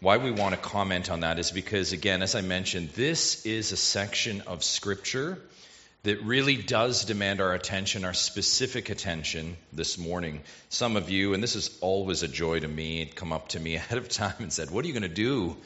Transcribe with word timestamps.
Why 0.00 0.18
we 0.18 0.30
want 0.30 0.54
to 0.54 0.60
comment 0.60 1.10
on 1.10 1.20
that 1.20 1.40
is 1.40 1.50
because, 1.50 1.92
again, 1.92 2.22
as 2.22 2.36
I 2.36 2.40
mentioned, 2.40 2.90
this 2.90 3.44
is 3.44 3.72
a 3.72 3.76
section 3.76 4.42
of 4.42 4.62
Scripture 4.62 5.40
that 6.04 6.22
really 6.22 6.54
does 6.56 7.04
demand 7.04 7.40
our 7.40 7.52
attention, 7.52 8.04
our 8.04 8.14
specific 8.14 8.90
attention 8.90 9.56
this 9.72 9.98
morning. 9.98 10.42
Some 10.68 10.96
of 10.96 11.10
you, 11.10 11.34
and 11.34 11.42
this 11.42 11.56
is 11.56 11.76
always 11.80 12.22
a 12.22 12.28
joy 12.28 12.60
to 12.60 12.68
me, 12.68 13.06
come 13.06 13.32
up 13.32 13.48
to 13.48 13.60
me 13.60 13.74
ahead 13.74 13.98
of 13.98 14.08
time 14.08 14.36
and 14.38 14.52
said, 14.52 14.70
What 14.70 14.84
are 14.84 14.88
you 14.88 14.94
going 14.94 15.02
to 15.02 15.08
do 15.08 15.56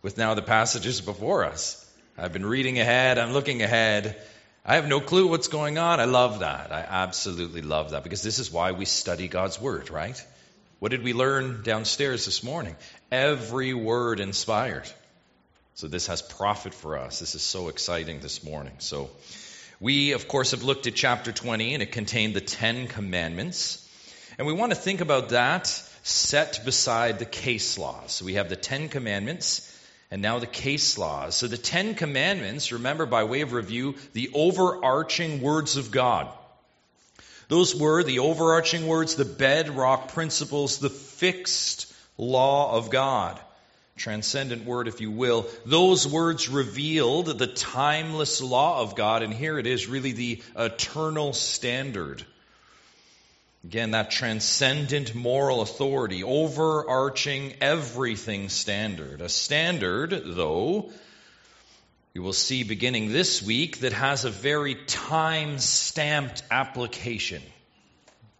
with 0.00 0.16
now 0.16 0.32
the 0.32 0.40
passages 0.40 1.02
before 1.02 1.44
us? 1.44 1.84
I've 2.16 2.32
been 2.32 2.46
reading 2.46 2.78
ahead, 2.78 3.18
I'm 3.18 3.34
looking 3.34 3.62
ahead. 3.62 4.16
I 4.64 4.76
have 4.76 4.88
no 4.88 5.00
clue 5.00 5.28
what's 5.28 5.48
going 5.48 5.76
on. 5.76 6.00
I 6.00 6.04
love 6.06 6.40
that. 6.40 6.72
I 6.72 6.80
absolutely 6.88 7.62
love 7.62 7.90
that 7.90 8.02
because 8.02 8.22
this 8.22 8.38
is 8.38 8.50
why 8.50 8.72
we 8.72 8.86
study 8.86 9.28
God's 9.28 9.60
Word, 9.60 9.90
right? 9.90 10.22
What 10.78 10.92
did 10.92 11.02
we 11.02 11.12
learn 11.12 11.62
downstairs 11.62 12.24
this 12.24 12.44
morning? 12.44 12.76
Every 13.10 13.74
word 13.74 14.20
inspired. 14.20 14.88
So 15.74 15.88
this 15.88 16.06
has 16.06 16.22
profit 16.22 16.72
for 16.72 16.98
us. 16.98 17.18
This 17.18 17.34
is 17.34 17.42
so 17.42 17.68
exciting 17.68 18.20
this 18.20 18.44
morning. 18.44 18.74
So 18.78 19.10
we, 19.80 20.12
of 20.12 20.28
course, 20.28 20.52
have 20.52 20.62
looked 20.62 20.86
at 20.86 20.94
chapter 20.94 21.32
20 21.32 21.74
and 21.74 21.82
it 21.82 21.90
contained 21.90 22.34
the 22.34 22.40
Ten 22.40 22.86
Commandments. 22.86 23.88
And 24.38 24.46
we 24.46 24.52
want 24.52 24.70
to 24.70 24.78
think 24.78 25.00
about 25.00 25.30
that 25.30 25.66
set 26.04 26.64
beside 26.64 27.18
the 27.18 27.24
case 27.24 27.76
laws. 27.76 28.12
So 28.12 28.24
we 28.24 28.34
have 28.34 28.48
the 28.48 28.56
Ten 28.56 28.88
Commandments 28.88 29.64
and 30.12 30.22
now 30.22 30.38
the 30.38 30.46
case 30.46 30.96
laws. 30.96 31.34
So 31.34 31.48
the 31.48 31.58
Ten 31.58 31.96
Commandments, 31.96 32.70
remember 32.70 33.04
by 33.04 33.24
way 33.24 33.40
of 33.40 33.52
review, 33.52 33.96
the 34.12 34.30
overarching 34.32 35.42
words 35.42 35.76
of 35.76 35.90
God. 35.90 36.32
Those 37.48 37.74
were 37.74 38.02
the 38.02 38.18
overarching 38.18 38.86
words, 38.86 39.14
the 39.14 39.24
bedrock 39.24 40.08
principles, 40.08 40.78
the 40.78 40.90
fixed 40.90 41.92
law 42.18 42.76
of 42.76 42.90
God. 42.90 43.40
Transcendent 43.96 44.64
word, 44.64 44.86
if 44.86 45.00
you 45.00 45.10
will. 45.10 45.46
Those 45.66 46.06
words 46.06 46.48
revealed 46.48 47.26
the 47.38 47.46
timeless 47.46 48.40
law 48.40 48.80
of 48.80 48.94
God, 48.94 49.22
and 49.22 49.32
here 49.32 49.58
it 49.58 49.66
is 49.66 49.88
really 49.88 50.12
the 50.12 50.42
eternal 50.56 51.32
standard. 51.32 52.24
Again, 53.64 53.90
that 53.90 54.10
transcendent 54.12 55.14
moral 55.14 55.62
authority, 55.62 56.22
overarching 56.22 57.54
everything 57.60 58.50
standard. 58.50 59.20
A 59.20 59.28
standard, 59.28 60.10
though, 60.24 60.92
you 62.14 62.22
will 62.22 62.32
see 62.32 62.64
beginning 62.64 63.12
this 63.12 63.42
week, 63.42 63.80
that 63.80 63.92
has 63.92 64.24
a 64.24 64.30
very 64.30 64.74
time 64.86 65.58
stamped 65.58 66.42
application. 66.50 67.42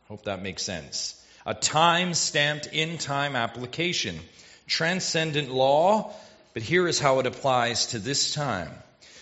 Hope 0.09 0.25
that 0.25 0.43
makes 0.43 0.63
sense. 0.63 1.15
A 1.45 1.55
time 1.55 2.15
stamped 2.15 2.67
in 2.67 2.99
time 2.99 3.37
application. 3.37 4.19
Transcendent 4.67 5.51
law, 5.51 6.13
but 6.55 6.63
here 6.63 6.89
is 6.89 6.99
how 6.99 7.21
it 7.21 7.27
applies 7.27 7.87
to 7.89 7.99
this 7.99 8.35
time. 8.35 8.71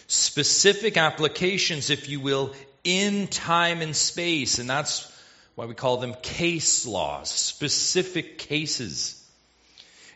Specific 0.07 0.97
applications, 0.97 1.91
if 1.91 2.09
you 2.09 2.21
will, 2.21 2.53
in 2.85 3.27
time 3.27 3.83
and 3.83 3.95
space, 3.95 4.59
and 4.59 4.71
that's 4.71 5.13
why 5.57 5.67
we 5.67 5.75
call 5.75 5.97
them 5.97 6.15
case 6.23 6.87
laws, 6.87 7.31
specific 7.31 8.39
cases. 8.39 9.16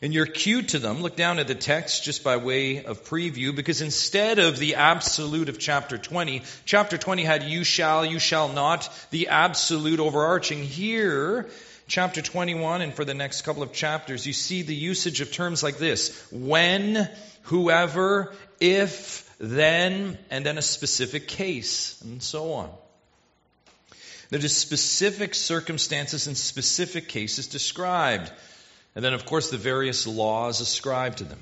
And 0.03 0.15
your 0.15 0.25
cue 0.25 0.63
to 0.63 0.79
them. 0.79 1.03
Look 1.03 1.15
down 1.15 1.39
at 1.39 1.47
the 1.47 1.55
text 1.55 2.05
just 2.05 2.25
by 2.25 2.39
way 2.39 2.85
of 2.85 3.05
preview, 3.05 3.55
because 3.55 3.83
instead 3.83 4.39
of 4.39 4.59
the 4.59 4.77
absolute 4.77 5.51
of 5.51 5.59
chapter 5.59 5.99
20, 5.99 6.43
chapter 6.65 6.97
20 6.97 7.23
had 7.23 7.43
you 7.43 7.65
shall, 7.65 8.07
you 8.07 8.19
shall 8.19 8.49
not, 8.49 8.89
the 9.11 9.29
absolute 9.29 10.01
overarching. 10.01 10.63
Here, 10.63 11.51
chapter 11.87 12.23
21, 12.23 12.81
and 12.81 12.95
for 12.95 13.05
the 13.05 13.13
next 13.13 13.43
couple 13.43 13.63
of 13.63 13.75
chapters, 13.75 14.27
you 14.27 14.33
see 14.33 14.63
the 14.63 14.75
usage 14.75 15.21
of 15.21 15.33
terms 15.33 15.63
like 15.63 15.77
this 15.77 16.27
when, 16.33 17.07
whoever, 17.43 18.33
if, 18.59 19.31
then, 19.39 20.17
and 20.31 20.47
then 20.47 20.57
a 20.57 20.63
specific 20.63 21.29
case, 21.29 22.01
and 22.01 22.23
so 22.23 22.55
on. 22.55 22.71
There 24.31 24.39
are 24.39 24.49
specific 24.49 25.35
circumstances 25.35 26.27
and 26.27 26.37
specific 26.39 27.09
cases 27.09 27.49
described. 27.49 28.31
And 28.95 29.05
then, 29.05 29.15
of 29.15 29.25
course, 29.25 29.51
the 29.51 29.57
various 29.57 30.07
laws 30.07 30.61
ascribed 30.61 31.19
to 31.19 31.25
them. 31.25 31.39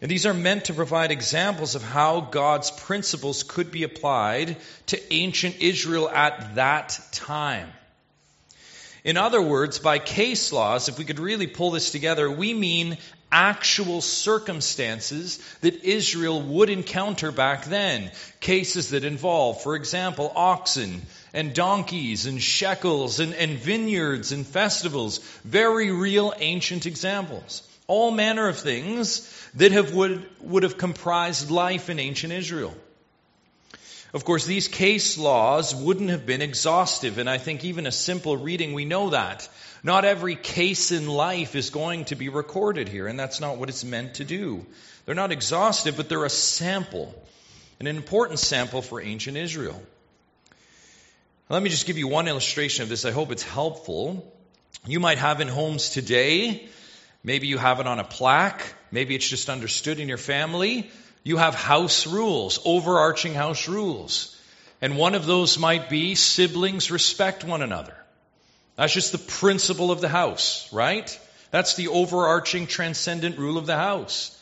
And 0.00 0.10
these 0.10 0.26
are 0.26 0.34
meant 0.34 0.66
to 0.66 0.74
provide 0.74 1.10
examples 1.10 1.74
of 1.74 1.82
how 1.82 2.20
God's 2.20 2.70
principles 2.70 3.42
could 3.42 3.70
be 3.70 3.82
applied 3.82 4.56
to 4.86 5.12
ancient 5.12 5.60
Israel 5.60 6.08
at 6.08 6.56
that 6.56 6.98
time. 7.12 7.68
In 9.02 9.16
other 9.18 9.40
words, 9.42 9.78
by 9.78 9.98
case 9.98 10.52
laws, 10.52 10.88
if 10.88 10.98
we 10.98 11.04
could 11.04 11.18
really 11.18 11.46
pull 11.46 11.70
this 11.70 11.90
together, 11.90 12.30
we 12.30 12.54
mean 12.54 12.96
actual 13.30 14.00
circumstances 14.00 15.38
that 15.60 15.84
Israel 15.84 16.40
would 16.40 16.70
encounter 16.70 17.30
back 17.32 17.64
then. 17.64 18.10
Cases 18.40 18.90
that 18.90 19.04
involve, 19.04 19.62
for 19.62 19.74
example, 19.76 20.32
oxen 20.34 21.02
and 21.34 21.52
donkeys 21.52 22.26
and 22.26 22.40
shekels 22.40 23.20
and, 23.20 23.34
and 23.34 23.58
vineyards 23.58 24.32
and 24.32 24.46
festivals. 24.46 25.18
Very 25.44 25.90
real 25.90 26.32
ancient 26.38 26.86
examples. 26.86 27.68
All 27.86 28.10
manner 28.10 28.48
of 28.48 28.56
things 28.56 29.30
that 29.56 29.72
have 29.72 29.92
would, 29.92 30.24
would 30.40 30.62
have 30.62 30.78
comprised 30.78 31.50
life 31.50 31.90
in 31.90 31.98
ancient 31.98 32.32
Israel. 32.32 32.74
Of 34.14 34.24
course, 34.24 34.46
these 34.46 34.68
case 34.68 35.18
laws 35.18 35.74
wouldn't 35.74 36.10
have 36.10 36.24
been 36.24 36.40
exhaustive, 36.40 37.18
and 37.18 37.28
I 37.28 37.38
think 37.38 37.64
even 37.64 37.88
a 37.88 37.92
simple 37.92 38.36
reading, 38.36 38.72
we 38.72 38.84
know 38.84 39.10
that. 39.10 39.48
Not 39.82 40.04
every 40.04 40.36
case 40.36 40.92
in 40.92 41.08
life 41.08 41.56
is 41.56 41.70
going 41.70 42.04
to 42.06 42.14
be 42.14 42.28
recorded 42.28 42.88
here, 42.88 43.08
and 43.08 43.18
that's 43.18 43.40
not 43.40 43.58
what 43.58 43.68
it's 43.68 43.84
meant 43.84 44.14
to 44.14 44.24
do. 44.24 44.64
They're 45.04 45.16
not 45.16 45.32
exhaustive, 45.32 45.96
but 45.96 46.08
they're 46.08 46.24
a 46.24 46.30
sample, 46.30 47.12
an 47.80 47.88
important 47.88 48.38
sample 48.38 48.82
for 48.82 49.02
ancient 49.02 49.36
Israel. 49.36 49.82
Let 51.50 51.62
me 51.62 51.68
just 51.68 51.86
give 51.86 51.98
you 51.98 52.08
one 52.08 52.26
illustration 52.26 52.84
of 52.84 52.88
this. 52.88 53.04
I 53.04 53.10
hope 53.10 53.30
it's 53.30 53.42
helpful. 53.42 54.32
You 54.86 54.98
might 54.98 55.18
have 55.18 55.42
in 55.42 55.48
homes 55.48 55.90
today, 55.90 56.66
maybe 57.22 57.48
you 57.48 57.58
have 57.58 57.80
it 57.80 57.86
on 57.86 57.98
a 57.98 58.04
plaque, 58.04 58.62
maybe 58.90 59.14
it's 59.14 59.28
just 59.28 59.50
understood 59.50 60.00
in 60.00 60.08
your 60.08 60.18
family. 60.18 60.90
You 61.22 61.36
have 61.36 61.54
house 61.54 62.06
rules, 62.06 62.60
overarching 62.64 63.34
house 63.34 63.68
rules. 63.68 64.38
And 64.80 64.96
one 64.96 65.14
of 65.14 65.26
those 65.26 65.58
might 65.58 65.90
be 65.90 66.14
siblings 66.14 66.90
respect 66.90 67.44
one 67.44 67.62
another. 67.62 67.94
That's 68.76 68.92
just 68.92 69.12
the 69.12 69.18
principle 69.18 69.90
of 69.90 70.00
the 70.00 70.08
house, 70.08 70.70
right? 70.72 71.18
That's 71.50 71.74
the 71.74 71.88
overarching 71.88 72.66
transcendent 72.66 73.38
rule 73.38 73.58
of 73.58 73.66
the 73.66 73.76
house. 73.76 74.38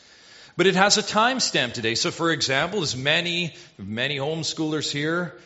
But 0.55 0.67
it 0.67 0.75
has 0.75 0.97
a 0.97 1.03
timestamp 1.03 1.73
today. 1.73 1.95
So, 1.95 2.11
for 2.11 2.31
example, 2.31 2.81
as 2.81 2.95
many, 2.95 3.55
many 3.77 4.17
homeschoolers 4.17 4.91
here, 4.91 5.37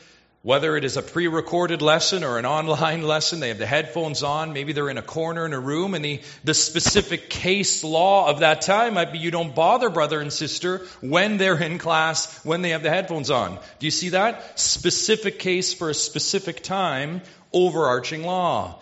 whether 0.48 0.78
it 0.78 0.86
is 0.86 0.96
a 0.96 1.02
pre 1.02 1.28
recorded 1.28 1.82
lesson 1.82 2.24
or 2.24 2.38
an 2.38 2.46
online 2.46 3.02
lesson, 3.14 3.42
they 3.42 3.50
have 3.50 3.58
the 3.58 3.66
headphones 3.66 4.24
on. 4.24 4.54
Maybe 4.54 4.72
they're 4.72 4.90
in 4.90 4.98
a 4.98 5.02
corner 5.02 5.46
in 5.46 5.52
a 5.52 5.60
room, 5.60 5.94
and 5.94 6.06
the, 6.06 6.22
the 6.46 6.54
specific 6.54 7.30
case 7.30 7.84
law 7.84 8.30
of 8.30 8.40
that 8.40 8.62
time 8.62 8.94
might 8.94 9.12
be 9.12 9.18
you 9.18 9.30
don't 9.30 9.54
bother 9.54 9.90
brother 9.90 10.22
and 10.22 10.32
sister 10.32 10.88
when 11.02 11.36
they're 11.36 11.62
in 11.62 11.80
class, 11.80 12.46
when 12.46 12.62
they 12.62 12.70
have 12.70 12.82
the 12.82 12.90
headphones 12.90 13.30
on. 13.30 13.60
Do 13.80 13.88
you 13.88 13.92
see 13.92 14.10
that? 14.10 14.58
Specific 14.58 15.38
case 15.38 15.74
for 15.74 15.90
a 15.90 15.94
specific 15.94 16.64
time, 16.64 17.24
overarching 17.52 18.24
law. 18.24 18.80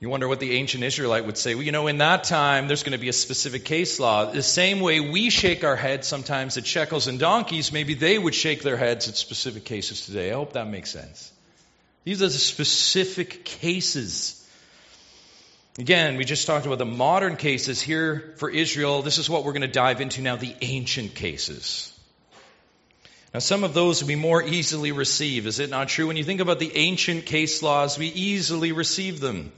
You 0.00 0.08
wonder 0.08 0.28
what 0.28 0.38
the 0.38 0.52
ancient 0.52 0.84
Israelite 0.84 1.26
would 1.26 1.36
say. 1.36 1.56
Well, 1.56 1.64
you 1.64 1.72
know, 1.72 1.88
in 1.88 1.98
that 1.98 2.22
time, 2.22 2.68
there's 2.68 2.84
going 2.84 2.92
to 2.92 2.98
be 2.98 3.08
a 3.08 3.12
specific 3.12 3.64
case 3.64 3.98
law. 3.98 4.30
The 4.30 4.44
same 4.44 4.78
way 4.78 5.00
we 5.00 5.28
shake 5.28 5.64
our 5.64 5.74
heads 5.74 6.06
sometimes 6.06 6.56
at 6.56 6.66
shekels 6.66 7.08
and 7.08 7.18
donkeys, 7.18 7.72
maybe 7.72 7.94
they 7.94 8.16
would 8.16 8.34
shake 8.34 8.62
their 8.62 8.76
heads 8.76 9.08
at 9.08 9.16
specific 9.16 9.64
cases 9.64 10.06
today. 10.06 10.30
I 10.30 10.34
hope 10.34 10.52
that 10.52 10.68
makes 10.68 10.92
sense. 10.92 11.32
These 12.04 12.22
are 12.22 12.26
the 12.26 12.30
specific 12.30 13.44
cases. 13.44 14.34
Again, 15.80 16.16
we 16.16 16.24
just 16.24 16.46
talked 16.46 16.66
about 16.66 16.78
the 16.78 16.86
modern 16.86 17.34
cases 17.34 17.80
here 17.80 18.34
for 18.36 18.48
Israel. 18.48 19.02
This 19.02 19.18
is 19.18 19.28
what 19.28 19.44
we're 19.44 19.52
going 19.52 19.62
to 19.62 19.68
dive 19.68 20.00
into 20.00 20.22
now 20.22 20.36
the 20.36 20.54
ancient 20.60 21.16
cases. 21.16 21.92
Now, 23.34 23.40
some 23.40 23.64
of 23.64 23.74
those 23.74 24.04
we 24.04 24.14
more 24.14 24.44
easily 24.44 24.92
receive. 24.92 25.48
Is 25.48 25.58
it 25.58 25.70
not 25.70 25.88
true? 25.88 26.06
When 26.06 26.16
you 26.16 26.24
think 26.24 26.40
about 26.40 26.60
the 26.60 26.76
ancient 26.76 27.26
case 27.26 27.64
laws, 27.64 27.98
we 27.98 28.06
easily 28.06 28.70
receive 28.70 29.18
them. 29.18 29.50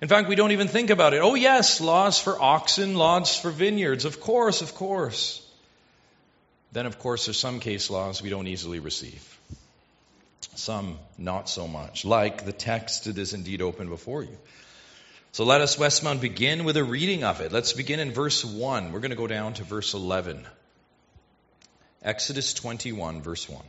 In 0.00 0.06
fact, 0.06 0.28
we 0.28 0.36
don't 0.36 0.52
even 0.52 0.68
think 0.68 0.90
about 0.90 1.12
it. 1.12 1.18
Oh, 1.18 1.34
yes, 1.34 1.80
laws 1.80 2.20
for 2.20 2.40
oxen, 2.40 2.94
laws 2.94 3.36
for 3.36 3.50
vineyards. 3.50 4.04
Of 4.04 4.20
course, 4.20 4.62
of 4.62 4.74
course. 4.74 5.44
Then, 6.70 6.86
of 6.86 6.98
course, 6.98 7.26
there's 7.26 7.38
some 7.38 7.58
case 7.58 7.90
laws 7.90 8.22
we 8.22 8.30
don't 8.30 8.46
easily 8.46 8.78
receive. 8.78 9.38
Some 10.54 10.98
not 11.16 11.48
so 11.48 11.66
much. 11.66 12.04
Like 12.04 12.44
the 12.44 12.52
text 12.52 13.04
that 13.04 13.18
is 13.18 13.34
indeed 13.34 13.60
open 13.60 13.88
before 13.88 14.22
you. 14.22 14.36
So 15.32 15.44
let 15.44 15.60
us, 15.60 15.76
Westmount, 15.76 16.20
begin 16.20 16.64
with 16.64 16.76
a 16.76 16.84
reading 16.84 17.24
of 17.24 17.40
it. 17.40 17.52
Let's 17.52 17.72
begin 17.72 18.00
in 18.00 18.12
verse 18.12 18.44
1. 18.44 18.92
We're 18.92 19.00
going 19.00 19.10
to 19.10 19.16
go 19.16 19.26
down 19.26 19.54
to 19.54 19.64
verse 19.64 19.94
11. 19.94 20.46
Exodus 22.02 22.54
21, 22.54 23.22
verse 23.22 23.48
1. 23.48 23.62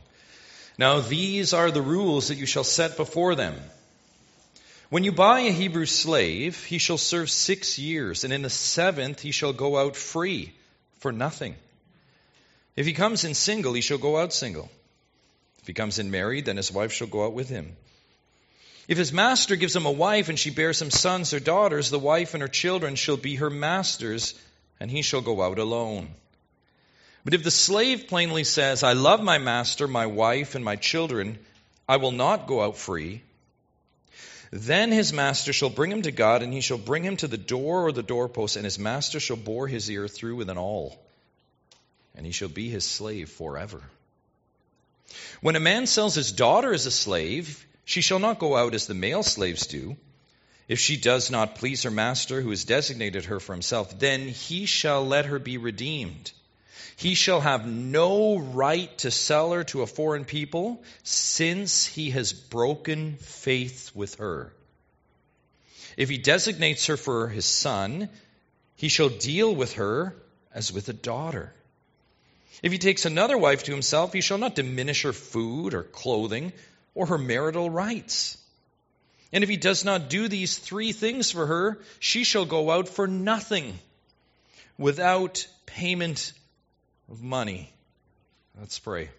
Now 0.78 1.00
these 1.00 1.52
are 1.52 1.70
the 1.70 1.82
rules 1.82 2.28
that 2.28 2.36
you 2.36 2.46
shall 2.46 2.64
set 2.64 2.96
before 2.96 3.34
them 3.34 3.54
When 4.90 5.04
you 5.04 5.12
buy 5.12 5.40
a 5.40 5.52
Hebrew 5.52 5.86
slave, 5.86 6.64
he 6.64 6.78
shall 6.78 6.98
serve 6.98 7.30
six 7.30 7.78
years, 7.78 8.24
and 8.24 8.32
in 8.32 8.42
the 8.42 8.50
seventh 8.50 9.20
he 9.20 9.30
shall 9.30 9.52
go 9.52 9.78
out 9.78 9.94
free 9.94 10.52
for 10.98 11.12
nothing. 11.12 11.54
If 12.74 12.86
he 12.86 12.92
comes 12.92 13.24
in 13.24 13.34
single, 13.34 13.72
he 13.72 13.82
shall 13.82 13.98
go 13.98 14.16
out 14.16 14.32
single. 14.32 14.68
If 15.60 15.68
he 15.68 15.74
comes 15.74 16.00
in 16.00 16.10
married, 16.10 16.46
then 16.46 16.56
his 16.56 16.72
wife 16.72 16.92
shall 16.92 17.06
go 17.06 17.24
out 17.24 17.34
with 17.34 17.48
him. 17.48 17.76
If 18.88 18.98
his 18.98 19.12
master 19.12 19.54
gives 19.54 19.76
him 19.76 19.86
a 19.86 19.92
wife 19.92 20.28
and 20.28 20.36
she 20.36 20.50
bears 20.50 20.82
him 20.82 20.90
sons 20.90 21.32
or 21.32 21.38
daughters, 21.38 21.90
the 21.90 21.98
wife 22.00 22.34
and 22.34 22.40
her 22.40 22.48
children 22.48 22.96
shall 22.96 23.16
be 23.16 23.36
her 23.36 23.50
master's, 23.50 24.34
and 24.80 24.90
he 24.90 25.02
shall 25.02 25.20
go 25.20 25.40
out 25.40 25.60
alone. 25.60 26.08
But 27.24 27.34
if 27.34 27.44
the 27.44 27.52
slave 27.52 28.08
plainly 28.08 28.42
says, 28.42 28.82
I 28.82 28.94
love 28.94 29.22
my 29.22 29.38
master, 29.38 29.86
my 29.86 30.06
wife, 30.06 30.56
and 30.56 30.64
my 30.64 30.74
children, 30.74 31.38
I 31.88 31.98
will 31.98 32.10
not 32.10 32.48
go 32.48 32.60
out 32.60 32.76
free, 32.76 33.22
then 34.50 34.90
his 34.90 35.12
master 35.12 35.52
shall 35.52 35.70
bring 35.70 35.92
him 35.92 36.02
to 36.02 36.10
God, 36.10 36.42
and 36.42 36.52
he 36.52 36.60
shall 36.60 36.78
bring 36.78 37.04
him 37.04 37.16
to 37.18 37.28
the 37.28 37.36
door 37.36 37.86
or 37.86 37.92
the 37.92 38.02
doorpost, 38.02 38.56
and 38.56 38.64
his 38.64 38.78
master 38.78 39.20
shall 39.20 39.36
bore 39.36 39.68
his 39.68 39.90
ear 39.90 40.08
through 40.08 40.36
with 40.36 40.50
an 40.50 40.58
awl, 40.58 41.00
and 42.16 42.26
he 42.26 42.32
shall 42.32 42.48
be 42.48 42.68
his 42.68 42.84
slave 42.84 43.30
forever. 43.30 43.82
When 45.40 45.56
a 45.56 45.60
man 45.60 45.86
sells 45.86 46.14
his 46.14 46.32
daughter 46.32 46.72
as 46.72 46.86
a 46.86 46.90
slave, 46.90 47.64
she 47.84 48.00
shall 48.00 48.18
not 48.18 48.38
go 48.38 48.56
out 48.56 48.74
as 48.74 48.86
the 48.86 48.94
male 48.94 49.22
slaves 49.22 49.66
do. 49.66 49.96
If 50.68 50.78
she 50.78 50.96
does 50.96 51.30
not 51.30 51.56
please 51.56 51.82
her 51.82 51.90
master, 51.90 52.40
who 52.40 52.50
has 52.50 52.64
designated 52.64 53.24
her 53.26 53.40
for 53.40 53.52
himself, 53.52 53.98
then 53.98 54.28
he 54.28 54.66
shall 54.66 55.04
let 55.06 55.26
her 55.26 55.38
be 55.38 55.58
redeemed. 55.58 56.32
He 56.96 57.14
shall 57.14 57.40
have 57.40 57.66
no 57.66 58.38
right 58.38 58.96
to 58.98 59.10
sell 59.10 59.52
her 59.52 59.64
to 59.64 59.82
a 59.82 59.86
foreign 59.86 60.24
people, 60.24 60.82
since 61.02 61.86
he 61.86 62.10
has 62.10 62.32
broken 62.32 63.16
faith 63.16 63.90
with 63.94 64.16
her. 64.16 64.52
If 65.96 66.08
he 66.08 66.18
designates 66.18 66.86
her 66.86 66.96
for 66.96 67.28
his 67.28 67.44
son, 67.44 68.08
he 68.76 68.88
shall 68.88 69.08
deal 69.08 69.54
with 69.54 69.74
her 69.74 70.14
as 70.54 70.72
with 70.72 70.88
a 70.88 70.94
daughter. 70.94 71.52
If 72.62 72.72
he 72.72 72.78
takes 72.78 73.06
another 73.06 73.38
wife 73.38 73.64
to 73.64 73.72
himself, 73.72 74.12
he 74.12 74.20
shall 74.20 74.38
not 74.38 74.54
diminish 74.54 75.02
her 75.02 75.12
food 75.12 75.74
or 75.74 75.82
clothing 75.82 76.52
or 76.94 77.06
her 77.06 77.18
marital 77.18 77.70
rights. 77.70 78.36
And 79.32 79.44
if 79.44 79.50
he 79.50 79.56
does 79.56 79.84
not 79.84 80.10
do 80.10 80.28
these 80.28 80.58
three 80.58 80.92
things 80.92 81.30
for 81.30 81.46
her, 81.46 81.78
she 81.98 82.24
shall 82.24 82.44
go 82.44 82.70
out 82.70 82.88
for 82.88 83.06
nothing 83.06 83.78
without 84.76 85.46
payment 85.66 86.32
of 87.10 87.22
money. 87.22 87.72
Let's 88.58 88.78
pray. 88.78 89.10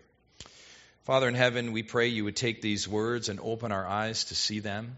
Father 1.03 1.27
in 1.27 1.35
heaven, 1.35 1.71
we 1.71 1.83
pray 1.83 2.07
you 2.07 2.23
would 2.23 2.35
take 2.35 2.61
these 2.61 2.88
words 2.88 3.29
and 3.29 3.39
open 3.41 3.71
our 3.71 3.85
eyes 3.85 4.25
to 4.25 4.35
see 4.35 4.59
them. 4.59 4.95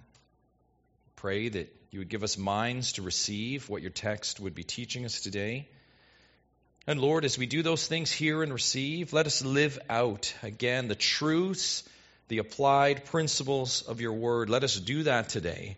Pray 1.15 1.49
that 1.49 1.73
you 1.91 1.99
would 1.99 2.09
give 2.09 2.23
us 2.23 2.37
minds 2.37 2.93
to 2.93 3.01
receive 3.01 3.69
what 3.69 3.81
your 3.81 3.91
text 3.91 4.39
would 4.39 4.53
be 4.53 4.63
teaching 4.63 5.05
us 5.05 5.21
today. 5.21 5.67
And 6.85 6.99
Lord, 6.99 7.23
as 7.23 7.37
we 7.37 7.45
do 7.45 7.61
those 7.63 7.87
things, 7.87 8.11
hear 8.11 8.43
and 8.43 8.51
receive, 8.51 9.13
let 9.13 9.25
us 9.25 9.43
live 9.43 9.79
out 9.89 10.33
again 10.43 10.89
the 10.89 10.95
truths, 10.95 11.83
the 12.27 12.39
applied 12.39 13.05
principles 13.05 13.83
of 13.83 14.01
your 14.01 14.13
word. 14.13 14.49
Let 14.49 14.65
us 14.65 14.77
do 14.77 15.03
that 15.03 15.29
today. 15.29 15.77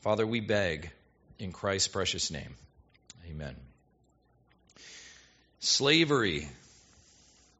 Father, 0.00 0.26
we 0.26 0.40
beg 0.40 0.90
in 1.38 1.52
Christ's 1.52 1.88
precious 1.88 2.30
name. 2.30 2.54
Amen. 3.28 3.67
Slavery. 5.60 6.48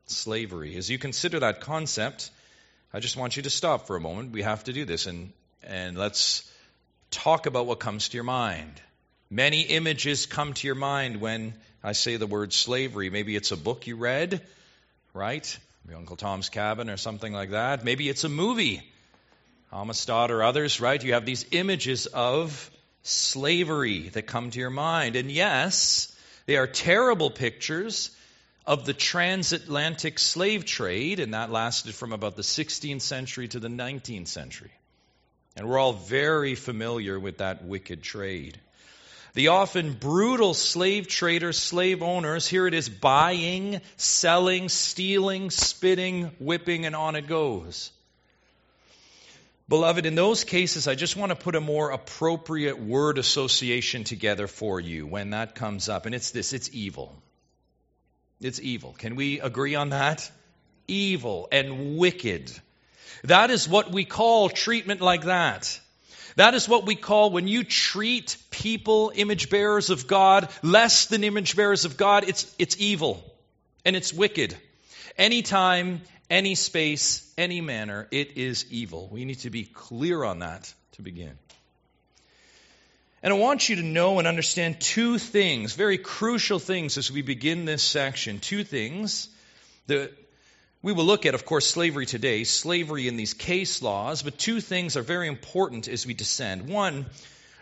Slavery. 0.06 0.76
As 0.76 0.88
you 0.88 0.98
consider 0.98 1.40
that 1.40 1.60
concept, 1.60 2.30
I 2.92 3.00
just 3.00 3.16
want 3.16 3.36
you 3.36 3.42
to 3.42 3.50
stop 3.50 3.86
for 3.86 3.96
a 3.96 4.00
moment. 4.00 4.32
We 4.32 4.42
have 4.42 4.64
to 4.64 4.72
do 4.72 4.84
this 4.84 5.06
and, 5.06 5.32
and 5.62 5.98
let's 5.98 6.50
talk 7.10 7.46
about 7.46 7.66
what 7.66 7.80
comes 7.80 8.08
to 8.08 8.16
your 8.16 8.24
mind. 8.24 8.80
Many 9.30 9.62
images 9.62 10.26
come 10.26 10.54
to 10.54 10.66
your 10.66 10.76
mind 10.76 11.20
when 11.20 11.54
I 11.82 11.92
say 11.92 12.16
the 12.16 12.26
word 12.26 12.52
slavery. 12.52 13.10
Maybe 13.10 13.36
it's 13.36 13.50
a 13.50 13.56
book 13.56 13.86
you 13.86 13.96
read, 13.96 14.40
right? 15.12 15.58
Maybe 15.84 15.96
Uncle 15.96 16.16
Tom's 16.16 16.48
Cabin 16.48 16.88
or 16.88 16.96
something 16.96 17.32
like 17.32 17.50
that. 17.50 17.84
Maybe 17.84 18.08
it's 18.08 18.24
a 18.24 18.28
movie, 18.28 18.82
Amistad 19.72 20.30
or 20.30 20.42
others, 20.42 20.80
right? 20.80 21.02
You 21.02 21.14
have 21.14 21.26
these 21.26 21.46
images 21.50 22.06
of 22.06 22.70
slavery 23.02 24.08
that 24.10 24.22
come 24.22 24.50
to 24.50 24.58
your 24.58 24.70
mind. 24.70 25.16
And 25.16 25.30
yes, 25.30 26.14
they 26.48 26.56
are 26.56 26.66
terrible 26.66 27.28
pictures 27.28 28.10
of 28.64 28.86
the 28.86 28.94
transatlantic 28.94 30.18
slave 30.18 30.64
trade, 30.64 31.20
and 31.20 31.34
that 31.34 31.52
lasted 31.52 31.94
from 31.94 32.14
about 32.14 32.36
the 32.36 32.42
16th 32.42 33.02
century 33.02 33.48
to 33.48 33.60
the 33.60 33.68
19th 33.68 34.28
century. 34.28 34.70
And 35.58 35.68
we're 35.68 35.78
all 35.78 35.92
very 35.92 36.54
familiar 36.54 37.20
with 37.20 37.38
that 37.38 37.66
wicked 37.66 38.02
trade. 38.02 38.58
The 39.34 39.48
often 39.48 39.92
brutal 39.92 40.54
slave 40.54 41.06
traders, 41.06 41.58
slave 41.58 42.02
owners, 42.02 42.46
here 42.46 42.66
it 42.66 42.72
is 42.72 42.88
buying, 42.88 43.82
selling, 43.98 44.70
stealing, 44.70 45.50
spitting, 45.50 46.30
whipping, 46.38 46.86
and 46.86 46.96
on 46.96 47.14
it 47.14 47.26
goes. 47.26 47.92
Beloved, 49.68 50.06
in 50.06 50.14
those 50.14 50.44
cases, 50.44 50.88
I 50.88 50.94
just 50.94 51.14
want 51.14 51.28
to 51.30 51.36
put 51.36 51.54
a 51.54 51.60
more 51.60 51.90
appropriate 51.90 52.78
word 52.78 53.18
association 53.18 54.02
together 54.02 54.46
for 54.46 54.80
you 54.80 55.06
when 55.06 55.30
that 55.30 55.54
comes 55.54 55.90
up, 55.90 56.06
and 56.06 56.14
it's 56.14 56.30
this 56.30 56.54
it's 56.54 56.70
evil. 56.72 57.14
It's 58.40 58.60
evil. 58.60 58.94
Can 58.96 59.14
we 59.14 59.40
agree 59.40 59.74
on 59.74 59.90
that? 59.90 60.30
Evil 60.86 61.48
and 61.52 61.98
wicked. 61.98 62.50
That 63.24 63.50
is 63.50 63.68
what 63.68 63.92
we 63.92 64.06
call 64.06 64.48
treatment 64.48 65.02
like 65.02 65.24
that. 65.24 65.78
That 66.36 66.54
is 66.54 66.66
what 66.66 66.86
we 66.86 66.94
call 66.94 67.30
when 67.30 67.46
you 67.46 67.62
treat 67.62 68.38
people, 68.50 69.12
image 69.14 69.50
bearers 69.50 69.90
of 69.90 70.06
God, 70.06 70.48
less 70.62 71.06
than 71.06 71.24
image 71.24 71.56
bearers 71.56 71.84
of 71.84 71.98
God, 71.98 72.24
it's, 72.26 72.54
it's 72.58 72.76
evil 72.78 73.22
and 73.84 73.96
it's 73.96 74.14
wicked. 74.14 74.56
Anytime, 75.18 76.00
any 76.30 76.54
space, 76.54 77.30
any 77.38 77.60
manner, 77.60 78.06
it 78.10 78.36
is 78.36 78.66
evil. 78.70 79.08
We 79.10 79.24
need 79.24 79.40
to 79.40 79.50
be 79.50 79.64
clear 79.64 80.22
on 80.24 80.40
that 80.40 80.72
to 80.92 81.02
begin. 81.02 81.38
And 83.22 83.32
I 83.32 83.36
want 83.36 83.68
you 83.68 83.76
to 83.76 83.82
know 83.82 84.18
and 84.18 84.28
understand 84.28 84.80
two 84.80 85.18
things, 85.18 85.74
very 85.74 85.98
crucial 85.98 86.58
things 86.58 86.98
as 86.98 87.10
we 87.10 87.22
begin 87.22 87.64
this 87.64 87.82
section. 87.82 88.38
Two 88.38 88.62
things 88.62 89.28
that 89.88 90.12
we 90.82 90.92
will 90.92 91.04
look 91.04 91.26
at, 91.26 91.34
of 91.34 91.44
course, 91.44 91.66
slavery 91.66 92.06
today, 92.06 92.44
slavery 92.44 93.08
in 93.08 93.16
these 93.16 93.34
case 93.34 93.82
laws, 93.82 94.22
but 94.22 94.38
two 94.38 94.60
things 94.60 94.96
are 94.96 95.02
very 95.02 95.26
important 95.26 95.88
as 95.88 96.06
we 96.06 96.14
descend. 96.14 96.68
One, 96.68 97.06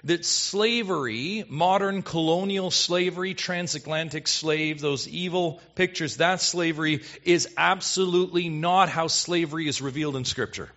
that 0.07 0.25
slavery, 0.25 1.45
modern 1.49 2.03
colonial 2.03 2.71
slavery, 2.71 3.35
transatlantic 3.35 4.29
slave, 4.29 4.81
those 4.81 5.09
evil 5.09 5.61
pictures, 5.75 6.19
that 6.19 6.41
slavery 6.41 7.03
is 7.25 7.49
absolutely 7.57 8.49
not 8.49 8.89
how 8.89 9.09
slavery 9.09 9.67
is 9.67 9.83
revealed 9.83 10.17
in 10.17 10.25
Scripture. 10.25 10.71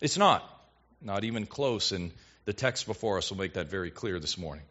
It's 0.00 0.16
not. 0.16 0.42
Not 1.02 1.24
even 1.24 1.46
close, 1.46 1.92
and 1.92 2.10
the 2.46 2.54
text 2.54 2.86
before 2.86 3.18
us 3.18 3.30
will 3.30 3.38
make 3.38 3.54
that 3.54 3.68
very 3.68 3.90
clear 3.90 4.18
this 4.18 4.38
morning. 4.38 4.64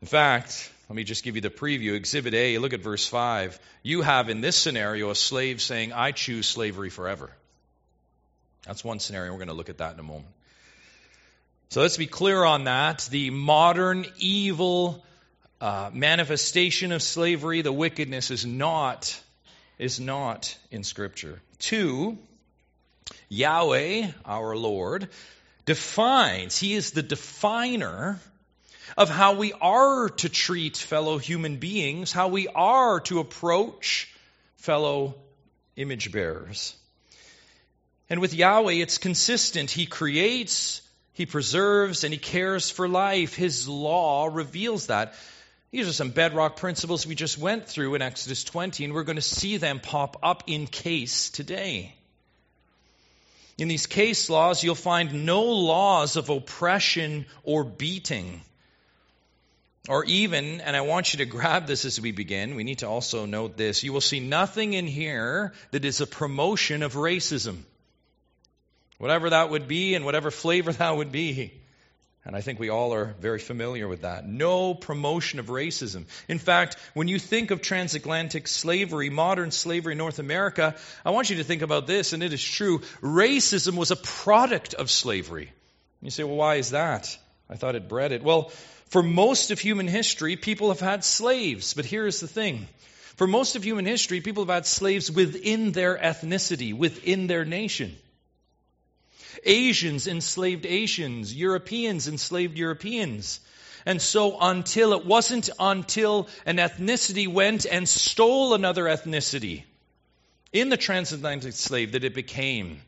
In 0.00 0.06
fact, 0.06 0.70
let 0.88 0.96
me 0.96 1.04
just 1.04 1.24
give 1.24 1.34
you 1.34 1.40
the 1.40 1.50
preview. 1.50 1.94
Exhibit 1.94 2.34
A, 2.34 2.58
look 2.58 2.72
at 2.72 2.80
verse 2.80 3.06
5. 3.06 3.58
You 3.82 4.02
have 4.02 4.28
in 4.28 4.40
this 4.40 4.56
scenario 4.56 5.10
a 5.10 5.14
slave 5.16 5.60
saying, 5.60 5.92
I 5.92 6.12
choose 6.12 6.46
slavery 6.46 6.90
forever. 6.90 7.30
That's 8.66 8.84
one 8.84 9.00
scenario. 9.00 9.32
We're 9.32 9.38
going 9.38 9.48
to 9.48 9.54
look 9.54 9.68
at 9.68 9.78
that 9.78 9.94
in 9.94 10.00
a 10.00 10.04
moment. 10.04 10.28
So 11.72 11.80
let's 11.80 11.96
be 11.96 12.06
clear 12.06 12.44
on 12.44 12.64
that. 12.64 13.08
The 13.10 13.30
modern 13.30 14.04
evil 14.18 15.02
uh, 15.58 15.88
manifestation 15.90 16.92
of 16.92 17.02
slavery, 17.02 17.62
the 17.62 17.72
wickedness, 17.72 18.30
is 18.30 18.44
not 18.44 19.18
is 19.78 19.98
not 19.98 20.54
in 20.70 20.84
Scripture. 20.84 21.40
Two, 21.58 22.18
Yahweh, 23.30 24.08
our 24.26 24.54
Lord, 24.54 25.08
defines. 25.64 26.58
He 26.58 26.74
is 26.74 26.90
the 26.90 27.02
definer 27.02 28.20
of 28.98 29.08
how 29.08 29.36
we 29.36 29.54
are 29.54 30.10
to 30.10 30.28
treat 30.28 30.76
fellow 30.76 31.16
human 31.16 31.56
beings, 31.56 32.12
how 32.12 32.28
we 32.28 32.48
are 32.48 33.00
to 33.00 33.18
approach 33.18 34.14
fellow 34.56 35.14
image 35.76 36.12
bearers. 36.12 36.76
And 38.10 38.20
with 38.20 38.34
Yahweh, 38.34 38.74
it's 38.74 38.98
consistent. 38.98 39.70
He 39.70 39.86
creates, 39.86 40.82
He 41.14 41.26
preserves, 41.26 42.04
and 42.04 42.12
He 42.12 42.18
cares 42.18 42.70
for 42.70 42.88
life. 42.88 43.34
His 43.34 43.68
law 43.68 44.26
reveals 44.26 44.86
that. 44.86 45.14
These 45.70 45.88
are 45.88 45.92
some 45.92 46.10
bedrock 46.10 46.56
principles 46.56 47.06
we 47.06 47.14
just 47.14 47.38
went 47.38 47.66
through 47.66 47.94
in 47.94 48.02
Exodus 48.02 48.44
20, 48.44 48.84
and 48.84 48.92
we're 48.92 49.04
going 49.04 49.16
to 49.16 49.22
see 49.22 49.56
them 49.56 49.80
pop 49.80 50.18
up 50.22 50.44
in 50.46 50.66
case 50.66 51.30
today. 51.30 51.94
In 53.58 53.68
these 53.68 53.86
case 53.86 54.28
laws, 54.28 54.62
you'll 54.62 54.74
find 54.74 55.26
no 55.26 55.42
laws 55.42 56.16
of 56.16 56.30
oppression 56.30 57.26
or 57.42 57.64
beating. 57.64 58.42
Or 59.88 60.04
even, 60.04 60.60
and 60.60 60.76
I 60.76 60.82
want 60.82 61.12
you 61.12 61.18
to 61.18 61.24
grab 61.24 61.66
this 61.66 61.84
as 61.84 62.00
we 62.00 62.12
begin, 62.12 62.54
we 62.54 62.64
need 62.64 62.78
to 62.78 62.88
also 62.88 63.26
note 63.26 63.56
this. 63.56 63.82
You 63.82 63.92
will 63.92 64.00
see 64.00 64.20
nothing 64.20 64.74
in 64.74 64.86
here 64.86 65.52
that 65.72 65.84
is 65.84 66.00
a 66.00 66.06
promotion 66.06 66.82
of 66.82 66.94
racism. 66.94 67.62
Whatever 69.02 69.30
that 69.30 69.50
would 69.50 69.66
be 69.66 69.96
and 69.96 70.04
whatever 70.04 70.30
flavor 70.30 70.72
that 70.84 70.96
would 70.96 71.10
be. 71.10 71.52
And 72.24 72.36
I 72.36 72.40
think 72.40 72.60
we 72.60 72.68
all 72.68 72.94
are 72.94 73.16
very 73.18 73.40
familiar 73.40 73.88
with 73.88 74.02
that. 74.02 74.28
No 74.28 74.74
promotion 74.74 75.40
of 75.40 75.46
racism. 75.46 76.04
In 76.28 76.38
fact, 76.38 76.76
when 76.94 77.08
you 77.08 77.18
think 77.18 77.50
of 77.50 77.60
transatlantic 77.60 78.46
slavery, 78.46 79.10
modern 79.10 79.50
slavery 79.50 79.94
in 79.94 79.98
North 79.98 80.20
America, 80.20 80.76
I 81.04 81.10
want 81.10 81.30
you 81.30 81.36
to 81.38 81.42
think 81.42 81.62
about 81.62 81.88
this, 81.88 82.12
and 82.12 82.22
it 82.22 82.32
is 82.32 82.44
true. 82.44 82.78
Racism 83.00 83.74
was 83.74 83.90
a 83.90 83.96
product 83.96 84.74
of 84.74 84.88
slavery. 84.88 85.50
You 86.00 86.12
say, 86.12 86.22
well, 86.22 86.36
why 86.36 86.54
is 86.54 86.70
that? 86.70 87.18
I 87.50 87.56
thought 87.56 87.74
it 87.74 87.88
bred 87.88 88.12
it. 88.12 88.22
Well, 88.22 88.50
for 88.86 89.02
most 89.02 89.50
of 89.50 89.58
human 89.58 89.88
history, 89.88 90.36
people 90.36 90.68
have 90.68 90.78
had 90.78 91.02
slaves. 91.02 91.74
But 91.74 91.86
here's 91.86 92.20
the 92.20 92.28
thing. 92.28 92.68
For 93.16 93.26
most 93.26 93.56
of 93.56 93.64
human 93.64 93.84
history, 93.84 94.20
people 94.20 94.44
have 94.44 94.54
had 94.54 94.66
slaves 94.66 95.10
within 95.10 95.72
their 95.72 95.98
ethnicity, 95.98 96.72
within 96.72 97.26
their 97.26 97.44
nation. 97.44 97.96
Asians 99.44 100.06
enslaved 100.06 100.66
Asians, 100.66 101.34
Europeans 101.34 102.08
enslaved 102.08 102.56
Europeans. 102.56 103.40
And 103.84 104.00
so 104.00 104.38
until 104.40 104.92
it 104.92 105.04
wasn't 105.04 105.50
until 105.58 106.28
an 106.46 106.58
ethnicity 106.58 107.26
went 107.26 107.66
and 107.66 107.88
stole 107.88 108.54
another 108.54 108.84
ethnicity 108.84 109.64
in 110.52 110.68
the 110.68 110.76
transatlantic 110.76 111.54
slave 111.54 111.92
that 111.92 112.04
it 112.04 112.14
became 112.14 112.80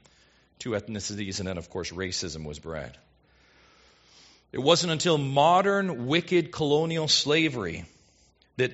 two 0.59 0.71
ethnicities, 0.71 1.41
and 1.41 1.49
then 1.49 1.59
of 1.59 1.69
course 1.71 1.91
racism 1.91 2.45
was 2.45 2.59
bred. 2.59 2.97
It 4.53 4.61
wasn't 4.61 4.93
until 4.93 5.19
modern 5.19 6.07
wicked 6.07 6.53
colonial 6.53 7.09
slavery 7.09 7.85
that 8.57 8.73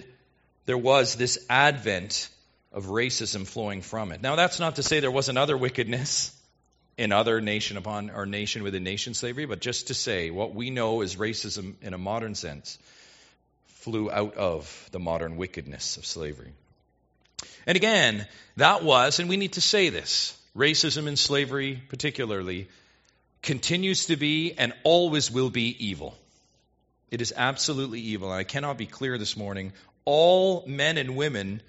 there 0.66 0.76
was 0.76 1.16
this 1.16 1.38
advent 1.48 2.28
of 2.70 2.86
racism 2.86 3.46
flowing 3.46 3.80
from 3.80 4.12
it. 4.12 4.20
Now 4.20 4.36
that's 4.36 4.60
not 4.60 4.76
to 4.76 4.82
say 4.82 5.00
there 5.00 5.10
wasn't 5.10 5.38
other 5.38 5.56
wickedness 5.56 6.36
in 7.00 7.12
other 7.12 7.40
nation 7.40 7.78
upon 7.78 8.10
or 8.10 8.26
nation 8.26 8.62
within 8.62 8.84
nation 8.84 9.14
slavery, 9.14 9.46
but 9.46 9.58
just 9.60 9.86
to 9.86 9.94
say 9.94 10.28
what 10.28 10.54
we 10.54 10.68
know 10.68 11.00
as 11.00 11.16
racism 11.16 11.72
in 11.80 11.94
a 11.94 11.98
modern 11.98 12.34
sense 12.34 12.78
flew 13.68 14.10
out 14.10 14.34
of 14.34 14.88
the 14.92 14.98
modern 14.98 15.38
wickedness 15.38 15.96
of 15.96 16.04
slavery. 16.04 16.52
And 17.66 17.76
again, 17.76 18.26
that 18.58 18.84
was, 18.84 19.18
and 19.18 19.30
we 19.30 19.38
need 19.38 19.54
to 19.54 19.62
say 19.62 19.88
this, 19.88 20.38
racism 20.54 21.08
and 21.08 21.18
slavery 21.18 21.82
particularly 21.88 22.68
continues 23.40 24.04
to 24.06 24.16
be 24.16 24.52
and 24.52 24.74
always 24.84 25.30
will 25.30 25.48
be 25.48 25.74
evil. 25.88 26.14
It 27.10 27.22
is 27.22 27.32
absolutely 27.34 28.00
evil. 28.00 28.30
And 28.30 28.38
I 28.38 28.44
cannot 28.44 28.76
be 28.76 28.84
clear 28.84 29.16
this 29.16 29.38
morning. 29.38 29.72
All 30.04 30.64
men 30.66 30.98
and 30.98 31.16
women 31.16 31.62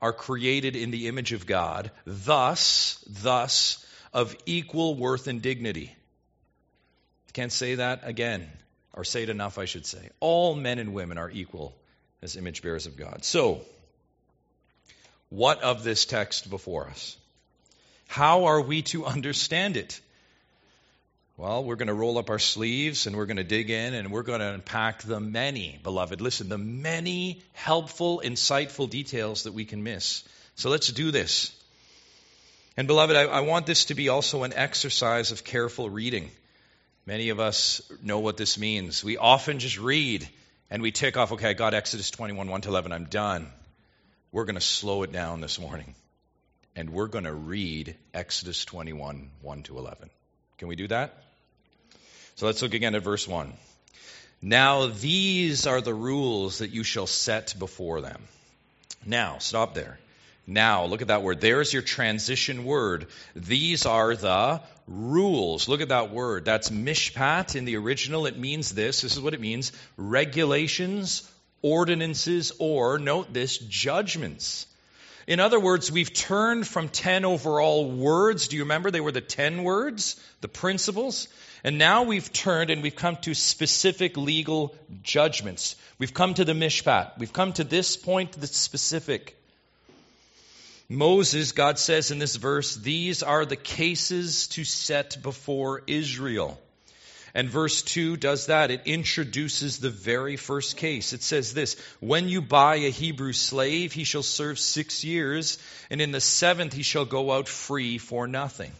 are 0.00 0.12
created 0.12 0.76
in 0.76 0.92
the 0.92 1.08
image 1.08 1.32
of 1.32 1.44
God. 1.44 1.90
Thus, 2.04 3.04
thus, 3.08 3.82
of 4.16 4.34
equal 4.46 4.94
worth 4.94 5.26
and 5.26 5.42
dignity. 5.42 5.94
Can't 7.34 7.52
say 7.52 7.74
that 7.74 8.00
again, 8.02 8.50
or 8.94 9.04
say 9.04 9.24
it 9.24 9.28
enough, 9.28 9.58
I 9.58 9.66
should 9.66 9.84
say. 9.84 10.08
All 10.20 10.54
men 10.54 10.78
and 10.78 10.94
women 10.94 11.18
are 11.18 11.30
equal 11.30 11.76
as 12.22 12.34
image 12.34 12.62
bearers 12.62 12.86
of 12.86 12.96
God. 12.96 13.24
So, 13.24 13.60
what 15.28 15.60
of 15.62 15.84
this 15.84 16.06
text 16.06 16.48
before 16.48 16.86
us? 16.86 17.14
How 18.06 18.46
are 18.46 18.62
we 18.62 18.80
to 18.82 19.04
understand 19.04 19.76
it? 19.76 20.00
Well, 21.36 21.62
we're 21.62 21.76
going 21.76 21.88
to 21.88 21.92
roll 21.94 22.16
up 22.16 22.30
our 22.30 22.38
sleeves 22.38 23.06
and 23.06 23.16
we're 23.16 23.26
going 23.26 23.36
to 23.36 23.44
dig 23.44 23.68
in 23.68 23.92
and 23.92 24.10
we're 24.10 24.22
going 24.22 24.40
to 24.40 24.54
unpack 24.54 25.02
the 25.02 25.20
many, 25.20 25.78
beloved, 25.82 26.22
listen, 26.22 26.48
the 26.48 26.56
many 26.56 27.42
helpful, 27.52 28.22
insightful 28.24 28.88
details 28.88 29.42
that 29.42 29.52
we 29.52 29.66
can 29.66 29.82
miss. 29.82 30.24
So 30.54 30.70
let's 30.70 30.90
do 30.90 31.10
this. 31.10 31.52
And 32.76 32.86
beloved, 32.86 33.16
I, 33.16 33.22
I, 33.22 33.40
want 33.40 33.64
this 33.64 33.86
to 33.86 33.94
be 33.94 34.10
also 34.10 34.42
an 34.42 34.52
exercise 34.52 35.32
of 35.32 35.44
careful 35.44 35.88
reading. 35.88 36.30
Many 37.06 37.30
of 37.30 37.40
us 37.40 37.80
know 38.02 38.18
what 38.18 38.36
this 38.36 38.58
means. 38.58 39.02
We 39.02 39.16
often 39.16 39.58
just 39.58 39.78
read 39.78 40.28
and 40.70 40.82
we 40.82 40.90
tick 40.90 41.16
off, 41.16 41.32
okay, 41.32 41.50
I 41.50 41.52
got 41.54 41.72
Exodus 41.72 42.10
21, 42.10 42.50
1 42.50 42.60
to 42.62 42.68
11, 42.68 42.92
I'm 42.92 43.04
done. 43.04 43.50
We're 44.30 44.44
going 44.44 44.56
to 44.56 44.60
slow 44.60 45.04
it 45.04 45.12
down 45.12 45.40
this 45.40 45.58
morning. 45.58 45.94
And 46.74 46.90
we're 46.90 47.06
going 47.06 47.24
to 47.24 47.32
read 47.32 47.96
Exodus 48.12 48.64
21, 48.66 49.30
1 49.40 49.62
to 49.64 49.78
11. 49.78 50.10
Can 50.58 50.68
we 50.68 50.76
do 50.76 50.88
that? 50.88 51.14
So 52.34 52.44
let's 52.44 52.60
look 52.60 52.74
again 52.74 52.94
at 52.94 53.02
verse 53.02 53.26
1. 53.26 53.54
Now 54.42 54.88
these 54.88 55.66
are 55.66 55.80
the 55.80 55.94
rules 55.94 56.58
that 56.58 56.70
you 56.70 56.82
shall 56.82 57.06
set 57.06 57.54
before 57.58 58.02
them. 58.02 58.22
Now, 59.06 59.38
stop 59.38 59.74
there. 59.74 59.98
Now, 60.46 60.84
look 60.84 61.02
at 61.02 61.08
that 61.08 61.22
word. 61.22 61.40
There's 61.40 61.72
your 61.72 61.82
transition 61.82 62.64
word. 62.64 63.08
These 63.34 63.84
are 63.84 64.14
the 64.14 64.62
rules. 64.86 65.68
Look 65.68 65.80
at 65.80 65.88
that 65.88 66.12
word. 66.12 66.44
That's 66.44 66.70
mishpat 66.70 67.56
in 67.56 67.64
the 67.64 67.76
original. 67.76 68.26
It 68.26 68.38
means 68.38 68.70
this. 68.70 69.00
This 69.00 69.16
is 69.16 69.20
what 69.20 69.34
it 69.34 69.40
means 69.40 69.72
regulations, 69.96 71.28
ordinances, 71.62 72.52
or, 72.60 72.98
note 73.00 73.32
this, 73.32 73.58
judgments. 73.58 74.66
In 75.26 75.40
other 75.40 75.58
words, 75.58 75.90
we've 75.90 76.12
turned 76.12 76.68
from 76.68 76.88
10 76.88 77.24
overall 77.24 77.90
words. 77.90 78.46
Do 78.46 78.54
you 78.54 78.62
remember 78.62 78.92
they 78.92 79.00
were 79.00 79.10
the 79.10 79.20
10 79.20 79.64
words, 79.64 80.20
the 80.40 80.48
principles? 80.48 81.26
And 81.64 81.78
now 81.78 82.04
we've 82.04 82.32
turned 82.32 82.70
and 82.70 82.84
we've 82.84 82.94
come 82.94 83.16
to 83.22 83.34
specific 83.34 84.16
legal 84.16 84.76
judgments. 85.02 85.74
We've 85.98 86.14
come 86.14 86.34
to 86.34 86.44
the 86.44 86.52
mishpat. 86.52 87.18
We've 87.18 87.32
come 87.32 87.52
to 87.54 87.64
this 87.64 87.96
point 87.96 88.32
that's 88.32 88.56
specific. 88.56 89.36
Moses, 90.88 91.52
God 91.52 91.78
says 91.78 92.12
in 92.12 92.18
this 92.18 92.36
verse, 92.36 92.76
these 92.76 93.22
are 93.22 93.44
the 93.44 93.56
cases 93.56 94.46
to 94.48 94.64
set 94.64 95.20
before 95.20 95.82
Israel. 95.86 96.60
And 97.34 97.50
verse 97.50 97.82
2 97.82 98.16
does 98.16 98.46
that. 98.46 98.70
It 98.70 98.82
introduces 98.86 99.78
the 99.78 99.90
very 99.90 100.36
first 100.36 100.76
case. 100.76 101.12
It 101.12 101.22
says 101.22 101.52
this 101.52 101.74
When 102.00 102.28
you 102.28 102.40
buy 102.40 102.76
a 102.76 102.90
Hebrew 102.90 103.32
slave, 103.32 103.92
he 103.92 104.04
shall 104.04 104.22
serve 104.22 104.58
six 104.58 105.04
years, 105.04 105.58
and 105.90 106.00
in 106.00 106.12
the 106.12 106.20
seventh 106.20 106.72
he 106.72 106.82
shall 106.82 107.04
go 107.04 107.32
out 107.32 107.48
free 107.48 107.98
for 107.98 108.26
nothing. 108.26 108.72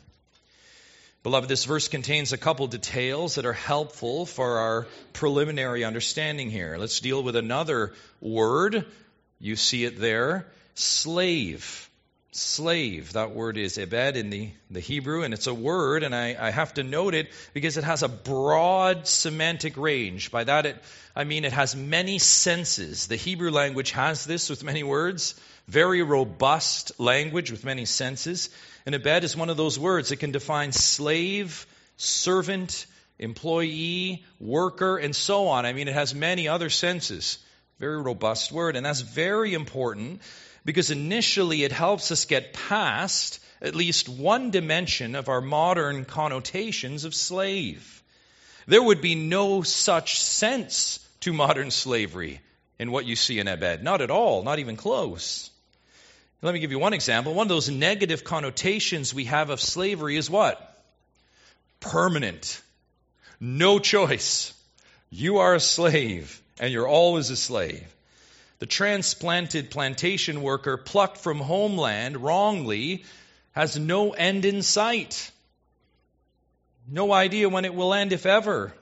Beloved, 1.22 1.48
this 1.48 1.64
verse 1.64 1.88
contains 1.88 2.32
a 2.32 2.38
couple 2.38 2.68
details 2.68 3.34
that 3.34 3.46
are 3.46 3.52
helpful 3.52 4.26
for 4.26 4.58
our 4.58 4.86
preliminary 5.12 5.84
understanding 5.84 6.50
here. 6.50 6.76
Let's 6.78 7.00
deal 7.00 7.22
with 7.22 7.34
another 7.34 7.94
word. 8.20 8.86
You 9.40 9.56
see 9.56 9.84
it 9.84 9.98
there 9.98 10.46
slave 10.76 11.90
slave. 12.36 13.14
That 13.14 13.32
word 13.32 13.56
is 13.56 13.78
ebed 13.78 14.16
in 14.16 14.30
the, 14.30 14.50
the 14.70 14.80
Hebrew, 14.80 15.22
and 15.22 15.32
it's 15.32 15.46
a 15.46 15.54
word, 15.54 16.02
and 16.02 16.14
I, 16.14 16.36
I 16.38 16.50
have 16.50 16.74
to 16.74 16.82
note 16.82 17.14
it 17.14 17.28
because 17.54 17.76
it 17.76 17.84
has 17.84 18.02
a 18.02 18.08
broad 18.08 19.06
semantic 19.06 19.76
range. 19.76 20.30
By 20.30 20.44
that, 20.44 20.66
it, 20.66 20.82
I 21.14 21.24
mean 21.24 21.44
it 21.44 21.52
has 21.52 21.74
many 21.74 22.18
senses. 22.18 23.06
The 23.06 23.16
Hebrew 23.16 23.50
language 23.50 23.92
has 23.92 24.24
this 24.24 24.50
with 24.50 24.62
many 24.62 24.82
words, 24.82 25.34
very 25.66 26.02
robust 26.02 27.00
language 27.00 27.50
with 27.50 27.64
many 27.64 27.84
senses. 27.84 28.50
And 28.84 28.94
ebed 28.94 29.24
is 29.24 29.36
one 29.36 29.50
of 29.50 29.56
those 29.56 29.78
words. 29.78 30.12
It 30.12 30.16
can 30.16 30.32
define 30.32 30.72
slave, 30.72 31.66
servant, 31.96 32.86
employee, 33.18 34.24
worker, 34.38 34.98
and 34.98 35.16
so 35.16 35.48
on. 35.48 35.64
I 35.64 35.72
mean, 35.72 35.88
it 35.88 35.94
has 35.94 36.14
many 36.14 36.48
other 36.48 36.70
senses. 36.70 37.38
Very 37.78 38.00
robust 38.00 38.52
word, 38.52 38.76
and 38.76 38.86
that's 38.86 39.00
very 39.00 39.52
important 39.52 40.20
because 40.66 40.90
initially 40.90 41.62
it 41.62 41.70
helps 41.72 42.10
us 42.10 42.24
get 42.24 42.52
past 42.52 43.38
at 43.62 43.76
least 43.76 44.08
one 44.08 44.50
dimension 44.50 45.14
of 45.14 45.28
our 45.28 45.40
modern 45.40 46.04
connotations 46.04 47.04
of 47.04 47.14
slave. 47.14 48.02
There 48.66 48.82
would 48.82 49.00
be 49.00 49.14
no 49.14 49.62
such 49.62 50.20
sense 50.20 50.98
to 51.20 51.32
modern 51.32 51.70
slavery 51.70 52.40
in 52.80 52.90
what 52.90 53.06
you 53.06 53.14
see 53.14 53.38
in 53.38 53.46
Ebed. 53.46 53.84
Not 53.84 54.02
at 54.02 54.10
all, 54.10 54.42
not 54.42 54.58
even 54.58 54.76
close. 54.76 55.50
Let 56.42 56.52
me 56.52 56.60
give 56.60 56.72
you 56.72 56.80
one 56.80 56.92
example. 56.94 57.32
One 57.32 57.46
of 57.46 57.48
those 57.48 57.70
negative 57.70 58.24
connotations 58.24 59.14
we 59.14 59.26
have 59.26 59.50
of 59.50 59.60
slavery 59.60 60.16
is 60.16 60.28
what? 60.28 60.60
Permanent. 61.78 62.60
No 63.38 63.78
choice. 63.78 64.52
You 65.10 65.38
are 65.38 65.54
a 65.54 65.60
slave, 65.60 66.42
and 66.58 66.72
you're 66.72 66.88
always 66.88 67.30
a 67.30 67.36
slave. 67.36 67.86
The 68.58 68.66
transplanted 68.66 69.70
plantation 69.70 70.42
worker 70.42 70.76
plucked 70.76 71.18
from 71.18 71.38
homeland 71.38 72.16
wrongly 72.16 73.04
has 73.52 73.78
no 73.78 74.12
end 74.12 74.44
in 74.44 74.62
sight. 74.62 75.30
No 76.88 77.12
idea 77.12 77.48
when 77.48 77.64
it 77.64 77.74
will 77.74 77.92
end, 77.92 78.12
if 78.12 78.26
ever. 78.26 78.72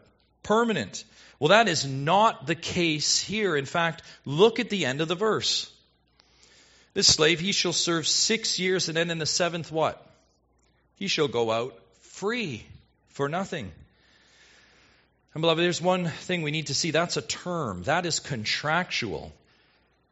Permanent. 0.42 1.04
Well, 1.38 1.48
that 1.48 1.68
is 1.68 1.84
not 1.84 2.46
the 2.46 2.54
case 2.54 3.20
here. 3.20 3.56
In 3.56 3.66
fact, 3.66 4.02
look 4.24 4.60
at 4.60 4.70
the 4.70 4.84
end 4.84 5.00
of 5.00 5.08
the 5.08 5.14
verse. 5.14 5.70
This 6.92 7.06
slave, 7.08 7.40
he 7.40 7.52
shall 7.52 7.72
serve 7.72 8.06
six 8.06 8.58
years, 8.58 8.88
and 8.88 8.96
then 8.96 9.10
in 9.10 9.18
the 9.18 9.26
seventh, 9.26 9.72
what? 9.72 10.04
He 10.96 11.08
shall 11.08 11.28
go 11.28 11.50
out 11.50 11.76
free 12.00 12.64
for 13.08 13.28
nothing. 13.28 13.72
And 15.34 15.40
beloved, 15.40 15.62
there's 15.62 15.82
one 15.82 16.06
thing 16.06 16.42
we 16.42 16.52
need 16.52 16.68
to 16.68 16.74
see. 16.74 16.92
That's 16.92 17.16
a 17.16 17.22
term. 17.22 17.82
That 17.84 18.06
is 18.06 18.20
contractual. 18.20 19.32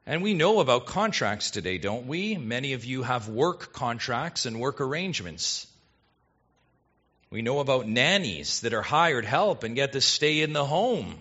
And 0.04 0.23
we 0.23 0.35
know 0.35 0.61
about 0.61 0.87
contracts 0.87 1.52
today, 1.52 1.78
don't 1.78 2.06
we? 2.06 2.37
Many 2.37 2.73
of 2.73 2.85
you 2.85 3.02
have 3.04 3.28
work 3.28 3.73
contracts 3.73 4.47
and 4.47 4.59
work 4.59 4.80
arrangements. 4.80 5.66
We 7.30 7.42
know 7.42 7.61
about 7.61 7.88
nannies 7.88 8.61
that 8.61 8.75
are 8.75 8.82
hired 8.82 9.25
help 9.25 9.62
and 9.62 9.76
get 9.76 9.92
to 9.92 10.00
stay 10.00 10.42
in 10.42 10.52
the 10.52 10.64
home. 10.64 11.14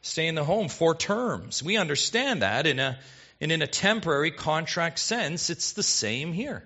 Stay 0.00 0.28
in 0.28 0.36
the 0.36 0.44
home 0.44 0.68
for 0.68 0.94
terms. 0.94 1.62
We 1.62 1.76
understand 1.76 2.42
that 2.42 2.66
in 2.66 2.78
a, 2.78 2.98
and 3.40 3.50
in 3.50 3.62
a 3.62 3.66
temporary 3.66 4.30
contract 4.30 5.00
sense, 5.00 5.50
it's 5.50 5.72
the 5.72 5.82
same 5.82 6.32
here. 6.32 6.62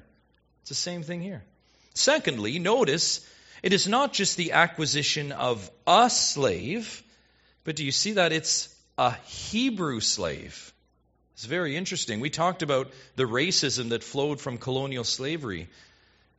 It's 0.60 0.68
the 0.68 0.74
same 0.74 1.02
thing 1.02 1.22
here. 1.22 1.42
Secondly, 1.94 2.58
notice 2.58 3.26
it 3.62 3.72
is 3.72 3.88
not 3.88 4.12
just 4.12 4.36
the 4.36 4.52
acquisition 4.52 5.32
of 5.32 5.70
a 5.86 6.10
slave, 6.10 7.02
but 7.64 7.74
do 7.74 7.84
you 7.84 7.92
see 7.92 8.12
that 8.12 8.32
it's 8.32 8.74
a 8.98 9.12
Hebrew 9.24 10.00
slave? 10.00 10.71
It's 11.42 11.48
very 11.48 11.74
interesting. 11.74 12.20
We 12.20 12.30
talked 12.30 12.62
about 12.62 12.92
the 13.16 13.24
racism 13.24 13.88
that 13.88 14.04
flowed 14.04 14.40
from 14.40 14.58
colonial 14.58 15.02
slavery. 15.02 15.68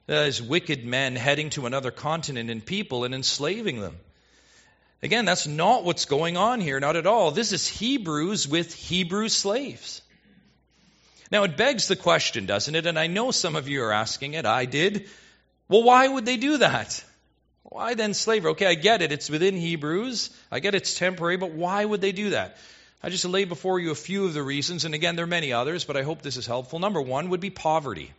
Uh, 0.07 0.13
as 0.13 0.41
wicked 0.41 0.85
men 0.85 1.17
heading 1.17 1.49
to 1.49 1.65
another 1.65 1.91
continent 1.91 2.49
and 2.49 2.65
people 2.65 3.03
and 3.03 3.13
enslaving 3.13 3.81
them. 3.81 3.97
Again, 5.01 5.25
that's 5.25 5.45
not 5.45 5.83
what's 5.83 6.05
going 6.05 6.37
on 6.37 6.61
here, 6.61 6.79
not 6.79 6.95
at 6.95 7.05
all. 7.05 7.31
This 7.31 7.51
is 7.51 7.67
Hebrews 7.67 8.47
with 8.47 8.73
Hebrew 8.73 9.27
slaves. 9.27 10.01
Now, 11.29 11.43
it 11.43 11.57
begs 11.57 11.89
the 11.89 11.97
question, 11.97 12.45
doesn't 12.45 12.73
it? 12.73 12.85
And 12.85 12.97
I 12.97 13.07
know 13.07 13.31
some 13.31 13.57
of 13.57 13.67
you 13.67 13.83
are 13.83 13.91
asking 13.91 14.35
it. 14.35 14.45
I 14.45 14.63
did. 14.63 15.09
Well, 15.67 15.83
why 15.83 16.07
would 16.07 16.25
they 16.25 16.37
do 16.37 16.59
that? 16.59 17.03
Why 17.63 17.95
then 17.95 18.13
slavery? 18.13 18.51
Okay, 18.51 18.67
I 18.67 18.75
get 18.75 19.01
it. 19.01 19.11
It's 19.11 19.29
within 19.29 19.57
Hebrews. 19.57 20.29
I 20.49 20.61
get 20.61 20.75
it's 20.75 20.97
temporary, 20.97 21.35
but 21.35 21.51
why 21.51 21.83
would 21.83 21.99
they 21.99 22.13
do 22.13 22.29
that? 22.29 22.55
I 23.03 23.09
just 23.09 23.25
lay 23.25 23.43
before 23.43 23.79
you 23.79 23.91
a 23.91 23.95
few 23.95 24.25
of 24.25 24.33
the 24.33 24.41
reasons, 24.41 24.85
and 24.85 24.95
again, 24.95 25.15
there 25.15 25.25
are 25.25 25.27
many 25.27 25.51
others, 25.51 25.83
but 25.83 25.97
I 25.97 26.03
hope 26.03 26.21
this 26.21 26.37
is 26.37 26.47
helpful. 26.47 26.79
Number 26.79 27.01
one 27.01 27.29
would 27.29 27.41
be 27.41 27.49
poverty 27.49 28.11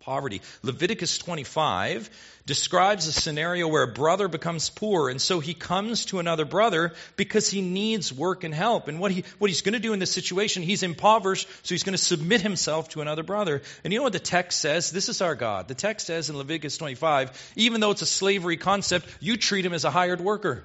poverty. 0.00 0.40
Leviticus 0.62 1.18
25 1.18 2.10
describes 2.46 3.06
a 3.06 3.12
scenario 3.12 3.68
where 3.68 3.82
a 3.82 3.92
brother 3.92 4.28
becomes 4.28 4.70
poor, 4.70 5.10
and 5.10 5.20
so 5.20 5.40
he 5.40 5.52
comes 5.54 6.06
to 6.06 6.18
another 6.18 6.46
brother 6.46 6.94
because 7.16 7.50
he 7.50 7.60
needs 7.60 8.12
work 8.12 8.42
and 8.42 8.54
help. 8.54 8.88
And 8.88 8.98
what, 8.98 9.12
he, 9.12 9.24
what 9.38 9.50
he's 9.50 9.60
going 9.60 9.74
to 9.74 9.78
do 9.78 9.92
in 9.92 9.98
this 9.98 10.10
situation, 10.10 10.62
he's 10.62 10.82
impoverished, 10.82 11.46
so 11.62 11.74
he's 11.74 11.82
going 11.82 11.92
to 11.92 11.98
submit 12.02 12.40
himself 12.40 12.88
to 12.90 13.02
another 13.02 13.22
brother. 13.22 13.62
And 13.84 13.92
you 13.92 13.98
know 13.98 14.02
what 14.04 14.14
the 14.14 14.18
text 14.18 14.60
says? 14.60 14.90
This 14.90 15.08
is 15.10 15.20
our 15.20 15.34
God. 15.34 15.68
The 15.68 15.74
text 15.74 16.06
says 16.06 16.30
in 16.30 16.36
Leviticus 16.36 16.78
25, 16.78 17.52
even 17.56 17.80
though 17.80 17.90
it's 17.90 18.02
a 18.02 18.06
slavery 18.06 18.56
concept, 18.56 19.06
you 19.20 19.36
treat 19.36 19.66
him 19.66 19.74
as 19.74 19.84
a 19.84 19.90
hired 19.90 20.20
worker. 20.20 20.64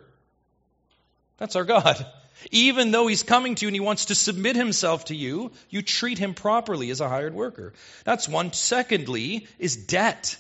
That's 1.38 1.58
our 1.58 1.66
God. 1.66 2.06
Even 2.52 2.92
though 2.92 3.08
he's 3.08 3.24
coming 3.24 3.56
to 3.56 3.66
you 3.66 3.68
and 3.70 3.76
he 3.76 3.80
wants 3.80 4.06
to 4.06 4.16
submit 4.16 4.56
himself 4.56 5.06
to 5.06 5.16
you, 5.16 5.52
you 5.70 5.82
treat 5.82 6.18
him 6.18 6.34
properly 6.34 6.90
as 6.90 7.02
a 7.02 7.10
hired 7.10 7.34
worker. 7.34 7.74
That's 8.04 8.28
one. 8.28 8.54
Secondly, 8.54 9.48
is 9.60 9.76
debt. 9.76 10.38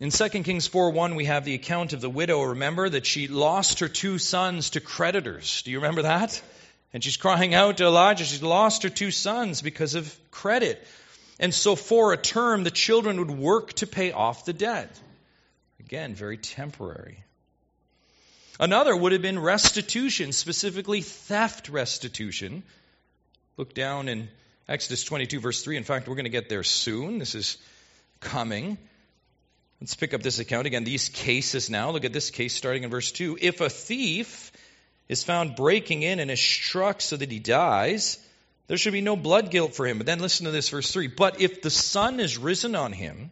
In 0.00 0.10
2 0.10 0.28
Kings 0.44 0.68
4:1, 0.68 1.14
we 1.14 1.26
have 1.26 1.44
the 1.44 1.54
account 1.54 1.92
of 1.92 2.00
the 2.00 2.10
widow. 2.10 2.42
Remember 2.42 2.88
that 2.88 3.06
she 3.06 3.28
lost 3.28 3.80
her 3.80 3.88
two 3.88 4.18
sons 4.18 4.70
to 4.70 4.80
creditors. 4.80 5.62
Do 5.62 5.70
you 5.70 5.78
remember 5.78 6.02
that? 6.02 6.42
And 6.92 7.02
she's 7.02 7.16
crying 7.16 7.54
out 7.54 7.76
to 7.78 7.84
Elijah. 7.84 8.24
She's 8.24 8.42
lost 8.42 8.82
her 8.82 8.90
two 8.90 9.10
sons 9.10 9.62
because 9.62 9.94
of 9.94 10.14
credit. 10.30 10.84
And 11.38 11.54
so, 11.54 11.76
for 11.76 12.12
a 12.12 12.16
term, 12.16 12.64
the 12.64 12.70
children 12.70 13.18
would 13.18 13.30
work 13.30 13.72
to 13.74 13.86
pay 13.86 14.12
off 14.12 14.44
the 14.44 14.52
debt. 14.52 14.90
Again, 15.80 16.14
very 16.14 16.36
temporary. 16.36 17.24
Another 18.60 18.94
would 18.96 19.12
have 19.12 19.22
been 19.22 19.38
restitution, 19.38 20.32
specifically 20.32 21.00
theft 21.00 21.68
restitution. 21.68 22.62
Look 23.56 23.74
down 23.74 24.08
in 24.08 24.28
Exodus 24.68 25.04
22, 25.04 25.40
verse 25.40 25.62
3. 25.62 25.76
In 25.76 25.84
fact, 25.84 26.08
we're 26.08 26.14
going 26.14 26.24
to 26.24 26.30
get 26.30 26.48
there 26.48 26.62
soon. 26.62 27.18
This 27.18 27.34
is 27.34 27.56
coming. 28.20 28.78
Let's 29.80 29.94
pick 29.94 30.14
up 30.14 30.22
this 30.22 30.38
account 30.38 30.66
again. 30.66 30.84
These 30.84 31.08
cases 31.08 31.68
now. 31.68 31.90
Look 31.90 32.04
at 32.04 32.12
this 32.12 32.30
case 32.30 32.54
starting 32.54 32.84
in 32.84 32.90
verse 32.90 33.10
2. 33.10 33.38
If 33.40 33.60
a 33.60 33.68
thief 33.68 34.52
is 35.08 35.24
found 35.24 35.56
breaking 35.56 36.02
in 36.02 36.20
and 36.20 36.30
is 36.30 36.40
struck 36.40 37.00
so 37.00 37.16
that 37.16 37.32
he 37.32 37.40
dies, 37.40 38.18
there 38.68 38.76
should 38.76 38.92
be 38.92 39.00
no 39.00 39.16
blood 39.16 39.50
guilt 39.50 39.74
for 39.74 39.86
him. 39.86 39.98
But 39.98 40.06
then 40.06 40.20
listen 40.20 40.46
to 40.46 40.52
this, 40.52 40.68
verse 40.68 40.90
3. 40.92 41.08
But 41.08 41.40
if 41.40 41.62
the 41.62 41.70
sun 41.70 42.20
is 42.20 42.38
risen 42.38 42.76
on 42.76 42.92
him, 42.92 43.30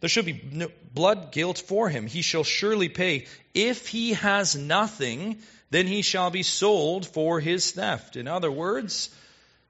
there 0.00 0.08
should 0.08 0.24
be 0.24 0.40
no 0.50 0.70
blood 0.94 1.30
guilt 1.30 1.58
for 1.58 1.88
him. 1.88 2.06
He 2.06 2.22
shall 2.22 2.44
surely 2.44 2.88
pay. 2.88 3.26
If 3.54 3.86
he 3.86 4.14
has 4.14 4.56
nothing, 4.56 5.38
then 5.70 5.86
he 5.86 6.02
shall 6.02 6.30
be 6.30 6.42
sold 6.42 7.06
for 7.06 7.38
his 7.38 7.70
theft. 7.72 8.16
In 8.16 8.26
other 8.26 8.50
words, 8.50 9.10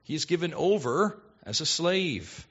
he 0.03 0.15
is 0.15 0.25
given 0.25 0.53
over 0.53 1.17
as 1.43 1.61
a 1.61 1.65
slave. 1.65 2.47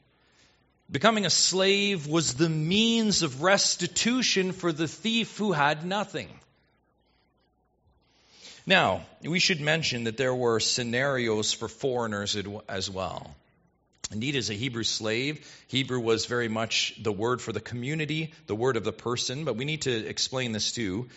Becoming 0.90 1.24
a 1.24 1.30
slave 1.30 2.06
was 2.06 2.34
the 2.34 2.48
means 2.48 3.22
of 3.22 3.42
restitution 3.42 4.52
for 4.52 4.72
the 4.72 4.88
thief 4.88 5.38
who 5.38 5.52
had 5.52 5.84
nothing. 5.84 6.28
Now, 8.66 9.06
we 9.22 9.38
should 9.38 9.60
mention 9.60 10.04
that 10.04 10.16
there 10.16 10.34
were 10.34 10.60
scenarios 10.60 11.52
for 11.52 11.68
foreigners 11.68 12.36
as 12.68 12.90
well. 12.90 13.34
Indeed, 14.12 14.34
as 14.34 14.50
a 14.50 14.54
Hebrew 14.54 14.82
slave, 14.82 15.46
Hebrew 15.68 16.00
was 16.00 16.26
very 16.26 16.48
much 16.48 16.94
the 17.00 17.12
word 17.12 17.40
for 17.40 17.52
the 17.52 17.60
community, 17.60 18.34
the 18.46 18.56
word 18.56 18.76
of 18.76 18.82
the 18.82 18.92
person, 18.92 19.44
but 19.44 19.56
we 19.56 19.64
need 19.64 19.82
to 19.82 20.06
explain 20.06 20.50
this 20.52 20.72
too. 20.72 21.08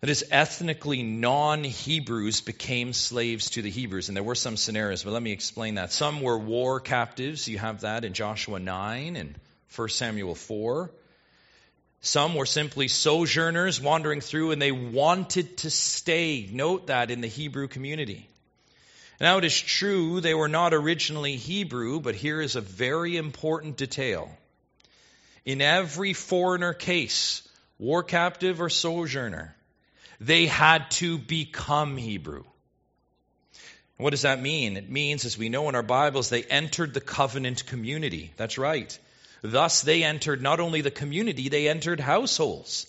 That 0.00 0.10
is, 0.10 0.24
ethnically 0.30 1.02
non 1.02 1.64
Hebrews 1.64 2.40
became 2.42 2.92
slaves 2.92 3.50
to 3.50 3.62
the 3.62 3.70
Hebrews. 3.70 4.08
And 4.08 4.16
there 4.16 4.22
were 4.22 4.36
some 4.36 4.56
scenarios, 4.56 5.02
but 5.02 5.12
let 5.12 5.22
me 5.22 5.32
explain 5.32 5.74
that. 5.74 5.90
Some 5.90 6.20
were 6.20 6.38
war 6.38 6.78
captives. 6.78 7.48
You 7.48 7.58
have 7.58 7.80
that 7.80 8.04
in 8.04 8.12
Joshua 8.12 8.60
9 8.60 9.16
and 9.16 9.34
1 9.74 9.88
Samuel 9.88 10.36
4. 10.36 10.92
Some 12.00 12.36
were 12.36 12.46
simply 12.46 12.86
sojourners 12.86 13.80
wandering 13.80 14.20
through 14.20 14.52
and 14.52 14.62
they 14.62 14.70
wanted 14.70 15.56
to 15.58 15.70
stay. 15.70 16.48
Note 16.48 16.86
that 16.86 17.10
in 17.10 17.20
the 17.20 17.26
Hebrew 17.26 17.66
community. 17.66 18.28
Now, 19.20 19.38
it 19.38 19.44
is 19.44 19.60
true 19.60 20.20
they 20.20 20.34
were 20.34 20.48
not 20.48 20.74
originally 20.74 21.36
Hebrew, 21.36 22.00
but 22.00 22.14
here 22.14 22.40
is 22.40 22.54
a 22.54 22.60
very 22.60 23.16
important 23.16 23.76
detail. 23.76 24.30
In 25.44 25.60
every 25.60 26.12
foreigner 26.12 26.72
case, 26.72 27.46
war 27.78 28.04
captive 28.04 28.60
or 28.60 28.68
sojourner, 28.68 29.56
they 30.20 30.46
had 30.46 30.90
to 30.92 31.18
become 31.18 31.96
Hebrew. 31.96 32.44
What 33.96 34.10
does 34.10 34.22
that 34.22 34.40
mean? 34.40 34.76
It 34.76 34.88
means, 34.88 35.24
as 35.24 35.36
we 35.36 35.48
know 35.48 35.68
in 35.68 35.74
our 35.74 35.82
Bibles, 35.82 36.28
they 36.28 36.44
entered 36.44 36.94
the 36.94 37.00
covenant 37.00 37.66
community. 37.66 38.32
That's 38.36 38.56
right. 38.56 38.96
Thus, 39.42 39.82
they 39.82 40.04
entered 40.04 40.40
not 40.40 40.60
only 40.60 40.80
the 40.80 40.92
community, 40.92 41.48
they 41.48 41.68
entered 41.68 41.98
households. 41.98 42.86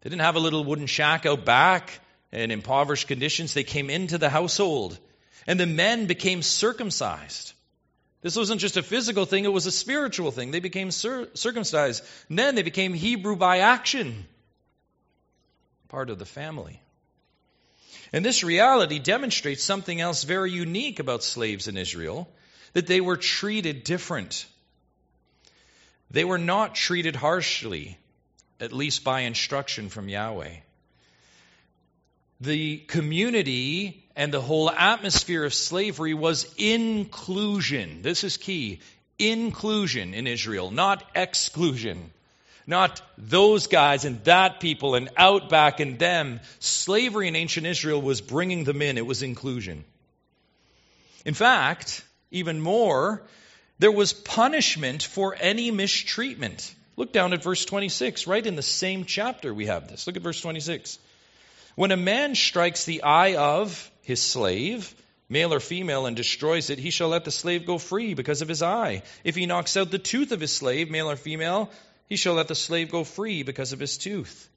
They 0.00 0.10
didn't 0.10 0.22
have 0.22 0.34
a 0.34 0.40
little 0.40 0.64
wooden 0.64 0.86
shack 0.86 1.26
out 1.26 1.44
back 1.44 2.00
in 2.32 2.50
impoverished 2.50 3.06
conditions. 3.06 3.54
They 3.54 3.62
came 3.62 3.90
into 3.90 4.18
the 4.18 4.30
household. 4.30 4.98
And 5.46 5.58
the 5.58 5.66
men 5.66 6.06
became 6.06 6.42
circumcised. 6.42 7.52
This 8.22 8.36
wasn't 8.36 8.60
just 8.60 8.76
a 8.76 8.82
physical 8.82 9.26
thing, 9.26 9.44
it 9.44 9.52
was 9.52 9.66
a 9.66 9.72
spiritual 9.72 10.30
thing. 10.30 10.52
They 10.52 10.60
became 10.60 10.90
cir- 10.90 11.28
circumcised. 11.34 12.04
And 12.28 12.38
then 12.38 12.54
they 12.54 12.62
became 12.62 12.94
Hebrew 12.94 13.34
by 13.36 13.58
action, 13.58 14.26
part 15.88 16.08
of 16.08 16.18
the 16.18 16.24
family. 16.24 16.80
And 18.12 18.24
this 18.24 18.44
reality 18.44 18.98
demonstrates 18.98 19.64
something 19.64 20.00
else 20.00 20.24
very 20.24 20.52
unique 20.52 21.00
about 21.00 21.24
slaves 21.24 21.66
in 21.66 21.76
Israel 21.76 22.28
that 22.74 22.86
they 22.86 23.00
were 23.00 23.16
treated 23.16 23.84
different. 23.84 24.46
They 26.10 26.24
were 26.24 26.38
not 26.38 26.74
treated 26.74 27.16
harshly, 27.16 27.98
at 28.60 28.72
least 28.72 29.02
by 29.02 29.20
instruction 29.20 29.88
from 29.88 30.08
Yahweh. 30.08 30.56
The 32.42 32.78
community 32.78 34.04
and 34.16 34.34
the 34.34 34.40
whole 34.40 34.68
atmosphere 34.68 35.44
of 35.44 35.54
slavery 35.54 36.12
was 36.12 36.52
inclusion. 36.56 38.02
This 38.02 38.24
is 38.24 38.36
key. 38.36 38.80
Inclusion 39.16 40.12
in 40.12 40.26
Israel, 40.26 40.72
not 40.72 41.04
exclusion. 41.14 42.10
Not 42.66 43.00
those 43.16 43.68
guys 43.68 44.04
and 44.04 44.24
that 44.24 44.58
people 44.58 44.96
and 44.96 45.08
outback 45.16 45.78
and 45.78 46.00
them. 46.00 46.40
Slavery 46.58 47.28
in 47.28 47.36
ancient 47.36 47.64
Israel 47.64 48.02
was 48.02 48.20
bringing 48.20 48.64
them 48.64 48.82
in, 48.82 48.98
it 48.98 49.06
was 49.06 49.22
inclusion. 49.22 49.84
In 51.24 51.34
fact, 51.34 52.04
even 52.32 52.60
more, 52.60 53.22
there 53.78 53.92
was 53.92 54.12
punishment 54.12 55.04
for 55.04 55.36
any 55.38 55.70
mistreatment. 55.70 56.74
Look 56.96 57.12
down 57.12 57.34
at 57.34 57.44
verse 57.44 57.64
26, 57.64 58.26
right 58.26 58.44
in 58.44 58.56
the 58.56 58.62
same 58.62 59.04
chapter 59.04 59.54
we 59.54 59.66
have 59.66 59.88
this. 59.88 60.08
Look 60.08 60.16
at 60.16 60.22
verse 60.22 60.40
26. 60.40 60.98
When 61.74 61.90
a 61.90 61.96
man 61.96 62.34
strikes 62.34 62.84
the 62.84 63.02
eye 63.02 63.34
of 63.36 63.90
his 64.02 64.20
slave, 64.20 64.94
male 65.28 65.54
or 65.54 65.60
female, 65.60 66.06
and 66.06 66.16
destroys 66.16 66.70
it, 66.70 66.78
he 66.78 66.90
shall 66.90 67.08
let 67.08 67.24
the 67.24 67.30
slave 67.30 67.66
go 67.66 67.78
free 67.78 68.14
because 68.14 68.42
of 68.42 68.48
his 68.48 68.62
eye. 68.62 69.02
If 69.24 69.34
he 69.34 69.46
knocks 69.46 69.76
out 69.76 69.90
the 69.90 69.98
tooth 69.98 70.32
of 70.32 70.40
his 70.40 70.52
slave, 70.52 70.90
male 70.90 71.10
or 71.10 71.16
female, 71.16 71.70
he 72.08 72.16
shall 72.16 72.34
let 72.34 72.48
the 72.48 72.54
slave 72.54 72.90
go 72.90 73.04
free 73.04 73.42
because 73.42 73.72
of 73.72 73.80
his 73.80 73.96
tooth. 73.96 74.48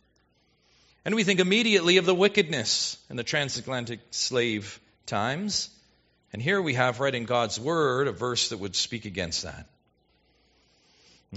And 1.06 1.16
we 1.16 1.24
think 1.24 1.40
immediately 1.40 1.98
of 1.98 2.06
the 2.06 2.16
wickedness 2.16 2.98
in 3.10 3.16
the 3.16 3.24
transatlantic 3.24 4.00
slave 4.12 4.80
times. 5.06 5.70
And 6.34 6.42
here 6.42 6.62
we 6.62 6.74
have 6.74 7.00
right 7.00 7.14
in 7.14 7.26
God's 7.26 7.60
word 7.60 8.08
a 8.08 8.12
verse 8.12 8.50
that 8.50 8.58
would 8.58 8.76
speak 8.76 9.06
against 9.06 9.44
that. 9.44 9.68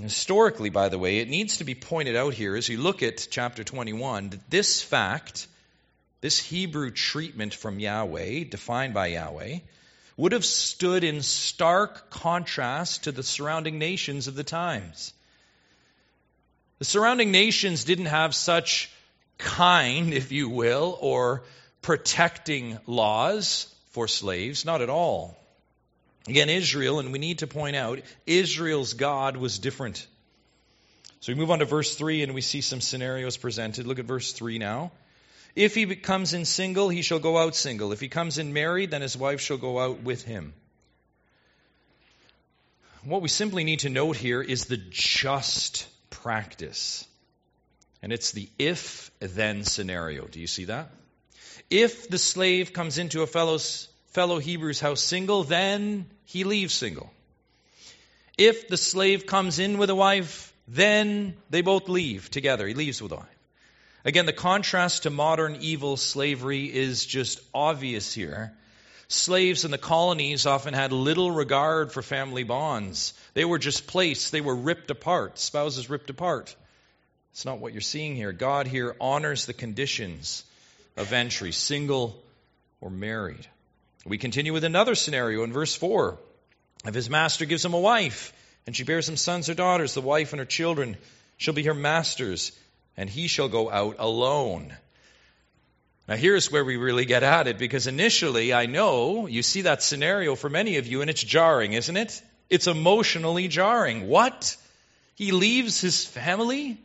Historically, 0.01 0.71
by 0.71 0.89
the 0.89 0.99
way, 0.99 1.19
it 1.19 1.29
needs 1.29 1.59
to 1.59 1.65
be 1.65 1.75
pointed 1.75 2.17
out 2.17 2.35
here 2.35 2.57
as 2.57 2.69
you 2.69 2.79
look 2.79 3.03
at 3.03 3.29
chapter 3.31 3.63
21 3.63 4.31
that 4.31 4.51
this 4.51 4.81
fact, 4.81 5.47
this 6.21 6.39
Hebrew 6.39 6.91
treatment 6.91 7.55
from 7.55 7.79
Yahweh, 7.79 8.45
defined 8.45 8.95
by 8.95 9.09
Yahweh, 9.09 9.59
would 10.17 10.33
have 10.33 10.45
stood 10.45 11.05
in 11.05 11.23
stark 11.23 12.11
contrast 12.11 13.05
to 13.05 13.13
the 13.13 13.23
surrounding 13.23 13.79
nations 13.79 14.27
of 14.27 14.35
the 14.35 14.45
times. 14.45 15.13
The 16.81 16.85
surrounding 16.85 17.31
nations 17.31 17.85
didn't 17.85 18.07
have 18.07 18.35
such 18.35 18.91
kind, 19.39 20.13
if 20.13 20.33
you 20.33 20.49
will, 20.49 20.99
or 21.01 21.45
protecting 21.83 22.79
laws 22.87 23.73
for 23.91 24.09
slaves, 24.09 24.65
not 24.65 24.83
at 24.83 24.91
all. 24.91 25.37
Again, 26.27 26.51
Israel, 26.51 26.99
and 26.99 27.13
we 27.13 27.19
need 27.19 27.39
to 27.39 27.47
point 27.47 27.77
out, 27.77 28.01
Israel's 28.27 28.93
God 28.93 29.37
was 29.37 29.59
different. 29.59 30.07
So 31.21 31.33
we 31.33 31.39
move 31.39 31.51
on 31.51 31.61
to 31.61 31.65
verse 31.65 31.95
3 31.95 32.23
and 32.23 32.35
we 32.35 32.43
see 32.43 32.61
some 32.61 32.81
scenarios 32.81 33.37
presented. 33.37 33.87
Look 33.87 33.99
at 33.99 34.05
verse 34.05 34.33
3 34.33 34.59
now. 34.59 34.93
If 35.55 35.75
he 35.75 35.87
comes 35.97 36.35
in 36.35 36.45
single, 36.45 36.89
he 36.89 37.03
shall 37.03 37.19
go 37.19 37.39
out 37.39 37.57
single. 37.57 37.93
If 37.93 38.01
he 38.01 38.09
comes 38.09 38.39
in 38.39 38.53
married, 38.53 38.91
then 38.91 39.03
his 39.03 39.17
wife 39.17 39.41
shall 39.41 39.57
go 39.57 39.79
out 39.79 40.03
with 40.03 40.23
him. 40.23 40.55
What 43.05 43.23
we 43.23 43.29
simply 43.29 43.65
need 43.65 43.81
to 43.81 43.89
note 43.89 44.17
here 44.17 44.43
is 44.43 44.67
the 44.67 44.77
just 44.91 45.87
practice. 46.11 47.07
And 48.03 48.13
it's 48.13 48.33
the 48.33 48.49
if 48.59 49.11
then 49.21 49.65
scenario. 49.65 50.27
Do 50.27 50.41
you 50.41 50.47
see 50.47 50.65
that? 50.65 50.91
If 51.71 52.09
the 52.09 52.19
slave 52.19 52.73
comes 52.73 52.99
into 52.99 53.23
a 53.23 53.27
fellow's 53.27 53.89
fellow 54.09 54.41
Hebrew's 54.41 54.81
house 54.81 55.01
single, 55.01 55.45
then 55.45 56.07
he 56.25 56.45
leaves 56.45 56.75
single. 56.75 57.11
If 58.37 58.69
the 58.69 58.77
slave 58.77 59.27
comes 59.27 59.59
in 59.59 59.79
with 59.79 59.91
a 59.91 59.95
wife, 59.95 60.53
then 60.69 61.35
they 61.51 61.63
both 61.63 61.89
leave 61.89 62.31
together. 62.31 62.67
He 62.67 62.75
leaves 62.75 63.03
with 63.03 63.13
a 63.13 63.17
wife. 63.17 63.38
Again, 64.09 64.25
the 64.25 64.33
contrast 64.33 65.03
to 65.03 65.11
modern 65.11 65.59
evil 65.61 65.99
slavery 65.99 66.65
is 66.65 67.05
just 67.05 67.41
obvious 67.53 68.15
here. 68.15 68.55
Slaves 69.09 69.67
in 69.67 69.71
the 69.71 69.77
colonies 69.77 70.47
often 70.47 70.73
had 70.73 70.93
little 70.93 71.31
regard 71.31 71.93
for 71.93 72.01
family 72.01 72.43
bonds. 72.43 73.13
They 73.35 73.45
were 73.45 73.59
just 73.59 73.87
placed, 73.87 74.33
they 74.33 74.41
were 74.41 74.55
ripped 74.55 74.91
apart, 74.91 75.39
spouses 75.39 75.91
ripped 75.91 76.09
apart. 76.09 76.57
It's 77.33 77.45
not 77.45 77.59
what 77.59 77.73
you're 77.75 77.83
seeing 77.83 78.17
here. 78.17 78.33
God 78.33 78.67
here 78.67 78.97
honors 78.99 79.45
the 79.45 79.53
conditions 79.53 80.43
of 80.97 81.13
entry, 81.13 81.53
single 81.53 82.19
or 82.81 82.89
married. 82.89 83.47
We 84.07 84.17
continue 84.17 84.55
with 84.55 84.65
another 84.65 84.95
scenario 84.95 85.45
in 85.45 85.53
verse 85.53 85.75
4. 85.75 86.19
If 86.87 86.95
his 86.95 87.11
master 87.11 87.45
gives 87.45 87.63
him 87.63 87.75
a 87.75 87.79
wife, 87.79 88.33
and 88.67 88.75
she 88.75 88.85
bears 88.85 89.07
him 89.07 89.19
sons 89.19 89.51
or 89.51 89.55
daughters, 89.55 89.93
the 89.93 90.01
wife 90.01 90.33
and 90.33 90.41
her 90.41 90.47
children 90.47 90.97
shall 91.37 91.53
be 91.53 91.65
her 91.65 91.75
masters, 91.75 92.53
and 92.99 93.09
he 93.09 93.29
shall 93.29 93.49
go 93.49 93.71
out 93.71 93.97
alone. 94.01 94.77
Now, 96.09 96.17
here's 96.17 96.51
where 96.51 96.65
we 96.65 96.77
really 96.77 97.05
get 97.05 97.23
at 97.23 97.47
it, 97.47 97.57
because 97.57 97.87
initially, 97.87 98.53
I 98.53 98.67
know 98.67 99.29
you 99.29 99.43
see 99.43 99.63
that 99.63 99.85
scenario 99.85 100.35
for 100.35 100.51
many 100.51 100.79
of 100.79 100.89
you, 100.89 101.01
and 101.01 101.09
it's 101.09 101.23
jarring, 101.23 101.75
isn't 101.75 101.97
it? 101.97 102.21
It's 102.51 102.67
emotionally 102.67 103.47
jarring. 103.47 104.09
What? 104.09 104.57
He 105.15 105.31
leaves 105.31 105.81
his 105.81 106.05
family? 106.05 106.77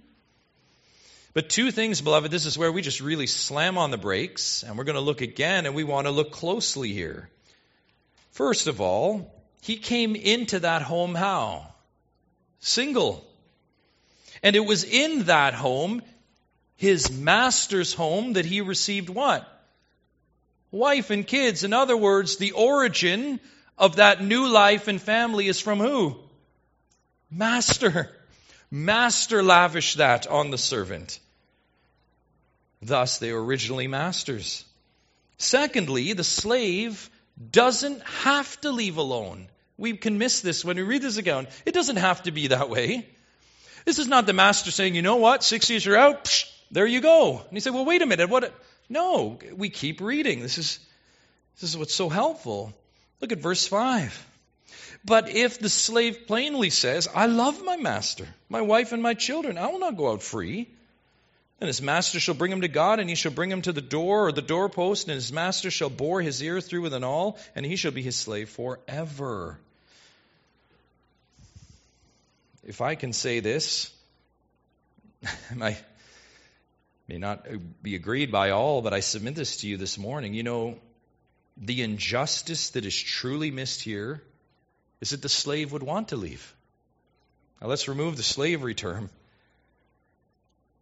But 1.34 1.50
two 1.50 1.72
things, 1.72 2.02
beloved, 2.02 2.30
this 2.30 2.46
is 2.46 2.60
where 2.60 2.72
we 2.72 2.84
just 2.84 3.02
really 3.02 3.26
slam 3.26 3.80
on 3.80 3.90
the 3.90 3.98
brakes, 3.98 4.62
and 4.62 4.78
we're 4.78 4.84
going 4.84 4.96
to 4.96 5.02
look 5.02 5.22
again, 5.22 5.66
and 5.66 5.74
we 5.74 5.84
want 5.84 6.06
to 6.06 6.12
look 6.12 6.32
closely 6.32 6.94
here. 6.94 7.28
First 8.34 8.68
of 8.68 8.82
all, 8.82 9.34
he 9.64 9.78
came 9.78 10.16
into 10.16 10.60
that 10.60 10.84
home 10.84 11.16
how? 11.16 11.74
Single. 12.60 13.26
And 14.44 14.58
it 14.58 14.66
was 14.66 14.84
in 14.84 15.24
that 15.24 15.54
home, 15.54 16.02
his 16.76 17.10
master's 17.10 17.94
home, 17.94 18.34
that 18.34 18.46
he 18.46 18.60
received 18.62 19.10
what? 19.10 19.48
Wife 20.70 21.10
and 21.10 21.26
kids. 21.26 21.64
In 21.64 21.72
other 21.72 21.96
words, 21.96 22.36
the 22.36 22.52
origin 22.52 23.40
of 23.78 23.96
that 23.96 24.22
new 24.22 24.48
life 24.48 24.88
and 24.90 25.02
family 25.02 25.48
is 25.48 25.62
from 25.62 25.80
who? 25.80 26.20
Master. 27.32 28.12
Master 28.70 29.42
lavished 29.42 29.98
that 29.98 30.28
on 30.28 30.52
the 30.52 30.58
servant. 30.58 31.20
Thus, 32.82 33.20
they 33.20 33.32
were 33.32 33.44
originally 33.44 33.88
masters. 33.88 34.66
Secondly, 35.38 36.14
the 36.14 36.24
slave 36.24 37.10
doesn't 37.52 38.02
have 38.04 38.60
to 38.62 38.72
leave 38.72 38.98
alone. 38.98 39.48
We 39.78 39.96
can 39.96 40.18
miss 40.18 40.42
this 40.42 40.66
when 40.66 40.76
we 40.76 40.84
read 40.84 41.02
this 41.02 41.18
account. 41.18 41.50
It 41.66 41.74
doesn't 41.74 41.96
have 41.96 42.24
to 42.24 42.32
be 42.32 42.48
that 42.48 42.70
way. 42.70 43.08
This 43.86 44.00
is 44.00 44.08
not 44.08 44.26
the 44.26 44.34
master 44.34 44.72
saying, 44.72 44.96
you 44.96 45.02
know 45.02 45.18
what, 45.18 45.44
six 45.44 45.70
years 45.70 45.88
are 45.88 45.96
out, 45.96 46.26
psh, 46.26 46.52
there 46.72 46.88
you 46.88 47.02
go. 47.02 47.38
And 47.38 47.52
he 47.52 47.60
said, 47.60 47.74
well, 47.74 47.86
wait 47.86 48.02
a 48.02 48.06
minute, 48.06 48.30
what? 48.30 48.54
No, 48.90 49.40
we 49.56 49.70
keep 49.70 50.02
reading. 50.02 50.42
This 50.42 50.58
is, 50.58 50.80
this 51.60 51.70
is 51.70 51.78
what's 51.78 51.94
so 51.94 52.10
helpful. 52.10 52.74
Look 53.22 53.32
at 53.32 53.40
verse 53.40 53.68
5. 53.68 54.28
But 55.06 55.30
if 55.30 55.60
the 55.60 55.70
slave 55.70 56.28
plainly 56.28 56.70
says, 56.70 57.10
I 57.14 57.26
love 57.26 57.64
my 57.64 57.76
master, 57.76 58.28
my 58.50 58.62
wife, 58.62 58.94
and 58.94 59.04
my 59.04 59.14
children, 59.14 59.58
I 59.58 59.68
will 59.68 59.80
not 59.80 59.98
go 59.98 60.12
out 60.12 60.24
free. 60.24 60.70
And 61.60 61.68
his 61.68 61.82
master 61.82 62.20
shall 62.20 62.36
bring 62.36 62.52
him 62.52 62.62
to 62.62 62.68
God, 62.68 63.00
and 63.00 63.10
he 63.10 63.16
shall 63.16 63.32
bring 63.32 63.52
him 63.52 63.62
to 63.62 63.72
the 63.72 63.82
door 63.82 64.28
or 64.28 64.32
the 64.32 64.42
doorpost, 64.42 65.08
and 65.08 65.16
his 65.16 65.32
master 65.32 65.72
shall 65.72 65.90
bore 65.90 66.22
his 66.22 66.42
ear 66.42 66.60
through 66.62 66.82
with 66.82 66.94
an 66.94 67.04
awl, 67.04 67.38
and 67.56 67.66
he 67.66 67.76
shall 67.76 67.92
be 67.92 68.02
his 68.02 68.16
slave 68.16 68.50
forever. 68.50 69.60
If 72.66 72.82
I 72.82 72.96
can 72.96 73.12
say 73.14 73.40
this, 73.40 73.92
I 75.62 75.78
may 77.08 77.18
not 77.18 77.46
be 77.82 77.96
agreed 77.96 78.32
by 78.32 78.52
all, 78.52 78.82
but 78.82 78.94
I 78.94 79.02
submit 79.02 79.36
this 79.36 79.58
to 79.58 79.68
you 79.68 79.78
this 79.78 79.98
morning. 79.98 80.34
You 80.34 80.44
know, 80.44 80.78
the 81.58 81.82
injustice 81.82 82.72
that 82.72 82.86
is 82.86 82.98
truly 82.98 83.52
missed 83.52 83.82
here 83.82 84.22
is 85.02 85.10
that 85.10 85.22
the 85.22 85.30
slave 85.30 85.74
would 85.74 85.84
want 85.84 86.10
to 86.10 86.16
leave. 86.16 86.54
Now 87.62 87.68
let's 87.68 87.88
remove 87.88 88.16
the 88.16 88.24
slavery 88.24 88.76
term. 88.76 89.10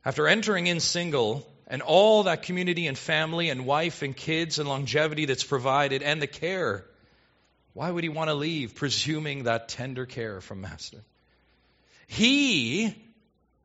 After 0.06 0.28
entering 0.28 0.68
in 0.68 0.80
single 0.80 1.48
and 1.68 1.82
all 1.82 2.24
that 2.24 2.44
community 2.44 2.88
and 2.88 2.98
family 2.98 3.50
and 3.50 3.66
wife 3.66 4.02
and 4.02 4.16
kids 4.16 4.60
and 4.60 4.70
longevity 4.70 5.26
that's 5.26 5.44
provided 5.44 6.04
and 6.04 6.22
the 6.22 6.28
care, 6.28 6.86
why 7.74 7.90
would 7.90 8.04
he 8.04 8.10
want 8.10 8.30
to 8.30 8.34
leave, 8.36 8.76
presuming 8.76 9.44
that 9.44 9.70
tender 9.70 10.06
care 10.06 10.42
from 10.42 10.62
Master? 10.62 10.98
He, 12.12 12.94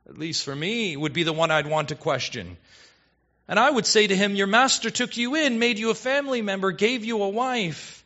at 0.09 0.19
least 0.19 0.45
for 0.45 0.55
me, 0.55 0.97
would 0.97 1.13
be 1.13 1.25
the 1.25 1.33
one 1.33 1.51
I'd 1.51 1.67
want 1.67 1.89
to 1.89 1.97
question. 1.97 2.57
And 3.49 3.59
I 3.59 3.69
would 3.69 3.87
say 3.87 4.07
to 4.07 4.15
him, 4.15 4.37
Your 4.37 4.47
master 4.47 4.89
took 4.89 5.17
you 5.17 5.35
in, 5.35 5.59
made 5.59 5.81
you 5.81 5.91
a 5.91 5.97
family 5.97 6.43
member, 6.43 6.71
gave 6.71 7.05
you 7.05 7.25
a 7.25 7.29
wife. 7.29 8.05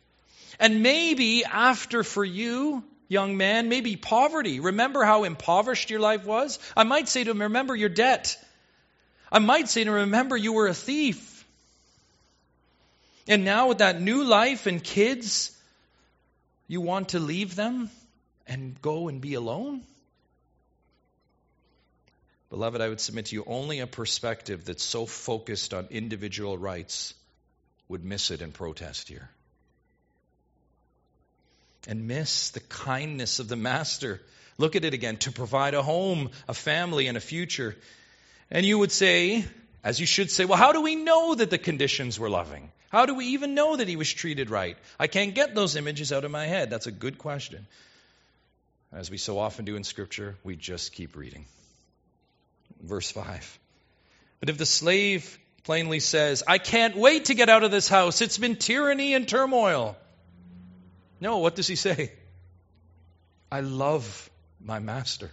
And 0.59 0.81
maybe 0.81 1.45
after 1.45 2.03
for 2.03 2.25
you, 2.25 2.83
young 3.07 3.37
man, 3.37 3.69
maybe 3.69 3.95
poverty. 3.97 4.59
Remember 4.59 5.03
how 5.03 5.25
impoverished 5.25 5.91
your 5.91 5.99
life 5.99 6.25
was? 6.25 6.57
I 6.75 6.85
might 6.85 7.07
say 7.07 7.23
to 7.23 7.29
him, 7.29 7.43
remember 7.43 7.75
your 7.75 7.89
debt. 7.89 8.35
I 9.31 9.37
might 9.37 9.69
say 9.69 9.83
to 9.83 9.91
him, 9.91 9.95
remember 9.95 10.35
you 10.35 10.53
were 10.53 10.67
a 10.67 10.73
thief. 10.73 11.45
And 13.27 13.45
now 13.45 13.67
with 13.67 13.77
that 13.77 14.01
new 14.01 14.23
life 14.23 14.65
and 14.65 14.83
kids, 14.83 15.55
you 16.67 16.81
want 16.81 17.09
to 17.09 17.19
leave 17.19 17.55
them 17.55 17.91
and 18.47 18.81
go 18.81 19.07
and 19.07 19.21
be 19.21 19.35
alone? 19.35 19.83
Beloved, 22.51 22.81
I 22.81 22.89
would 22.89 22.99
submit 22.99 23.27
to 23.27 23.35
you 23.35 23.43
only 23.47 23.79
a 23.79 23.87
perspective 23.87 24.65
that's 24.65 24.83
so 24.83 25.05
focused 25.05 25.73
on 25.73 25.87
individual 25.89 26.57
rights 26.57 27.15
would 27.87 28.03
miss 28.05 28.29
it 28.29 28.41
and 28.41 28.53
protest 28.53 29.07
here 29.07 29.29
and 31.87 32.07
miss 32.07 32.51
the 32.51 32.59
kindness 32.59 33.39
of 33.39 33.47
the 33.47 33.55
master. 33.55 34.21
Look 34.57 34.75
at 34.75 34.85
it 34.85 34.93
again 34.93 35.17
to 35.17 35.31
provide 35.31 35.73
a 35.73 35.81
home, 35.81 36.29
a 36.47 36.53
family, 36.53 37.07
and 37.07 37.17
a 37.17 37.21
future. 37.21 37.75
And 38.51 38.65
you 38.65 38.77
would 38.77 38.91
say, 38.91 39.45
as 39.83 39.99
you 39.99 40.05
should 40.05 40.29
say, 40.29 40.45
well, 40.45 40.57
how 40.57 40.73
do 40.73 40.81
we 40.81 40.95
know 40.95 41.35
that 41.35 41.49
the 41.49 41.57
conditions 41.57 42.19
were 42.19 42.29
loving? 42.29 42.71
How 42.89 43.05
do 43.05 43.15
we 43.15 43.27
even 43.27 43.55
know 43.55 43.77
that 43.77 43.87
he 43.87 43.95
was 43.95 44.11
treated 44.11 44.49
right? 44.49 44.77
I 44.99 45.07
can't 45.07 45.33
get 45.33 45.55
those 45.55 45.75
images 45.75 46.11
out 46.11 46.25
of 46.25 46.31
my 46.31 46.45
head. 46.45 46.69
That's 46.69 46.87
a 46.87 46.91
good 46.91 47.17
question. 47.17 47.65
As 48.91 49.09
we 49.09 49.17
so 49.17 49.39
often 49.39 49.63
do 49.63 49.77
in 49.77 49.85
Scripture, 49.85 50.35
we 50.43 50.57
just 50.57 50.91
keep 50.91 51.15
reading. 51.15 51.45
Verse 52.81 53.11
5. 53.11 53.59
But 54.39 54.49
if 54.49 54.57
the 54.57 54.65
slave 54.65 55.37
plainly 55.63 55.99
says, 55.99 56.43
I 56.47 56.57
can't 56.57 56.95
wait 56.95 57.25
to 57.25 57.35
get 57.35 57.49
out 57.49 57.63
of 57.63 57.71
this 57.71 57.87
house, 57.87 58.21
it's 58.21 58.37
been 58.37 58.55
tyranny 58.55 59.13
and 59.13 59.27
turmoil. 59.27 59.95
No, 61.19 61.37
what 61.37 61.55
does 61.55 61.67
he 61.67 61.75
say? 61.75 62.11
I 63.51 63.61
love 63.61 64.29
my 64.59 64.79
master. 64.79 65.29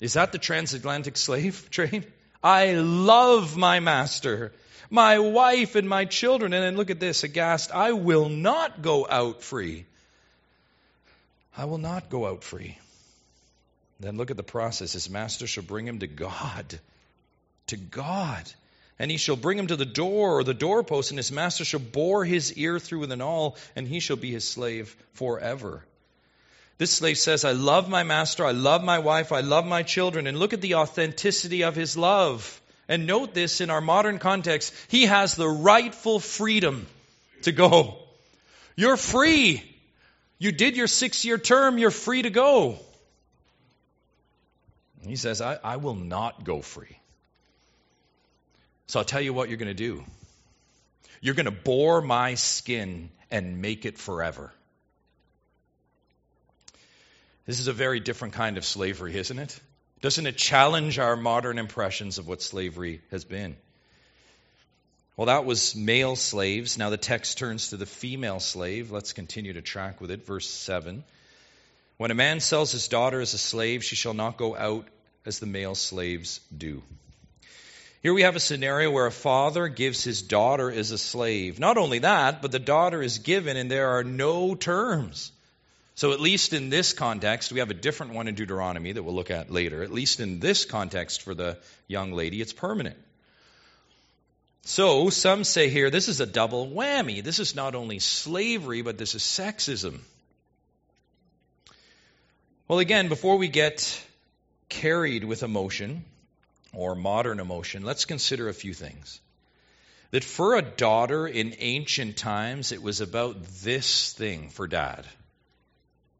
Is 0.00 0.14
that 0.14 0.32
the 0.32 0.38
transatlantic 0.38 1.16
slave 1.16 1.68
trade? 1.70 2.06
I 2.42 2.72
love 2.72 3.56
my 3.56 3.80
master, 3.80 4.52
my 4.90 5.18
wife, 5.18 5.76
and 5.76 5.88
my 5.88 6.04
children. 6.04 6.52
And 6.52 6.62
then 6.62 6.76
look 6.76 6.90
at 6.90 7.00
this, 7.00 7.24
aghast. 7.24 7.72
I 7.72 7.92
will 7.92 8.28
not 8.28 8.82
go 8.82 9.06
out 9.08 9.42
free. 9.42 9.86
I 11.56 11.64
will 11.64 11.78
not 11.78 12.10
go 12.10 12.26
out 12.26 12.44
free. 12.44 12.78
Then 14.04 14.16
look 14.16 14.30
at 14.30 14.36
the 14.36 14.42
process. 14.42 14.92
His 14.92 15.08
master 15.08 15.46
shall 15.46 15.64
bring 15.64 15.86
him 15.86 16.00
to 16.00 16.06
God. 16.06 16.78
To 17.68 17.76
God. 17.76 18.44
And 18.98 19.10
he 19.10 19.16
shall 19.16 19.36
bring 19.36 19.58
him 19.58 19.66
to 19.68 19.76
the 19.76 19.84
door 19.84 20.38
or 20.38 20.44
the 20.44 20.54
doorpost, 20.54 21.10
and 21.10 21.18
his 21.18 21.32
master 21.32 21.64
shall 21.64 21.80
bore 21.80 22.24
his 22.24 22.52
ear 22.52 22.78
through 22.78 23.00
with 23.00 23.12
an 23.12 23.22
awl, 23.22 23.56
and 23.74 23.88
he 23.88 24.00
shall 24.00 24.16
be 24.16 24.30
his 24.30 24.46
slave 24.46 24.94
forever. 25.14 25.84
This 26.76 26.92
slave 26.92 27.18
says, 27.18 27.44
I 27.44 27.52
love 27.52 27.88
my 27.88 28.02
master, 28.02 28.44
I 28.44 28.50
love 28.50 28.84
my 28.84 28.98
wife, 28.98 29.32
I 29.32 29.40
love 29.40 29.64
my 29.66 29.82
children. 29.82 30.26
And 30.26 30.38
look 30.38 30.52
at 30.52 30.60
the 30.60 30.74
authenticity 30.74 31.62
of 31.62 31.74
his 31.74 31.96
love. 31.96 32.60
And 32.88 33.06
note 33.06 33.32
this 33.32 33.60
in 33.60 33.70
our 33.70 33.80
modern 33.80 34.18
context, 34.18 34.74
he 34.88 35.06
has 35.06 35.34
the 35.34 35.48
rightful 35.48 36.20
freedom 36.20 36.86
to 37.42 37.52
go. 37.52 37.96
You're 38.76 38.96
free. 38.96 39.62
You 40.38 40.52
did 40.52 40.76
your 40.76 40.88
six 40.88 41.24
year 41.24 41.38
term, 41.38 41.78
you're 41.78 41.90
free 41.90 42.22
to 42.22 42.30
go. 42.30 42.78
He 45.06 45.16
says, 45.16 45.40
I, 45.40 45.58
I 45.62 45.76
will 45.76 45.94
not 45.94 46.44
go 46.44 46.60
free. 46.60 46.98
So 48.86 48.98
I'll 48.98 49.04
tell 49.04 49.20
you 49.20 49.32
what 49.32 49.48
you're 49.48 49.58
going 49.58 49.68
to 49.68 49.74
do. 49.74 50.04
You're 51.20 51.34
going 51.34 51.46
to 51.46 51.50
bore 51.50 52.02
my 52.02 52.34
skin 52.34 53.10
and 53.30 53.62
make 53.62 53.86
it 53.86 53.98
forever. 53.98 54.52
This 57.46 57.60
is 57.60 57.66
a 57.66 57.72
very 57.72 58.00
different 58.00 58.34
kind 58.34 58.56
of 58.56 58.64
slavery, 58.64 59.16
isn't 59.16 59.38
it? 59.38 59.58
Doesn't 60.00 60.26
it 60.26 60.36
challenge 60.36 60.98
our 60.98 61.16
modern 61.16 61.58
impressions 61.58 62.18
of 62.18 62.28
what 62.28 62.42
slavery 62.42 63.00
has 63.10 63.24
been? 63.24 63.56
Well, 65.16 65.26
that 65.26 65.44
was 65.44 65.76
male 65.76 66.16
slaves. 66.16 66.76
Now 66.76 66.90
the 66.90 66.96
text 66.96 67.38
turns 67.38 67.70
to 67.70 67.76
the 67.76 67.86
female 67.86 68.40
slave. 68.40 68.90
Let's 68.90 69.12
continue 69.12 69.52
to 69.52 69.62
track 69.62 70.00
with 70.00 70.10
it. 70.10 70.26
Verse 70.26 70.48
7. 70.48 71.04
When 71.96 72.10
a 72.10 72.14
man 72.14 72.40
sells 72.40 72.72
his 72.72 72.88
daughter 72.88 73.20
as 73.20 73.34
a 73.34 73.38
slave, 73.38 73.84
she 73.84 73.94
shall 73.94 74.14
not 74.14 74.36
go 74.36 74.56
out 74.56 74.88
as 75.26 75.38
the 75.38 75.46
male 75.46 75.74
slaves 75.74 76.40
do. 76.56 76.82
Here 78.02 78.12
we 78.12 78.22
have 78.22 78.36
a 78.36 78.40
scenario 78.40 78.90
where 78.90 79.06
a 79.06 79.12
father 79.12 79.68
gives 79.68 80.04
his 80.04 80.20
daughter 80.20 80.70
as 80.70 80.90
a 80.90 80.98
slave. 80.98 81.58
Not 81.58 81.78
only 81.78 82.00
that, 82.00 82.42
but 82.42 82.52
the 82.52 82.58
daughter 82.58 83.02
is 83.02 83.18
given 83.18 83.56
and 83.56 83.70
there 83.70 83.96
are 83.96 84.04
no 84.04 84.54
terms. 84.54 85.32
So, 85.96 86.12
at 86.12 86.20
least 86.20 86.52
in 86.52 86.70
this 86.70 86.92
context, 86.92 87.52
we 87.52 87.60
have 87.60 87.70
a 87.70 87.74
different 87.74 88.14
one 88.14 88.26
in 88.26 88.34
Deuteronomy 88.34 88.92
that 88.92 89.02
we'll 89.02 89.14
look 89.14 89.30
at 89.30 89.50
later. 89.50 89.82
At 89.82 89.92
least 89.92 90.18
in 90.18 90.40
this 90.40 90.64
context 90.64 91.22
for 91.22 91.34
the 91.34 91.56
young 91.86 92.12
lady, 92.12 92.40
it's 92.40 92.52
permanent. 92.52 92.96
So, 94.62 95.08
some 95.08 95.44
say 95.44 95.68
here 95.68 95.90
this 95.90 96.08
is 96.08 96.20
a 96.20 96.26
double 96.26 96.66
whammy. 96.66 97.22
This 97.22 97.38
is 97.38 97.54
not 97.54 97.74
only 97.74 98.00
slavery, 98.00 98.82
but 98.82 98.98
this 98.98 99.14
is 99.14 99.22
sexism. 99.22 100.00
Well, 102.66 102.80
again, 102.80 103.08
before 103.08 103.36
we 103.36 103.48
get 103.48 104.02
carried 104.68 105.24
with 105.24 105.42
emotion 105.42 106.04
or 106.72 106.94
modern 106.94 107.40
emotion, 107.40 107.84
let's 107.84 108.04
consider 108.04 108.48
a 108.48 108.54
few 108.54 108.74
things. 108.74 109.20
That 110.10 110.24
for 110.24 110.54
a 110.54 110.62
daughter 110.62 111.26
in 111.26 111.56
ancient 111.58 112.16
times, 112.16 112.72
it 112.72 112.82
was 112.82 113.00
about 113.00 113.44
this 113.62 114.12
thing 114.12 114.50
for 114.50 114.66
dad 114.66 115.06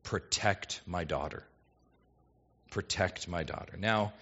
protect 0.02 0.80
my 0.86 1.04
daughter. 1.04 1.42
Protect 2.70 3.26
my 3.26 3.42
daughter. 3.42 3.76
Now, 3.78 4.12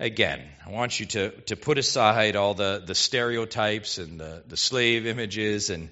again, 0.00 0.40
I 0.66 0.70
want 0.70 0.98
you 0.98 1.06
to, 1.06 1.30
to 1.42 1.56
put 1.56 1.78
aside 1.78 2.36
all 2.36 2.54
the, 2.54 2.82
the 2.84 2.94
stereotypes 2.94 3.98
and 3.98 4.18
the, 4.18 4.42
the 4.46 4.56
slave 4.56 5.06
images 5.06 5.70
and 5.70 5.90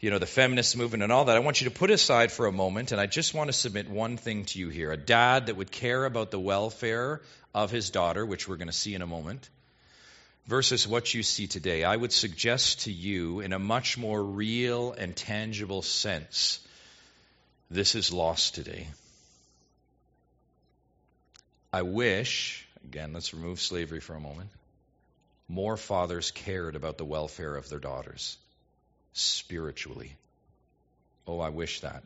you 0.00 0.10
know 0.10 0.18
the 0.18 0.26
feminist 0.26 0.76
movement 0.76 1.02
and 1.02 1.12
all 1.12 1.26
that. 1.26 1.36
I 1.36 1.40
want 1.40 1.60
you 1.60 1.68
to 1.68 1.74
put 1.74 1.90
aside 1.90 2.32
for 2.32 2.46
a 2.46 2.52
moment, 2.52 2.92
and 2.92 3.00
I 3.00 3.06
just 3.06 3.34
want 3.34 3.48
to 3.48 3.52
submit 3.52 3.88
one 3.88 4.16
thing 4.16 4.46
to 4.46 4.58
you 4.58 4.68
here. 4.68 4.90
A 4.90 4.96
dad 4.96 5.46
that 5.46 5.56
would 5.56 5.70
care 5.70 6.04
about 6.04 6.30
the 6.30 6.40
welfare 6.40 7.20
of 7.54 7.70
his 7.70 7.90
daughter, 7.90 8.24
which 8.24 8.48
we're 8.48 8.56
going 8.56 8.68
to 8.68 8.72
see 8.72 8.94
in 8.94 9.02
a 9.02 9.06
moment, 9.06 9.48
versus 10.46 10.88
what 10.88 11.12
you 11.12 11.22
see 11.22 11.46
today. 11.46 11.84
I 11.84 11.94
would 11.94 12.12
suggest 12.12 12.80
to 12.82 12.92
you, 12.92 13.40
in 13.40 13.52
a 13.52 13.58
much 13.58 13.98
more 13.98 14.22
real 14.22 14.92
and 14.92 15.14
tangible 15.14 15.82
sense, 15.82 16.58
this 17.70 17.94
is 17.94 18.12
lost 18.12 18.54
today. 18.54 18.88
I 21.72 21.82
wish 21.82 22.66
Again, 22.88 23.12
let's 23.12 23.34
remove 23.34 23.60
slavery 23.60 24.00
for 24.00 24.14
a 24.14 24.20
moment. 24.20 24.50
More 25.48 25.76
fathers 25.76 26.30
cared 26.30 26.76
about 26.76 26.98
the 26.98 27.04
welfare 27.04 27.56
of 27.56 27.68
their 27.68 27.78
daughters 27.78 28.36
spiritually. 29.12 30.16
Oh, 31.26 31.40
I 31.40 31.50
wish 31.50 31.80
that. 31.80 32.02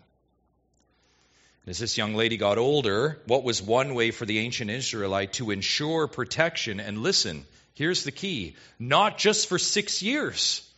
As 1.66 1.78
this 1.78 1.96
young 1.96 2.14
lady 2.14 2.36
got 2.36 2.58
older, 2.58 3.18
what 3.26 3.42
was 3.42 3.62
one 3.62 3.94
way 3.94 4.10
for 4.10 4.26
the 4.26 4.38
ancient 4.40 4.70
Israelite 4.70 5.34
to 5.34 5.50
ensure 5.50 6.06
protection? 6.06 6.78
And 6.78 6.98
listen, 6.98 7.46
here's 7.72 8.04
the 8.04 8.12
key 8.12 8.56
not 8.78 9.16
just 9.16 9.48
for 9.48 9.58
six 9.58 10.02
years, 10.02 10.68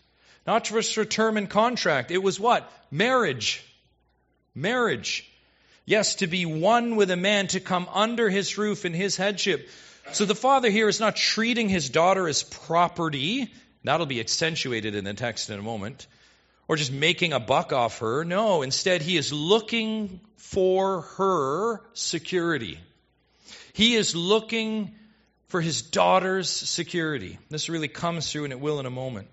not 0.47 0.63
just 0.63 0.95
for 0.95 1.05
term 1.05 1.37
and 1.37 1.51
contract. 1.51 2.13
It 2.13 2.23
was 2.23 2.39
what? 2.39 2.71
Marriage. 2.91 3.65
Marriage. 4.55 5.29
Yes, 5.87 6.17
to 6.17 6.29
be 6.29 6.47
one 6.47 6.97
with 6.97 7.11
a 7.11 7.17
man, 7.17 7.49
to 7.49 7.61
come 7.61 7.89
under 7.93 8.29
his 8.29 8.57
roof 8.57 8.85
and 8.85 8.95
his 8.95 9.17
headship. 9.17 9.69
So 10.13 10.25
the 10.25 10.35
father 10.37 10.71
here 10.71 10.89
is 10.89 11.01
not 11.01 11.17
treating 11.17 11.69
his 11.69 11.91
daughter 11.91 12.29
as 12.29 12.45
property. 12.45 13.53
That'll 13.83 14.07
be 14.07 14.21
accentuated 14.21 14.95
in 14.95 15.05
the 15.05 15.15
text 15.15 15.51
in 15.51 15.59
a 15.59 15.63
moment. 15.63 16.07
Or 16.69 16.77
just 16.77 16.93
making 16.93 17.33
a 17.33 17.41
buck 17.41 17.73
off 17.73 18.01
her. 18.01 18.25
No, 18.25 18.63
instead, 18.63 19.03
he 19.03 19.17
is 19.17 19.33
looking 19.33 20.21
for 20.37 21.03
her 21.17 21.81
security. 21.93 22.81
He 23.73 23.95
is 23.95 24.17
looking 24.17 24.95
for 25.49 25.61
his 25.61 25.83
daughter's 25.83 26.51
security. 26.51 27.39
This 27.51 27.69
really 27.69 27.89
comes 27.89 28.31
through, 28.31 28.45
and 28.45 28.53
it 28.53 28.61
will 28.61 28.81
in 28.81 28.87
a 28.87 28.91
moment. 28.91 29.29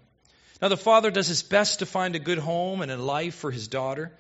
Now, 0.62 0.68
the 0.68 0.78
father 0.78 1.12
does 1.12 1.28
his 1.28 1.44
best 1.44 1.80
to 1.80 1.86
find 1.86 2.16
a 2.16 2.20
good 2.20 2.38
home 2.38 2.82
and 2.82 2.92
a 2.92 2.98
life 2.98 3.36
for 3.36 3.52
his 3.52 3.68
daughter. 3.68 4.12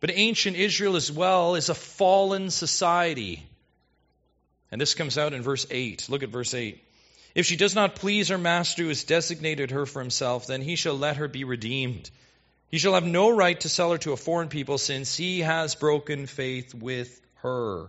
But 0.00 0.10
ancient 0.12 0.56
Israel 0.56 0.96
as 0.96 1.12
well 1.12 1.54
is 1.54 1.68
a 1.68 1.74
fallen 1.74 2.50
society. 2.50 3.46
And 4.72 4.80
this 4.80 4.94
comes 4.94 5.18
out 5.18 5.34
in 5.34 5.42
verse 5.42 5.66
8. 5.70 6.08
Look 6.08 6.22
at 6.22 6.30
verse 6.30 6.54
8. 6.54 6.82
If 7.34 7.46
she 7.46 7.56
does 7.56 7.74
not 7.74 7.96
please 7.96 8.28
her 8.28 8.38
master 8.38 8.82
who 8.82 8.88
has 8.88 9.04
designated 9.04 9.70
her 9.70 9.86
for 9.86 10.00
himself, 10.00 10.46
then 10.46 10.62
he 10.62 10.74
shall 10.74 10.94
let 10.96 11.18
her 11.18 11.28
be 11.28 11.44
redeemed. 11.44 12.10
He 12.70 12.78
shall 12.78 12.94
have 12.94 13.04
no 13.04 13.30
right 13.30 13.58
to 13.60 13.68
sell 13.68 13.92
her 13.92 13.98
to 13.98 14.12
a 14.12 14.16
foreign 14.16 14.48
people 14.48 14.78
since 14.78 15.16
he 15.16 15.40
has 15.40 15.74
broken 15.74 16.26
faith 16.26 16.74
with 16.74 17.20
her. 17.42 17.88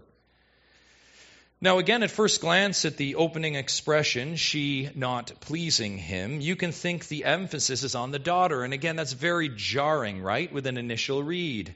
Now, 1.63 1.77
again, 1.77 2.01
at 2.01 2.09
first 2.09 2.41
glance 2.41 2.85
at 2.85 2.97
the 2.97 3.15
opening 3.15 3.53
expression, 3.53 4.35
she 4.35 4.89
not 4.95 5.31
pleasing 5.41 5.99
him, 5.99 6.41
you 6.41 6.55
can 6.55 6.71
think 6.71 7.07
the 7.07 7.25
emphasis 7.25 7.83
is 7.83 7.93
on 7.93 8.09
the 8.09 8.17
daughter. 8.17 8.63
And 8.63 8.73
again, 8.73 8.95
that's 8.95 9.13
very 9.13 9.49
jarring, 9.49 10.23
right, 10.23 10.51
with 10.51 10.65
an 10.65 10.77
initial 10.77 11.21
read 11.21 11.75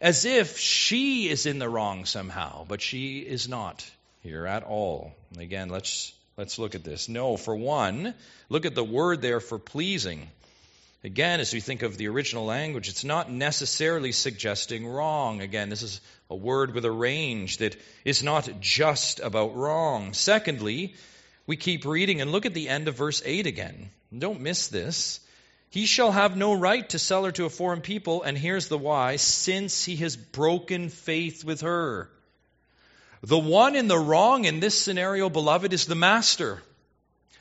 as 0.00 0.24
if 0.24 0.58
she 0.58 1.28
is 1.28 1.46
in 1.46 1.58
the 1.58 1.68
wrong 1.68 2.04
somehow, 2.04 2.64
but 2.68 2.82
she 2.82 3.20
is 3.20 3.48
not 3.48 3.88
here 4.22 4.46
at 4.46 4.62
all. 4.62 5.14
Again, 5.38 5.68
let's 5.68 6.12
let's 6.36 6.58
look 6.58 6.74
at 6.74 6.84
this. 6.84 7.08
No, 7.08 7.36
for 7.36 7.56
one, 7.56 8.14
look 8.48 8.66
at 8.66 8.74
the 8.74 8.84
word 8.84 9.22
there 9.22 9.40
for 9.40 9.58
pleasing. 9.58 10.28
Again, 11.04 11.40
as 11.40 11.52
we 11.52 11.60
think 11.60 11.82
of 11.82 11.96
the 11.96 12.08
original 12.08 12.44
language, 12.44 12.88
it's 12.88 13.04
not 13.04 13.30
necessarily 13.30 14.12
suggesting 14.12 14.86
wrong. 14.86 15.40
Again, 15.40 15.68
this 15.68 15.82
is 15.82 16.00
a 16.30 16.34
word 16.34 16.74
with 16.74 16.84
a 16.84 16.90
range 16.90 17.58
that 17.58 17.76
is 18.04 18.22
not 18.22 18.48
just 18.60 19.20
about 19.20 19.54
wrong. 19.54 20.14
Secondly, 20.14 20.94
we 21.46 21.56
keep 21.56 21.84
reading 21.84 22.20
and 22.20 22.32
look 22.32 22.46
at 22.46 22.54
the 22.54 22.68
end 22.68 22.88
of 22.88 22.96
verse 22.96 23.22
8 23.24 23.46
again. 23.46 23.90
Don't 24.16 24.40
miss 24.40 24.68
this. 24.68 25.20
He 25.70 25.86
shall 25.86 26.12
have 26.12 26.36
no 26.36 26.54
right 26.54 26.88
to 26.90 26.98
sell 26.98 27.24
her 27.24 27.32
to 27.32 27.44
a 27.44 27.50
foreign 27.50 27.82
people, 27.82 28.22
and 28.22 28.36
here's 28.36 28.68
the 28.68 28.78
why 28.78 29.16
since 29.16 29.84
he 29.84 29.96
has 29.96 30.16
broken 30.16 30.88
faith 30.88 31.44
with 31.44 31.60
her. 31.60 32.10
The 33.22 33.38
one 33.38 33.76
in 33.76 33.88
the 33.88 33.98
wrong 33.98 34.44
in 34.44 34.60
this 34.60 34.80
scenario, 34.80 35.28
beloved, 35.28 35.72
is 35.72 35.86
the 35.86 35.94
master. 35.94 36.62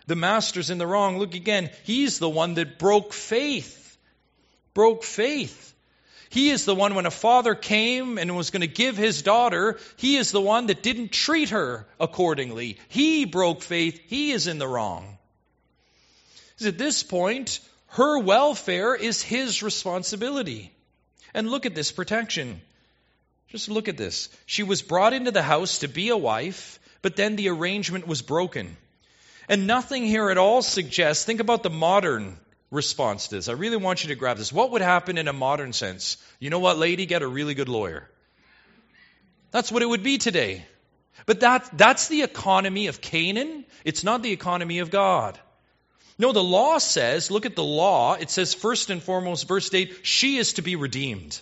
The 0.08 0.16
master's 0.16 0.70
in 0.70 0.78
the 0.78 0.88
wrong. 0.88 1.18
Look 1.18 1.34
again, 1.34 1.70
he's 1.84 2.20
the 2.20 2.30
one 2.30 2.56
that 2.56 2.78
broke 2.78 3.14
faith. 3.14 3.98
Broke 4.74 5.04
faith. 5.04 5.74
He 6.30 6.50
is 6.50 6.66
the 6.66 6.76
one 6.76 6.96
when 6.96 7.06
a 7.06 7.12
father 7.12 7.56
came 7.56 8.18
and 8.18 8.36
was 8.36 8.50
going 8.50 8.62
to 8.62 8.68
give 8.68 8.98
his 8.98 9.22
daughter, 9.22 9.80
he 9.96 10.18
is 10.18 10.32
the 10.32 10.42
one 10.42 10.68
that 10.68 10.84
didn't 10.84 11.12
treat 11.12 11.50
her 11.50 11.88
accordingly. 12.00 12.78
He 12.90 13.26
broke 13.26 13.62
faith. 13.62 14.02
He 14.08 14.32
is 14.32 14.48
in 14.48 14.58
the 14.58 14.68
wrong. 14.68 15.18
At 16.64 16.78
this 16.78 17.04
point, 17.04 17.60
her 17.88 18.20
welfare 18.20 18.96
is 18.96 19.22
his 19.22 19.64
responsibility. 19.64 20.72
And 21.34 21.50
look 21.50 21.66
at 21.66 21.76
this 21.76 21.92
protection. 21.92 22.62
Just 23.50 23.70
look 23.70 23.88
at 23.88 23.98
this. 23.98 24.30
She 24.46 24.64
was 24.64 24.82
brought 24.82 25.14
into 25.14 25.32
the 25.32 25.42
house 25.42 25.80
to 25.80 25.88
be 25.88 26.10
a 26.10 26.18
wife, 26.18 26.80
but 27.02 27.16
then 27.16 27.36
the 27.36 27.50
arrangement 27.50 28.08
was 28.08 28.22
broken. 28.22 28.76
And 29.48 29.68
nothing 29.68 30.06
here 30.06 30.30
at 30.30 30.38
all 30.38 30.62
suggests, 30.62 31.26
think 31.26 31.40
about 31.40 31.64
the 31.64 31.70
modern 31.70 32.38
response 32.72 33.28
to 33.28 33.36
this. 33.36 33.48
I 33.48 33.54
really 33.54 33.78
want 33.78 34.04
you 34.04 34.10
to 34.10 34.16
grab 34.16 34.38
this. 34.38 34.52
What 34.52 34.72
would 34.72 34.82
happen 34.82 35.18
in 35.18 35.28
a 35.28 35.34
modern 35.34 35.74
sense? 35.74 36.18
You 36.40 36.50
know 36.50 36.60
what, 36.60 36.78
lady? 36.78 37.06
Get 37.06 37.22
a 37.22 37.28
really 37.28 37.54
good 37.54 37.70
lawyer. 37.70 38.10
That's 39.52 39.72
what 39.72 39.82
it 39.82 39.90
would 39.90 40.04
be 40.04 40.18
today. 40.18 40.66
But 41.26 41.40
that, 41.42 41.70
that's 41.78 42.08
the 42.08 42.24
economy 42.24 42.88
of 42.88 43.02
Canaan. 43.02 43.66
It's 43.84 44.04
not 44.04 44.22
the 44.22 44.32
economy 44.32 44.80
of 44.80 44.92
God. 44.92 45.40
No, 46.18 46.32
the 46.32 46.44
law 46.44 46.78
says, 46.78 47.32
look 47.32 47.46
at 47.46 47.56
the 47.56 47.64
law. 47.64 48.14
It 48.14 48.30
says, 48.30 48.54
first 48.54 48.90
and 48.90 49.02
foremost, 49.02 49.48
verse 49.48 49.74
8, 49.74 50.00
she 50.04 50.38
is 50.38 50.54
to 50.54 50.62
be 50.62 50.76
redeemed. 50.76 51.40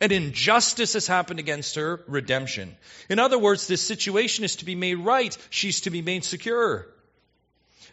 An 0.00 0.10
injustice 0.10 0.94
has 0.94 1.06
happened 1.06 1.38
against 1.38 1.76
her, 1.76 2.02
redemption. 2.08 2.74
In 3.08 3.20
other 3.20 3.38
words, 3.38 3.68
this 3.68 3.82
situation 3.82 4.44
is 4.44 4.56
to 4.56 4.64
be 4.64 4.74
made 4.74 4.96
right. 4.96 5.36
She's 5.50 5.82
to 5.82 5.90
be 5.90 6.02
made 6.02 6.24
secure. 6.24 6.88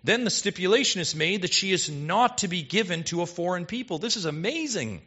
Then 0.03 0.23
the 0.23 0.29
stipulation 0.29 1.01
is 1.01 1.15
made 1.15 1.41
that 1.41 1.53
she 1.53 1.71
is 1.71 1.89
not 1.89 2.39
to 2.39 2.47
be 2.47 2.62
given 2.62 3.03
to 3.05 3.21
a 3.21 3.25
foreign 3.25 3.65
people. 3.65 3.97
This 3.97 4.17
is 4.17 4.25
amazing. 4.25 5.01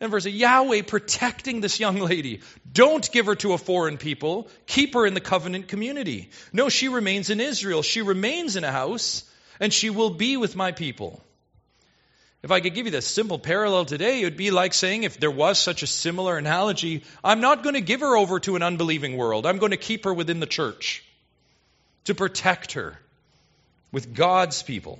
And 0.00 0.10
verse 0.10 0.26
Yahweh 0.26 0.82
protecting 0.82 1.60
this 1.60 1.80
young 1.80 1.96
lady. 1.96 2.40
Don't 2.72 3.10
give 3.10 3.26
her 3.26 3.34
to 3.36 3.52
a 3.52 3.58
foreign 3.58 3.96
people. 3.96 4.48
Keep 4.66 4.94
her 4.94 5.06
in 5.06 5.14
the 5.14 5.20
covenant 5.20 5.68
community. 5.68 6.30
No, 6.52 6.68
she 6.68 6.88
remains 6.88 7.30
in 7.30 7.40
Israel. 7.40 7.82
She 7.82 8.02
remains 8.02 8.56
in 8.56 8.64
a 8.64 8.72
house, 8.72 9.24
and 9.58 9.72
she 9.72 9.90
will 9.90 10.10
be 10.10 10.36
with 10.36 10.54
my 10.54 10.72
people. 10.72 11.22
If 12.40 12.52
I 12.52 12.60
could 12.60 12.74
give 12.74 12.86
you 12.86 12.92
the 12.92 13.02
simple 13.02 13.40
parallel 13.40 13.84
today, 13.84 14.20
it 14.20 14.24
would 14.24 14.36
be 14.36 14.52
like 14.52 14.72
saying, 14.72 15.02
if 15.02 15.18
there 15.18 15.30
was 15.30 15.58
such 15.58 15.82
a 15.82 15.88
similar 15.88 16.38
analogy, 16.38 17.02
I'm 17.24 17.40
not 17.40 17.64
going 17.64 17.74
to 17.74 17.80
give 17.80 18.00
her 18.00 18.16
over 18.16 18.38
to 18.40 18.54
an 18.54 18.62
unbelieving 18.62 19.16
world. 19.16 19.44
I'm 19.44 19.58
going 19.58 19.72
to 19.72 19.76
keep 19.76 20.04
her 20.04 20.14
within 20.14 20.38
the 20.38 20.46
church 20.46 21.04
to 22.04 22.14
protect 22.14 22.72
her 22.74 22.96
with 23.92 24.14
God's 24.14 24.62
people. 24.62 24.98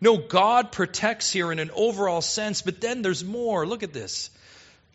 No, 0.00 0.16
God 0.16 0.72
protects 0.72 1.30
here 1.30 1.52
in 1.52 1.58
an 1.58 1.70
overall 1.74 2.22
sense, 2.22 2.62
but 2.62 2.80
then 2.80 3.02
there's 3.02 3.22
more. 3.24 3.66
Look 3.66 3.82
at 3.82 3.92
this. 3.92 4.30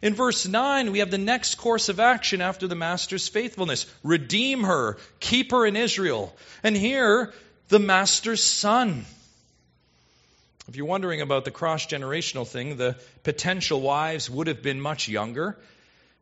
In 0.01 0.13
verse 0.13 0.47
9, 0.47 0.91
we 0.91 0.99
have 0.99 1.11
the 1.11 1.17
next 1.17 1.55
course 1.55 1.89
of 1.89 1.99
action 1.99 2.41
after 2.41 2.67
the 2.67 2.75
master's 2.75 3.27
faithfulness 3.27 3.85
redeem 4.03 4.63
her, 4.63 4.97
keep 5.19 5.51
her 5.51 5.65
in 5.65 5.75
Israel. 5.75 6.35
And 6.63 6.75
here, 6.75 7.33
the 7.69 7.79
master's 7.79 8.43
son. 8.43 9.05
If 10.67 10.75
you're 10.75 10.87
wondering 10.87 11.21
about 11.21 11.45
the 11.45 11.51
cross 11.51 11.85
generational 11.85 12.47
thing, 12.47 12.77
the 12.77 12.95
potential 13.23 13.81
wives 13.81 14.29
would 14.29 14.47
have 14.47 14.63
been 14.63 14.81
much 14.81 15.07
younger, 15.07 15.57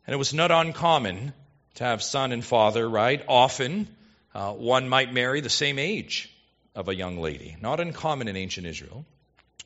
and 0.06 0.14
it 0.14 0.18
was 0.18 0.34
not 0.34 0.52
uncommon 0.52 1.34
to 1.76 1.84
have 1.86 2.04
son 2.04 2.34
and 2.34 2.44
father, 2.44 2.88
right? 2.88 3.24
Often, 3.28 3.88
uh, 4.36 4.52
one 4.52 4.90
might 4.90 5.14
marry 5.14 5.40
the 5.40 5.50
same 5.50 5.80
age 5.80 6.33
of 6.76 6.88
a 6.90 6.96
young 6.96 7.18
lady. 7.20 7.56
Not 7.62 7.80
uncommon 7.80 8.28
in 8.28 8.36
ancient 8.36 8.68
Israel. 8.68 9.06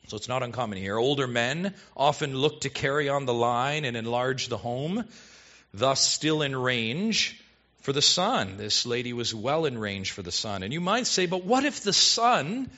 So 0.08 0.16
it's 0.16 0.28
not 0.28 0.42
uncommon 0.42 0.78
here. 0.78 0.96
Older 0.96 1.26
men 1.26 1.74
often 1.96 2.34
look 2.34 2.62
to 2.62 2.70
carry 2.70 3.08
on 3.08 3.26
the 3.26 3.34
line 3.34 3.84
and 3.84 3.96
enlarge 3.96 4.48
the 4.48 4.56
home, 4.56 5.04
thus 5.74 6.00
still 6.00 6.42
in 6.42 6.56
range 6.56 7.38
for 7.82 7.92
the 7.92 8.02
son. 8.02 8.56
This 8.56 8.86
lady 8.86 9.12
was 9.12 9.34
well 9.34 9.66
in 9.66 9.76
range 9.78 10.12
for 10.12 10.22
the 10.22 10.32
son. 10.32 10.62
And 10.62 10.72
you 10.72 10.80
might 10.80 11.06
say, 11.06 11.26
but 11.26 11.44
what 11.44 11.64
if 11.64 11.82
the 11.82 11.92
son 11.92 12.70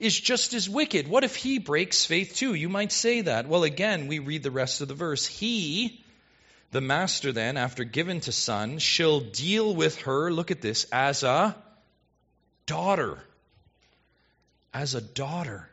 is 0.00 0.18
just 0.18 0.54
as 0.54 0.68
wicked? 0.68 1.06
What 1.06 1.22
if 1.22 1.36
he 1.36 1.58
breaks 1.58 2.04
faith 2.04 2.34
too? 2.34 2.54
You 2.54 2.68
might 2.68 2.90
say 2.90 3.20
that. 3.22 3.46
Well, 3.46 3.62
again, 3.62 4.08
we 4.08 4.18
read 4.18 4.42
the 4.42 4.50
rest 4.50 4.80
of 4.80 4.88
the 4.88 4.94
verse. 4.94 5.24
He, 5.24 6.02
the 6.72 6.80
master, 6.80 7.30
then, 7.30 7.56
after 7.56 7.84
given 7.84 8.20
to 8.20 8.32
son, 8.32 8.78
shall 8.78 9.20
deal 9.20 9.72
with 9.72 10.02
her, 10.02 10.32
look 10.32 10.50
at 10.50 10.62
this, 10.62 10.84
as 10.90 11.22
a 11.22 11.54
daughter 12.66 13.18
as 14.72 14.94
a 14.94 15.00
daughter. 15.00 15.68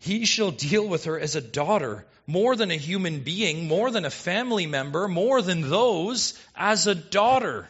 He 0.00 0.24
shall 0.24 0.50
deal 0.50 0.86
with 0.86 1.04
her 1.04 1.18
as 1.18 1.36
a 1.36 1.40
daughter, 1.40 2.06
more 2.26 2.56
than 2.56 2.70
a 2.70 2.76
human 2.76 3.20
being, 3.20 3.66
more 3.66 3.90
than 3.90 4.04
a 4.04 4.10
family 4.10 4.66
member, 4.66 5.08
more 5.08 5.42
than 5.42 5.68
those, 5.68 6.38
as 6.54 6.86
a 6.86 6.94
daughter. 6.94 7.68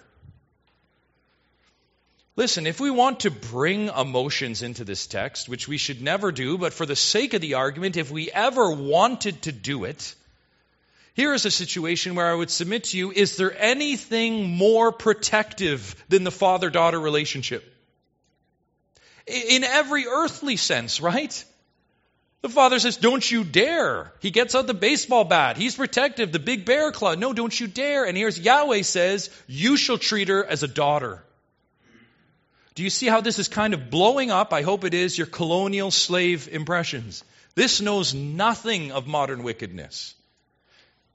Listen, 2.36 2.68
if 2.68 2.78
we 2.78 2.90
want 2.90 3.20
to 3.20 3.30
bring 3.30 3.88
emotions 3.88 4.62
into 4.62 4.84
this 4.84 5.08
text, 5.08 5.48
which 5.48 5.66
we 5.66 5.76
should 5.76 6.00
never 6.00 6.30
do, 6.30 6.56
but 6.56 6.72
for 6.72 6.86
the 6.86 6.94
sake 6.94 7.34
of 7.34 7.40
the 7.40 7.54
argument, 7.54 7.96
if 7.96 8.12
we 8.12 8.30
ever 8.30 8.70
wanted 8.70 9.42
to 9.42 9.52
do 9.52 9.84
it, 9.84 10.14
here 11.14 11.34
is 11.34 11.44
a 11.46 11.50
situation 11.50 12.14
where 12.14 12.30
I 12.30 12.34
would 12.34 12.50
submit 12.50 12.84
to 12.84 12.96
you 12.96 13.10
is 13.10 13.36
there 13.36 13.52
anything 13.60 14.50
more 14.50 14.92
protective 14.92 15.96
than 16.08 16.22
the 16.22 16.30
father 16.30 16.70
daughter 16.70 17.00
relationship? 17.00 17.64
In 19.28 19.64
every 19.64 20.06
earthly 20.06 20.56
sense, 20.56 21.00
right? 21.00 21.44
The 22.40 22.48
father 22.48 22.78
says, 22.78 22.96
Don't 22.96 23.28
you 23.28 23.44
dare. 23.44 24.12
He 24.20 24.30
gets 24.30 24.54
out 24.54 24.66
the 24.66 24.74
baseball 24.74 25.24
bat. 25.24 25.56
He's 25.56 25.76
protective, 25.76 26.30
the 26.32 26.38
big 26.38 26.64
bear 26.64 26.92
claw. 26.92 27.14
No, 27.14 27.32
don't 27.32 27.58
you 27.58 27.66
dare. 27.66 28.04
And 28.04 28.16
here's 28.16 28.38
Yahweh 28.38 28.82
says, 28.82 29.30
You 29.46 29.76
shall 29.76 29.98
treat 29.98 30.28
her 30.28 30.44
as 30.44 30.62
a 30.62 30.68
daughter. 30.68 31.22
Do 32.74 32.84
you 32.84 32.90
see 32.90 33.06
how 33.06 33.20
this 33.20 33.40
is 33.40 33.48
kind 33.48 33.74
of 33.74 33.90
blowing 33.90 34.30
up? 34.30 34.52
I 34.52 34.62
hope 34.62 34.84
it 34.84 34.94
is 34.94 35.18
your 35.18 35.26
colonial 35.26 35.90
slave 35.90 36.48
impressions. 36.50 37.24
This 37.56 37.80
knows 37.80 38.14
nothing 38.14 38.92
of 38.92 39.08
modern 39.08 39.42
wickedness. 39.42 40.14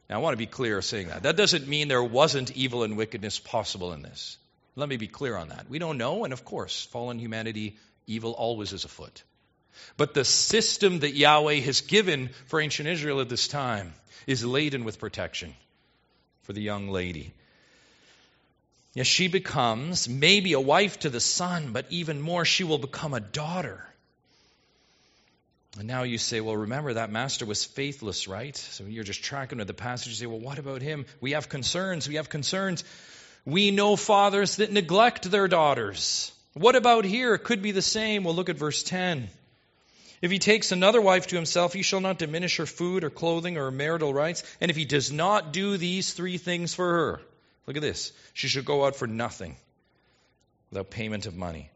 Now, 0.10 0.18
I 0.18 0.22
want 0.22 0.34
to 0.34 0.38
be 0.38 0.46
clear 0.46 0.82
saying 0.82 1.08
that. 1.08 1.24
That 1.24 1.38
doesn't 1.38 1.66
mean 1.66 1.88
there 1.88 2.04
wasn't 2.04 2.52
evil 2.52 2.84
and 2.84 2.98
wickedness 2.98 3.40
possible 3.40 3.94
in 3.94 4.02
this. 4.02 4.38
Let 4.76 4.90
me 4.90 4.98
be 4.98 5.08
clear 5.08 5.38
on 5.38 5.50
that. 5.50 5.70
We 5.70 5.80
don't 5.80 5.98
know, 5.98 6.26
and 6.26 6.34
of 6.34 6.44
course, 6.44 6.84
fallen 6.86 7.18
humanity 7.18 7.78
Evil 8.08 8.32
always 8.32 8.74
is 8.74 8.86
afoot. 8.86 9.24
But 9.98 10.14
the 10.14 10.26
system 10.26 11.00
that 11.00 11.16
Yahweh 11.16 11.60
has 11.62 11.82
given 11.82 12.30
for 12.46 12.60
ancient 12.62 12.88
Israel 12.88 13.22
at 13.22 13.30
this 13.30 13.48
time 13.48 13.94
is 14.28 14.46
laden 14.46 14.84
with 14.84 15.00
protection 15.00 15.54
for 16.44 16.54
the 16.54 16.62
young 16.62 16.90
lady. 16.90 17.34
Yes, 18.94 19.08
she 19.08 19.28
becomes 19.28 20.08
maybe 20.08 20.54
a 20.54 20.60
wife 20.60 21.00
to 21.00 21.10
the 21.10 21.20
son, 21.20 21.72
but 21.74 21.88
even 21.90 22.22
more, 22.22 22.46
she 22.46 22.64
will 22.64 22.78
become 22.78 23.14
a 23.14 23.20
daughter. 23.20 23.84
And 25.80 25.88
now 25.88 26.04
you 26.04 26.20
say, 26.20 26.40
well, 26.42 26.56
remember 26.56 26.94
that 26.94 27.10
master 27.10 27.48
was 27.48 27.66
faithless, 27.66 28.28
right? 28.28 28.56
So 28.56 28.84
you're 28.84 29.04
just 29.04 29.24
tracking 29.24 29.58
with 29.58 29.66
the 29.66 29.74
passage. 29.74 30.10
You 30.10 30.16
say, 30.16 30.26
well, 30.28 30.40
what 30.40 30.60
about 30.60 30.84
him? 30.84 31.08
We 31.20 31.32
have 31.32 31.50
concerns. 31.50 32.08
We 32.08 32.16
have 32.16 32.30
concerns. 32.30 32.84
We 33.46 33.72
know 33.72 33.96
fathers 33.96 34.58
that 34.58 34.72
neglect 34.72 35.32
their 35.32 35.48
daughters. 35.48 36.32
What 36.54 36.76
about 36.76 37.06
here? 37.06 37.34
It 37.34 37.44
could 37.44 37.62
be 37.62 37.72
the 37.72 37.82
same. 37.82 38.24
We'll 38.24 38.36
look 38.36 38.50
at 38.50 38.58
verse 38.58 38.84
10. 38.84 39.30
If 40.22 40.32
he 40.32 40.40
takes 40.40 40.72
another 40.72 41.02
wife 41.02 41.28
to 41.28 41.36
himself, 41.36 41.74
he 41.74 41.82
shall 41.82 42.00
not 42.00 42.20
diminish 42.20 42.58
her 42.58 42.66
food 42.66 43.04
or 43.04 43.10
clothing 43.10 43.58
or 43.58 43.72
marital 43.72 44.14
rights. 44.14 44.44
And 44.62 44.70
if 44.72 44.78
he 44.78 44.86
does 44.86 45.12
not 45.12 45.52
do 45.52 45.78
these 45.78 46.14
three 46.14 46.38
things 46.38 46.74
for 46.74 46.90
her, 46.90 47.22
look 47.68 47.76
at 47.76 47.82
this, 47.82 48.14
she 48.34 48.48
shall 48.48 48.64
go 48.64 48.86
out 48.86 48.96
for 48.96 49.08
nothing 49.08 49.58
without 50.70 50.92
payment 50.92 51.26
of 51.26 51.36
money. 51.36 51.70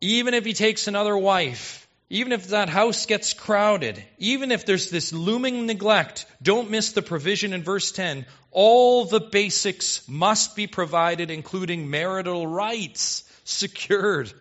Even 0.00 0.32
if 0.32 0.46
he 0.46 0.54
takes 0.54 0.86
another 0.86 1.16
wife, 1.16 1.86
even 2.08 2.32
if 2.32 2.48
that 2.48 2.68
house 2.68 3.04
gets 3.04 3.34
crowded, 3.34 4.02
even 4.18 4.50
if 4.50 4.64
there's 4.64 4.90
this 4.90 5.12
looming 5.12 5.66
neglect, 5.66 6.24
don't 6.42 6.70
miss 6.70 6.92
the 6.92 7.02
provision 7.02 7.52
in 7.52 7.62
verse 7.62 7.92
10. 7.92 8.24
All 8.50 9.04
the 9.04 9.20
basics 9.20 10.08
must 10.08 10.56
be 10.56 10.66
provided, 10.66 11.30
including 11.30 11.90
marital 11.90 12.46
rights 12.46 13.24
secured. 13.44 14.32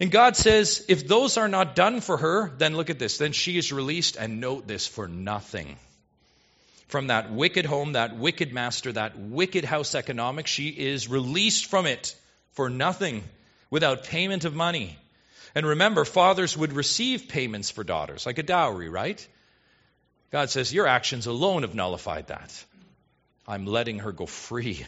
And 0.00 0.10
God 0.10 0.36
says, 0.36 0.84
if 0.88 1.06
those 1.06 1.36
are 1.36 1.48
not 1.48 1.76
done 1.76 2.00
for 2.00 2.16
her, 2.16 2.50
then 2.58 2.76
look 2.76 2.90
at 2.90 2.98
this. 2.98 3.18
Then 3.18 3.32
she 3.32 3.56
is 3.58 3.72
released, 3.72 4.16
and 4.16 4.40
note 4.40 4.66
this, 4.66 4.86
for 4.86 5.06
nothing. 5.06 5.76
From 6.88 7.06
that 7.08 7.32
wicked 7.32 7.64
home, 7.64 7.92
that 7.92 8.16
wicked 8.16 8.52
master, 8.52 8.92
that 8.92 9.18
wicked 9.18 9.64
house 9.64 9.94
economics, 9.94 10.50
she 10.50 10.68
is 10.68 11.08
released 11.08 11.66
from 11.66 11.86
it 11.86 12.14
for 12.52 12.68
nothing, 12.68 13.24
without 13.70 14.04
payment 14.04 14.44
of 14.44 14.54
money. 14.54 14.96
And 15.54 15.66
remember, 15.66 16.04
fathers 16.04 16.56
would 16.56 16.72
receive 16.72 17.28
payments 17.28 17.70
for 17.70 17.84
daughters, 17.84 18.26
like 18.26 18.38
a 18.38 18.42
dowry, 18.42 18.88
right? 18.88 19.26
God 20.30 20.50
says, 20.50 20.72
Your 20.72 20.86
actions 20.86 21.26
alone 21.26 21.62
have 21.62 21.74
nullified 21.74 22.28
that. 22.28 22.64
I'm 23.46 23.66
letting 23.66 24.00
her 24.00 24.12
go 24.12 24.26
free. 24.26 24.84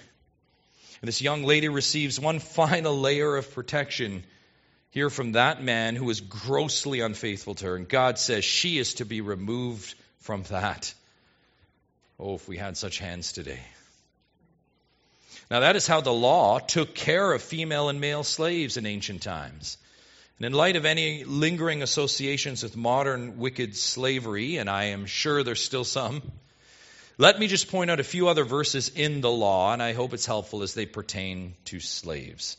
And 1.00 1.08
this 1.08 1.22
young 1.22 1.44
lady 1.44 1.68
receives 1.68 2.18
one 2.18 2.38
final 2.56 2.98
layer 2.98 3.36
of 3.36 3.52
protection 3.52 4.24
here 4.90 5.10
from 5.10 5.32
that 5.32 5.62
man 5.62 5.94
who 5.94 6.04
was 6.06 6.20
grossly 6.20 7.00
unfaithful 7.00 7.54
to 7.56 7.66
her. 7.66 7.76
And 7.76 7.88
God 7.88 8.18
says 8.18 8.44
she 8.44 8.78
is 8.78 8.94
to 8.94 9.04
be 9.04 9.20
removed 9.20 9.94
from 10.20 10.42
that. 10.44 10.94
Oh, 12.18 12.34
if 12.36 12.48
we 12.48 12.56
had 12.56 12.76
such 12.76 12.98
hands 12.98 13.32
today. 13.32 13.60
Now, 15.50 15.60
that 15.60 15.76
is 15.76 15.86
how 15.86 16.00
the 16.00 16.12
law 16.12 16.58
took 16.58 16.94
care 16.94 17.32
of 17.32 17.42
female 17.42 17.88
and 17.88 18.00
male 18.00 18.24
slaves 18.24 18.76
in 18.76 18.86
ancient 18.86 19.22
times. 19.22 19.78
And 20.38 20.46
in 20.46 20.52
light 20.52 20.76
of 20.76 20.84
any 20.84 21.24
lingering 21.24 21.82
associations 21.82 22.62
with 22.62 22.76
modern 22.76 23.38
wicked 23.38 23.76
slavery, 23.76 24.56
and 24.56 24.68
I 24.68 24.84
am 24.84 25.06
sure 25.06 25.42
there's 25.42 25.64
still 25.64 25.84
some, 25.84 26.22
let 27.18 27.38
me 27.38 27.46
just 27.46 27.70
point 27.70 27.90
out 27.90 28.00
a 28.00 28.04
few 28.04 28.28
other 28.28 28.44
verses 28.44 28.90
in 28.90 29.20
the 29.20 29.30
law, 29.30 29.72
and 29.72 29.82
I 29.82 29.92
hope 29.92 30.12
it's 30.12 30.26
helpful 30.26 30.62
as 30.62 30.74
they 30.74 30.86
pertain 30.86 31.54
to 31.66 31.80
slaves. 31.80 32.56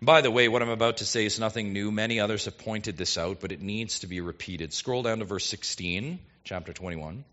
By 0.00 0.20
the 0.20 0.30
way, 0.30 0.48
what 0.48 0.62
I'm 0.62 0.68
about 0.68 0.98
to 0.98 1.04
say 1.04 1.24
is 1.24 1.40
nothing 1.40 1.72
new. 1.72 1.90
Many 1.90 2.20
others 2.20 2.44
have 2.44 2.58
pointed 2.58 2.96
this 2.96 3.18
out, 3.18 3.40
but 3.40 3.52
it 3.52 3.62
needs 3.62 4.00
to 4.00 4.06
be 4.06 4.20
repeated. 4.20 4.72
Scroll 4.72 5.02
down 5.02 5.18
to 5.18 5.24
verse 5.24 5.46
16, 5.46 6.18
chapter 6.44 6.72
21. 6.72 7.24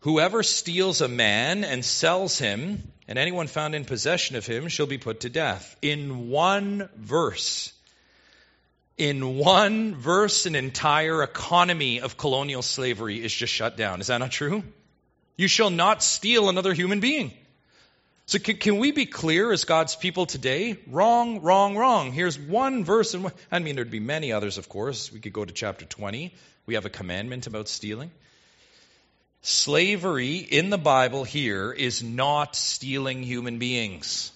Whoever 0.00 0.42
steals 0.42 1.00
a 1.00 1.08
man 1.08 1.64
and 1.64 1.84
sells 1.84 2.38
him, 2.38 2.82
and 3.08 3.18
anyone 3.18 3.46
found 3.46 3.74
in 3.74 3.84
possession 3.84 4.36
of 4.36 4.46
him, 4.46 4.68
shall 4.68 4.86
be 4.86 4.98
put 4.98 5.20
to 5.20 5.30
death. 5.30 5.76
In 5.80 6.28
one 6.28 6.88
verse, 6.96 7.72
in 8.98 9.36
one 9.36 9.94
verse, 9.94 10.46
an 10.46 10.54
entire 10.54 11.22
economy 11.22 12.00
of 12.00 12.16
colonial 12.16 12.62
slavery 12.62 13.22
is 13.22 13.32
just 13.32 13.52
shut 13.52 13.76
down. 13.76 14.00
Is 14.00 14.08
that 14.08 14.18
not 14.18 14.30
true? 14.30 14.62
You 15.36 15.48
shall 15.48 15.70
not 15.70 16.02
steal 16.02 16.48
another 16.48 16.74
human 16.74 17.00
being. 17.00 17.32
So, 18.26 18.38
can, 18.38 18.56
can, 18.56 18.78
we 18.78 18.92
be 18.92 19.06
clear 19.06 19.50
as 19.52 19.64
God's 19.64 19.96
people 19.96 20.26
today? 20.26 20.78
Wrong, 20.86 21.40
wrong, 21.40 21.76
wrong. 21.76 22.12
Here's 22.12 22.38
one 22.38 22.84
verse, 22.84 23.14
and 23.14 23.32
I 23.50 23.58
mean, 23.58 23.74
there'd 23.74 23.90
be 23.90 24.00
many 24.00 24.32
others, 24.32 24.58
of 24.58 24.68
course. 24.68 25.12
We 25.12 25.20
could 25.20 25.32
go 25.32 25.44
to 25.44 25.52
chapter 25.52 25.84
20. 25.84 26.32
We 26.66 26.74
have 26.74 26.86
a 26.86 26.90
commandment 26.90 27.46
about 27.46 27.68
stealing. 27.68 28.12
Slavery 29.40 30.36
in 30.36 30.70
the 30.70 30.78
Bible 30.78 31.24
here 31.24 31.72
is 31.72 32.02
not 32.02 32.54
stealing 32.54 33.24
human 33.24 33.58
beings. 33.58 34.30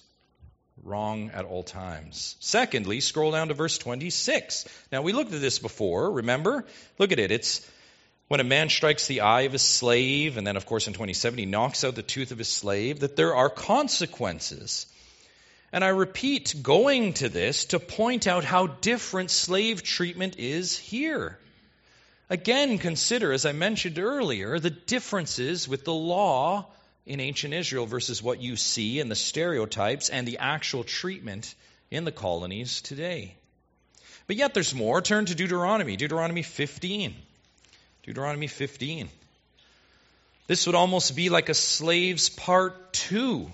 Wrong 0.87 1.31
at 1.33 1.43
all 1.43 1.63
times. 1.63 2.37
Secondly, 2.39 3.01
scroll 3.01 3.31
down 3.31 3.49
to 3.49 3.53
verse 3.53 3.77
26. 3.77 4.65
Now, 4.89 5.01
we 5.01 5.11
looked 5.11 5.33
at 5.33 5.41
this 5.41 5.59
before, 5.59 6.09
remember? 6.09 6.65
Look 6.97 7.11
at 7.11 7.19
it. 7.19 7.29
It's 7.29 7.69
when 8.29 8.39
a 8.39 8.45
man 8.45 8.69
strikes 8.69 9.05
the 9.05 9.19
eye 9.19 9.41
of 9.41 9.51
his 9.51 9.61
slave, 9.61 10.37
and 10.37 10.47
then, 10.47 10.55
of 10.55 10.65
course, 10.65 10.87
in 10.87 10.93
27, 10.93 11.39
he 11.39 11.45
knocks 11.45 11.83
out 11.83 11.95
the 11.95 12.03
tooth 12.03 12.31
of 12.31 12.37
his 12.37 12.47
slave, 12.47 13.01
that 13.01 13.17
there 13.17 13.35
are 13.35 13.49
consequences. 13.49 14.85
And 15.73 15.83
I 15.83 15.89
repeat, 15.89 16.55
going 16.63 17.13
to 17.15 17.27
this 17.27 17.65
to 17.65 17.79
point 17.79 18.25
out 18.25 18.45
how 18.45 18.67
different 18.67 19.29
slave 19.29 19.83
treatment 19.83 20.37
is 20.39 20.77
here. 20.77 21.37
Again, 22.29 22.77
consider, 22.77 23.33
as 23.33 23.45
I 23.45 23.51
mentioned 23.51 23.99
earlier, 23.99 24.57
the 24.57 24.69
differences 24.69 25.67
with 25.67 25.83
the 25.83 25.93
law 25.93 26.67
in 27.07 27.21
ancient 27.21 27.53
Israel 27.53 27.85
versus 27.85 28.21
what 28.21 28.41
you 28.41 28.57
see 28.57 28.99
in 28.99 29.07
the 29.07 29.15
stereotypes 29.15 30.09
and 30.09 30.27
the 30.27 30.39
actual 30.39 30.83
treatment 30.83 31.55
in 31.89 32.03
the 32.03 32.11
colonies 32.11 32.81
today. 32.81 33.33
But 34.27 34.35
yet 34.35 34.53
there's 34.53 34.75
more. 34.75 35.01
Turn 35.01 35.25
to 35.25 35.33
Deuteronomy, 35.33 35.95
Deuteronomy 35.95 36.43
15. 36.43 37.15
Deuteronomy 38.03 38.47
15. 38.47 39.07
This 40.47 40.65
would 40.65 40.75
almost 40.75 41.15
be 41.15 41.29
like 41.29 41.47
a 41.47 41.53
slave's 41.53 42.27
part 42.29 42.91
two, 42.91 43.49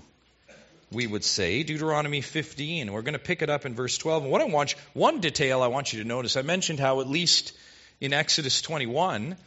we 0.92 1.06
would 1.06 1.24
say. 1.24 1.62
Deuteronomy 1.62 2.22
15. 2.22 2.92
We're 2.92 3.02
going 3.04 3.14
to 3.14 3.20
pick 3.20 3.44
it 3.44 3.52
up 3.52 3.68
in 3.68 3.76
verse 3.76 4.00
12. 4.00 4.24
And 4.24 4.32
what 4.32 4.42
I 4.42 4.46
want, 4.46 4.72
one 4.94 5.20
detail 5.20 5.62
I 5.62 5.68
want 5.68 5.94
you 5.94 6.02
to 6.02 6.08
notice, 6.08 6.38
I 6.38 6.42
mentioned 6.42 6.80
how 6.80 7.02
at 7.02 7.08
least 7.08 7.54
in 8.02 8.14
Exodus 8.14 8.64
21, 8.64 9.38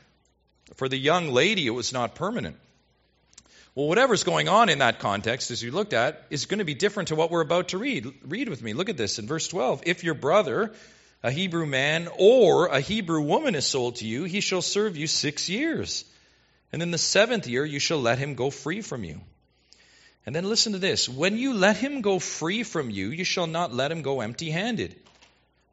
for 0.76 0.88
the 0.88 0.96
young 0.96 1.30
lady, 1.30 1.66
it 1.66 1.70
was 1.70 1.92
not 1.92 2.14
permanent. 2.14 2.56
Well, 3.76 3.86
whatever's 3.86 4.24
going 4.24 4.48
on 4.48 4.70
in 4.70 4.78
that 4.78 4.98
context, 4.98 5.52
as 5.52 5.62
you 5.62 5.70
looked 5.70 5.92
at, 5.92 6.24
is 6.30 6.46
going 6.46 6.58
to 6.58 6.64
be 6.64 6.74
different 6.74 7.08
to 7.08 7.14
what 7.14 7.30
we're 7.30 7.42
about 7.42 7.68
to 7.68 7.78
read. 7.78 8.10
Read 8.24 8.48
with 8.48 8.62
me. 8.62 8.72
Look 8.72 8.88
at 8.88 8.96
this 8.96 9.20
in 9.20 9.26
verse 9.26 9.46
12. 9.46 9.82
If 9.86 10.02
your 10.02 10.14
brother, 10.14 10.72
a 11.22 11.30
Hebrew 11.30 11.66
man, 11.66 12.08
or 12.18 12.66
a 12.66 12.80
Hebrew 12.80 13.20
woman 13.20 13.54
is 13.54 13.66
sold 13.66 13.96
to 13.96 14.06
you, 14.06 14.24
he 14.24 14.40
shall 14.40 14.62
serve 14.62 14.96
you 14.96 15.06
six 15.06 15.48
years. 15.48 16.04
And 16.72 16.82
in 16.82 16.90
the 16.90 16.98
seventh 16.98 17.46
year, 17.46 17.64
you 17.64 17.78
shall 17.78 18.00
let 18.00 18.18
him 18.18 18.34
go 18.34 18.48
free 18.48 18.80
from 18.80 19.04
you. 19.04 19.20
And 20.24 20.34
then 20.34 20.48
listen 20.48 20.72
to 20.72 20.78
this. 20.78 21.06
When 21.06 21.36
you 21.36 21.52
let 21.52 21.76
him 21.76 22.00
go 22.00 22.18
free 22.18 22.62
from 22.62 22.88
you, 22.88 23.10
you 23.10 23.24
shall 23.24 23.46
not 23.46 23.74
let 23.74 23.92
him 23.92 24.00
go 24.00 24.22
empty 24.22 24.48
handed. 24.48 24.96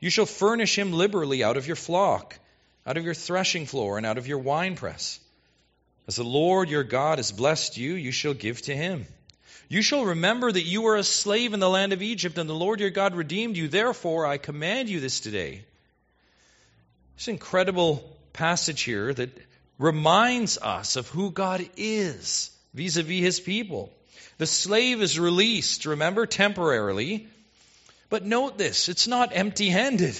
You 0.01 0.09
shall 0.09 0.25
furnish 0.25 0.77
him 0.77 0.91
liberally 0.91 1.41
out 1.41 1.55
of 1.55 1.67
your 1.67 1.77
flock 1.77 2.37
out 2.85 2.97
of 2.97 3.05
your 3.05 3.13
threshing 3.13 3.65
floor 3.65 3.97
and 3.97 4.05
out 4.05 4.17
of 4.17 4.27
your 4.27 4.39
winepress. 4.39 5.19
As 6.07 6.17
the 6.17 6.23
Lord 6.23 6.69
your 6.69 6.83
God 6.83 7.17
has 7.17 7.31
blessed 7.31 7.77
you, 7.77 7.93
you 7.95 8.11
shall 8.11 8.33
give 8.33 8.61
to 8.63 8.75
him. 8.75 9.05
You 9.69 9.81
shall 9.81 10.05
remember 10.05 10.51
that 10.51 10.61
you 10.61 10.81
were 10.81 10.97
a 10.97 11.03
slave 11.03 11.53
in 11.53 11.59
the 11.59 11.69
land 11.69 11.93
of 11.93 12.01
Egypt, 12.01 12.37
and 12.37 12.49
the 12.49 12.53
Lord 12.53 12.79
your 12.79 12.89
God 12.89 13.15
redeemed 13.15 13.55
you. 13.55 13.67
Therefore, 13.67 14.25
I 14.25 14.37
command 14.37 14.89
you 14.89 14.99
this 14.99 15.21
today. 15.21 15.63
This 17.15 17.27
incredible 17.27 18.07
passage 18.33 18.81
here 18.81 19.13
that 19.13 19.29
reminds 19.79 20.57
us 20.57 20.95
of 20.95 21.07
who 21.07 21.31
God 21.31 21.67
is 21.77 22.51
vis 22.73 22.97
a 22.97 23.03
vis 23.03 23.21
his 23.21 23.39
people. 23.39 23.91
The 24.37 24.45
slave 24.45 25.01
is 25.01 25.19
released, 25.19 25.85
remember, 25.85 26.25
temporarily. 26.25 27.27
But 28.09 28.25
note 28.25 28.57
this 28.57 28.89
it's 28.89 29.07
not 29.07 29.31
empty 29.33 29.69
handed. 29.69 30.19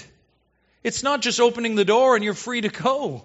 It's 0.82 1.02
not 1.02 1.22
just 1.22 1.40
opening 1.40 1.74
the 1.74 1.84
door 1.84 2.14
and 2.14 2.24
you're 2.24 2.34
free 2.34 2.60
to 2.60 2.68
go. 2.68 3.24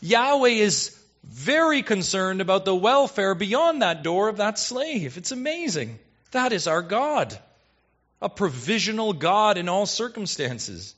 Yahweh 0.00 0.50
is 0.50 0.98
very 1.24 1.82
concerned 1.82 2.40
about 2.40 2.64
the 2.64 2.74
welfare 2.74 3.34
beyond 3.34 3.82
that 3.82 4.02
door 4.02 4.28
of 4.28 4.38
that 4.38 4.58
slave. 4.58 5.16
It's 5.16 5.32
amazing. 5.32 5.98
That 6.32 6.52
is 6.52 6.66
our 6.66 6.82
God, 6.82 7.38
a 8.20 8.28
provisional 8.28 9.12
God 9.12 9.58
in 9.58 9.68
all 9.68 9.86
circumstances. 9.86 10.94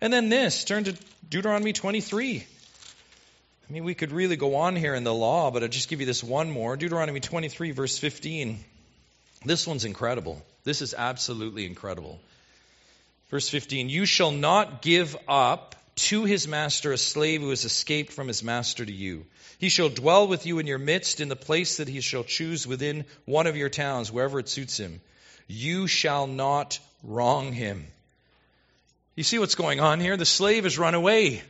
And 0.00 0.12
then 0.12 0.28
this, 0.28 0.64
turn 0.64 0.84
to 0.84 0.96
Deuteronomy 1.28 1.72
23. 1.72 2.38
I 3.68 3.72
mean, 3.72 3.84
we 3.84 3.94
could 3.94 4.10
really 4.10 4.36
go 4.36 4.56
on 4.56 4.74
here 4.74 4.94
in 4.94 5.04
the 5.04 5.14
law, 5.14 5.50
but 5.50 5.62
I'll 5.62 5.68
just 5.68 5.88
give 5.88 6.00
you 6.00 6.06
this 6.06 6.24
one 6.24 6.50
more. 6.50 6.76
Deuteronomy 6.76 7.20
23, 7.20 7.70
verse 7.70 7.98
15. 7.98 8.58
This 9.44 9.66
one's 9.66 9.84
incredible. 9.84 10.42
This 10.64 10.82
is 10.82 10.92
absolutely 10.92 11.66
incredible. 11.66 12.18
Verse 13.30 13.48
15 13.48 13.88
You 13.88 14.06
shall 14.06 14.32
not 14.32 14.82
give 14.82 15.16
up 15.28 15.76
to 16.00 16.24
his 16.24 16.48
master 16.48 16.92
a 16.92 16.98
slave 16.98 17.40
who 17.40 17.50
has 17.50 17.64
escaped 17.64 18.12
from 18.12 18.28
his 18.28 18.42
master 18.42 18.84
to 18.84 18.92
you. 18.92 19.26
He 19.58 19.68
shall 19.68 19.88
dwell 19.88 20.26
with 20.26 20.46
you 20.46 20.58
in 20.58 20.66
your 20.66 20.78
midst 20.78 21.20
in 21.20 21.28
the 21.28 21.36
place 21.36 21.76
that 21.76 21.88
he 21.88 22.00
shall 22.00 22.24
choose 22.24 22.66
within 22.66 23.04
one 23.26 23.46
of 23.46 23.56
your 23.56 23.68
towns, 23.68 24.10
wherever 24.10 24.38
it 24.38 24.48
suits 24.48 24.78
him. 24.78 25.00
You 25.46 25.86
shall 25.86 26.26
not 26.26 26.78
wrong 27.02 27.52
him. 27.52 27.86
You 29.14 29.24
see 29.24 29.38
what's 29.38 29.54
going 29.54 29.80
on 29.80 30.00
here? 30.00 30.16
The 30.16 30.24
slave 30.24 30.64
has 30.64 30.78
run 30.78 30.94
away. 30.94 31.42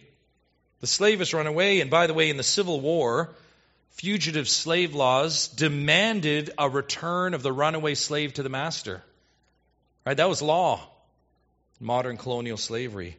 The 0.81 0.87
slave 0.87 1.21
has 1.21 1.33
run 1.33 1.47
away. 1.47 1.81
And 1.81 1.91
by 1.91 2.07
the 2.07 2.15
way, 2.15 2.31
in 2.31 2.37
the 2.37 2.43
Civil 2.43 2.81
War, 2.81 3.31
fugitive 3.91 4.49
slave 4.49 4.95
laws 4.95 5.49
demanded 5.49 6.51
a 6.59 6.69
return 6.69 7.35
of 7.35 7.43
the 7.43 7.53
runaway 7.53 7.95
slave 7.95 8.35
to 8.35 8.43
the 8.43 8.49
master. 8.49 9.03
Right? 10.05 10.17
That 10.17 10.29
was 10.29 10.43
law 10.43 10.81
modern 11.81 12.19
colonial 12.19 12.59
slavery. 12.59 13.17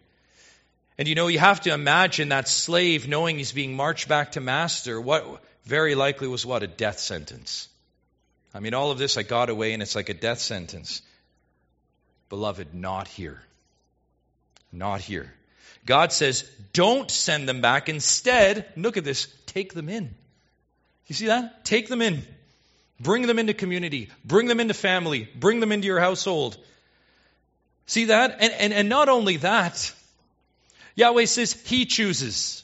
And 1.01 1.07
you 1.07 1.15
know, 1.15 1.29
you 1.29 1.39
have 1.39 1.61
to 1.61 1.73
imagine 1.73 2.29
that 2.29 2.47
slave 2.47 3.07
knowing 3.07 3.39
he's 3.39 3.51
being 3.51 3.75
marched 3.75 4.07
back 4.07 4.33
to 4.33 4.39
master, 4.39 5.01
what 5.01 5.43
very 5.65 5.95
likely 5.95 6.27
was 6.27 6.45
what? 6.45 6.61
A 6.61 6.67
death 6.67 6.99
sentence. 6.99 7.67
I 8.53 8.59
mean, 8.59 8.75
all 8.75 8.91
of 8.91 8.99
this 8.99 9.17
I 9.17 9.23
got 9.23 9.49
away 9.49 9.73
and 9.73 9.81
it's 9.81 9.95
like 9.95 10.09
a 10.09 10.13
death 10.13 10.37
sentence. 10.37 11.01
Beloved, 12.29 12.75
not 12.75 13.07
here. 13.07 13.41
Not 14.71 15.01
here. 15.01 15.33
God 15.87 16.11
says, 16.13 16.47
don't 16.71 17.09
send 17.09 17.49
them 17.49 17.61
back. 17.61 17.89
Instead, 17.89 18.67
look 18.75 18.95
at 18.95 19.03
this, 19.03 19.27
take 19.47 19.73
them 19.73 19.89
in. 19.89 20.13
You 21.07 21.15
see 21.15 21.25
that? 21.25 21.65
Take 21.65 21.87
them 21.87 22.03
in. 22.03 22.21
Bring 22.99 23.25
them 23.25 23.39
into 23.39 23.55
community. 23.55 24.11
Bring 24.23 24.45
them 24.45 24.59
into 24.59 24.75
family. 24.75 25.27
Bring 25.33 25.61
them 25.61 25.71
into 25.71 25.87
your 25.87 25.99
household. 25.99 26.57
See 27.87 28.05
that? 28.05 28.37
And, 28.39 28.53
and, 28.53 28.71
and 28.71 28.87
not 28.87 29.09
only 29.09 29.37
that, 29.37 29.95
Yahweh 30.95 31.25
says 31.25 31.53
he 31.53 31.85
chooses. 31.85 32.63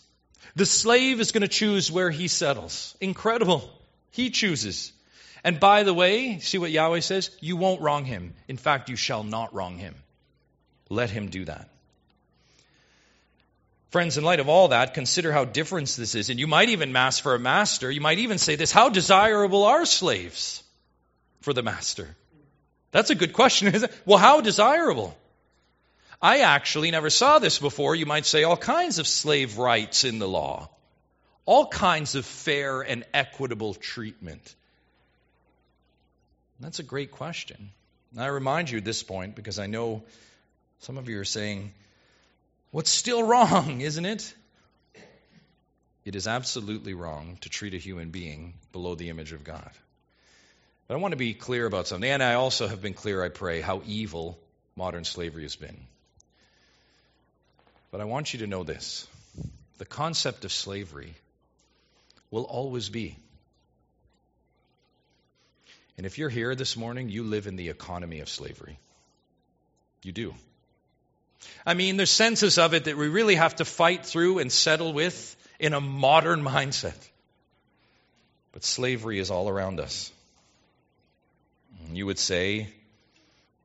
The 0.55 0.65
slave 0.65 1.19
is 1.19 1.31
going 1.31 1.41
to 1.41 1.47
choose 1.47 1.91
where 1.91 2.09
he 2.09 2.27
settles. 2.27 2.95
Incredible. 2.99 3.69
He 4.11 4.29
chooses. 4.29 4.91
And 5.43 5.59
by 5.59 5.83
the 5.83 5.93
way, 5.93 6.39
see 6.39 6.57
what 6.57 6.71
Yahweh 6.71 7.01
says? 7.01 7.29
You 7.39 7.57
won't 7.57 7.81
wrong 7.81 8.05
him. 8.05 8.33
In 8.47 8.57
fact, 8.57 8.89
you 8.89 8.95
shall 8.95 9.23
not 9.23 9.53
wrong 9.53 9.77
him. 9.77 9.95
Let 10.89 11.09
him 11.09 11.29
do 11.29 11.45
that. 11.45 11.69
Friends, 13.91 14.17
in 14.17 14.23
light 14.23 14.39
of 14.39 14.49
all 14.49 14.69
that, 14.69 14.93
consider 14.93 15.31
how 15.31 15.45
different 15.45 15.87
this 15.89 16.15
is. 16.15 16.29
And 16.29 16.39
you 16.39 16.47
might 16.47 16.69
even 16.69 16.91
mass 16.91 17.19
for 17.19 17.35
a 17.35 17.39
master. 17.39 17.89
You 17.89 18.01
might 18.01 18.19
even 18.19 18.37
say 18.37 18.55
this 18.55 18.71
How 18.71 18.89
desirable 18.89 19.63
are 19.63 19.85
slaves 19.85 20.63
for 21.41 21.53
the 21.53 21.63
master? 21.63 22.15
That's 22.91 23.09
a 23.09 23.15
good 23.15 23.33
question, 23.33 23.67
isn't 23.73 23.89
it? 23.89 23.97
Well, 24.05 24.17
how 24.17 24.41
desirable? 24.41 25.17
I 26.21 26.39
actually 26.39 26.91
never 26.91 27.09
saw 27.09 27.39
this 27.39 27.59
before. 27.59 27.95
You 27.95 28.05
might 28.05 28.25
say 28.25 28.43
all 28.43 28.57
kinds 28.57 28.99
of 28.99 29.07
slave 29.07 29.57
rights 29.57 30.03
in 30.03 30.19
the 30.19 30.27
law, 30.27 30.69
all 31.45 31.67
kinds 31.67 32.15
of 32.15 32.25
fair 32.25 32.81
and 32.81 33.05
equitable 33.13 33.73
treatment. 33.75 34.55
That's 36.59 36.79
a 36.79 36.83
great 36.83 37.11
question. 37.11 37.69
And 38.11 38.21
I 38.21 38.27
remind 38.27 38.69
you 38.69 38.79
at 38.79 38.85
this 38.85 39.03
point 39.03 39.35
because 39.35 39.59
I 39.59 39.67
know 39.67 40.03
some 40.79 40.97
of 40.97 41.07
you 41.07 41.19
are 41.19 41.25
saying, 41.25 41.71
what's 42.71 42.89
still 42.89 43.21
wrong, 43.21 43.81
isn't 43.81 44.05
it? 44.05 44.33
It 46.03 46.15
is 46.15 46.27
absolutely 46.27 46.93
wrong 46.93 47.37
to 47.41 47.49
treat 47.49 47.73
a 47.73 47.77
human 47.77 48.09
being 48.09 48.53
below 48.71 48.95
the 48.95 49.09
image 49.09 49.33
of 49.33 49.43
God. 49.43 49.69
But 50.87 50.95
I 50.95 50.97
want 50.97 51.11
to 51.11 51.17
be 51.17 51.33
clear 51.33 51.65
about 51.65 51.85
something. 51.87 52.09
And 52.09 52.23
I 52.23 52.35
also 52.35 52.65
have 52.67 52.81
been 52.81 52.93
clear, 52.93 53.21
I 53.21 53.29
pray, 53.29 53.59
how 53.59 53.81
evil 53.85 54.39
modern 54.75 55.03
slavery 55.03 55.43
has 55.43 55.57
been. 55.57 55.77
But 57.97 58.03
I 58.03 58.05
want 58.05 58.31
you 58.31 58.41
to 58.41 58.47
know 58.47 58.63
this 58.63 59.07
the 59.79 59.85
concept 59.85 60.45
of 60.45 60.51
slavery 60.51 61.15
will 62.29 62.43
always 62.43 62.89
be, 62.89 63.17
And 65.97 66.05
if 66.05 66.19
you're 66.19 66.29
here 66.29 66.53
this 66.53 66.77
morning, 66.77 67.09
you 67.09 67.23
live 67.23 67.47
in 67.47 67.55
the 67.55 67.69
economy 67.69 68.19
of 68.19 68.29
slavery. 68.29 68.77
You 70.03 70.11
do. 70.11 70.35
I 71.65 71.73
mean, 71.73 71.97
there's 71.97 72.11
senses 72.11 72.59
of 72.59 72.75
it 72.75 72.83
that 72.83 72.97
we 72.97 73.07
really 73.07 73.33
have 73.33 73.55
to 73.55 73.65
fight 73.65 74.05
through 74.05 74.37
and 74.37 74.51
settle 74.51 74.93
with 74.93 75.35
in 75.59 75.73
a 75.73 75.81
modern 75.81 76.43
mindset. 76.53 77.09
But 78.51 78.63
slavery 78.63 79.17
is 79.17 79.31
all 79.31 79.49
around 79.49 79.79
us. 79.79 80.11
You 81.91 82.05
would 82.05 82.19
say, 82.19 82.69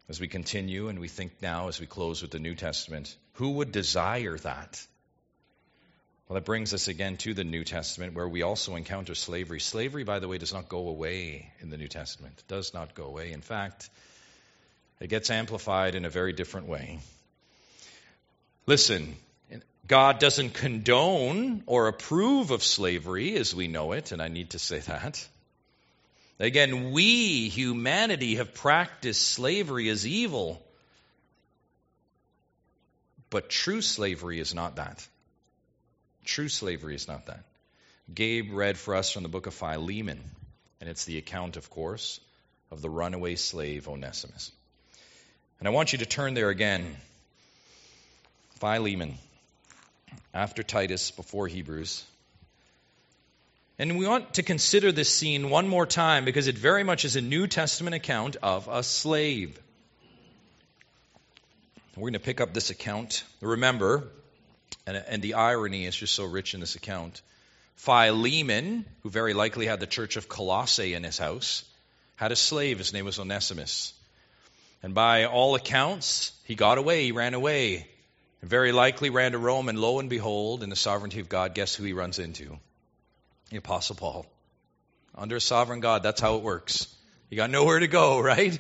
as 0.09 0.21
we 0.21 0.27
continue 0.27 0.89
and 0.89 1.01
we 1.01 1.09
think 1.09 1.33
now 1.43 1.69
as 1.69 1.79
we 1.79 1.87
close 1.87 2.23
with 2.23 2.31
the 2.31 2.39
New 2.39 2.55
Testament, 2.55 3.15
who 3.35 3.53
would 3.53 3.73
desire 3.73 4.37
that? 4.39 4.87
Well, 6.29 6.35
that 6.35 6.45
brings 6.45 6.73
us 6.73 6.89
again 6.89 7.17
to 7.19 7.35
the 7.35 7.45
New 7.45 7.65
Testament 7.65 8.15
where 8.15 8.29
we 8.29 8.43
also 8.43 8.77
encounter 8.77 9.15
slavery. 9.15 9.61
Slavery, 9.61 10.05
by 10.05 10.19
the 10.19 10.29
way, 10.29 10.39
does 10.39 10.53
not 10.53 10.69
go 10.69 10.89
away 10.89 11.53
in 11.61 11.71
the 11.71 11.77
New 11.77 11.89
Testament. 11.89 12.35
It 12.39 12.49
does 12.49 12.73
not 12.73 12.95
go 12.95 13.05
away. 13.05 13.33
In 13.33 13.43
fact, 13.43 13.91
it 15.01 15.09
gets 15.09 15.31
amplified 15.31 15.95
in 15.95 16.05
a 16.05 16.11
very 16.11 16.33
different 16.33 16.69
way. 16.69 17.01
Listen, 18.67 19.17
God 19.87 20.21
doesn't 20.21 20.55
condone 20.55 21.65
or 21.67 21.89
approve 21.89 22.51
of 22.51 22.63
slavery 22.63 23.35
as 23.35 23.55
we 23.55 23.67
know 23.67 23.93
it, 23.93 24.13
and 24.13 24.23
I 24.23 24.29
need 24.29 24.51
to 24.51 24.59
say 24.59 24.79
that. 24.79 25.27
Again, 26.39 26.93
we, 26.93 27.49
humanity, 27.49 28.37
have 28.37 28.55
practiced 28.55 29.29
slavery 29.29 29.89
as 29.89 30.07
evil. 30.07 30.65
But 33.33 33.49
true 33.49 33.81
slavery 33.81 34.41
is 34.41 34.55
not 34.55 34.77
that. 34.77 35.09
True 36.27 36.51
slavery 36.51 36.95
is 36.95 37.09
not 37.09 37.27
that. 37.27 37.43
Gabe 38.15 38.53
read 38.53 38.77
for 38.77 38.95
us 38.95 39.11
from 39.11 39.23
the 39.23 39.31
book 39.31 39.47
of 39.47 39.55
Philemon, 39.55 40.21
and 40.81 40.91
it's 40.91 41.07
the 41.07 41.17
account, 41.17 41.57
of 41.57 41.71
course, 41.71 42.21
of 42.71 42.83
the 42.83 42.91
runaway 42.91 43.37
slave 43.37 43.89
Onesimus. 43.89 44.53
And 45.59 45.67
I 45.67 45.71
want 45.71 45.95
you 45.95 46.01
to 46.01 46.05
turn 46.05 46.35
there 46.35 46.51
again. 46.51 46.95
Philemon, 48.61 49.15
after 50.35 50.63
Titus, 50.63 51.11
before 51.11 51.49
Hebrews. 51.49 52.05
And 53.79 53.99
we 53.99 54.07
want 54.07 54.35
to 54.35 54.43
consider 54.43 54.93
this 54.93 55.09
scene 55.09 55.49
one 55.49 55.69
more 55.69 55.87
time 55.87 56.27
because 56.27 56.49
it 56.49 56.59
very 56.59 56.85
much 56.85 57.07
is 57.07 57.17
a 57.17 57.23
New 57.23 57.47
Testament 57.47 57.97
account 57.97 58.37
of 58.43 58.69
a 58.69 58.83
slave. 58.83 59.59
We're 61.97 62.03
going 62.03 62.13
to 62.15 62.21
pick 62.21 62.41
up 62.41 62.55
this 62.55 62.71
account. 62.71 63.23
Remember, 63.43 64.09
and, 64.87 64.97
and 64.97 65.23
the 65.23 65.35
irony 65.35 65.85
is 65.85 65.95
just 65.95 66.15
so 66.15 66.25
rich 66.25 66.55
in 66.55 66.61
this 66.61 66.75
account. 66.75 67.21
Philemon, 67.77 68.87
who 69.03 69.11
very 69.11 69.35
likely 69.35 69.67
had 69.67 69.81
the 69.81 69.87
church 69.87 70.17
of 70.17 70.29
Colossae 70.29 70.95
in 70.95 71.05
his 71.05 71.19
house, 71.19 71.65
had 72.17 72.33
a 72.33 72.37
slave. 72.37 72.79
His 72.79 72.95
name 72.95 73.05
was 73.05 73.19
Onesimus. 73.19 73.93
And 74.83 74.95
by 74.95 75.27
all 75.27 75.55
accounts, 75.55 76.33
he 76.45 76.55
got 76.55 76.79
away, 76.79 77.05
he 77.05 77.13
ran 77.13 77.35
away. 77.35 77.87
And 78.41 78.49
very 78.49 78.73
likely 78.73 79.11
ran 79.11 79.33
to 79.33 79.39
Rome, 79.39 79.69
and 79.69 79.79
lo 79.79 79.99
and 80.01 80.09
behold, 80.09 80.63
in 80.63 80.71
the 80.71 80.77
sovereignty 80.77 81.21
of 81.21 81.29
God, 81.29 81.55
guess 81.55 81.75
who 81.75 81.85
he 81.85 81.93
runs 81.93 82.19
into? 82.19 82.59
The 83.51 83.59
Apostle 83.59 83.97
Paul. 83.97 84.27
Under 85.15 85.37
a 85.37 85.41
sovereign 85.41 85.81
God, 85.81 86.03
that's 86.03 86.21
how 86.21 86.37
it 86.37 86.43
works. 86.43 86.89
You 87.29 87.37
got 87.37 87.51
nowhere 87.51 87.79
to 87.79 87.87
go, 87.87 88.19
right? 88.23 88.59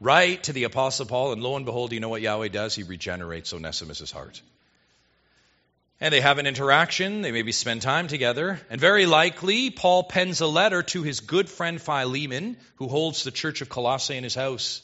Right 0.00 0.42
to 0.44 0.54
the 0.54 0.64
Apostle 0.64 1.04
Paul, 1.04 1.32
and 1.32 1.42
lo 1.42 1.56
and 1.56 1.66
behold, 1.66 1.92
you 1.92 2.00
know 2.00 2.08
what 2.08 2.22
Yahweh 2.22 2.48
does? 2.48 2.74
He 2.74 2.82
regenerates 2.84 3.52
Onesimus' 3.52 4.10
heart. 4.10 4.40
And 6.00 6.14
they 6.14 6.22
have 6.22 6.38
an 6.38 6.46
interaction. 6.46 7.20
They 7.20 7.32
maybe 7.32 7.52
spend 7.52 7.82
time 7.82 8.08
together. 8.08 8.58
And 8.70 8.80
very 8.80 9.04
likely, 9.04 9.68
Paul 9.68 10.04
pens 10.04 10.40
a 10.40 10.46
letter 10.46 10.82
to 10.84 11.02
his 11.02 11.20
good 11.20 11.50
friend 11.50 11.80
Philemon, 11.80 12.56
who 12.76 12.88
holds 12.88 13.22
the 13.22 13.30
church 13.30 13.60
of 13.60 13.68
Colossae 13.68 14.16
in 14.16 14.24
his 14.24 14.34
house. 14.34 14.80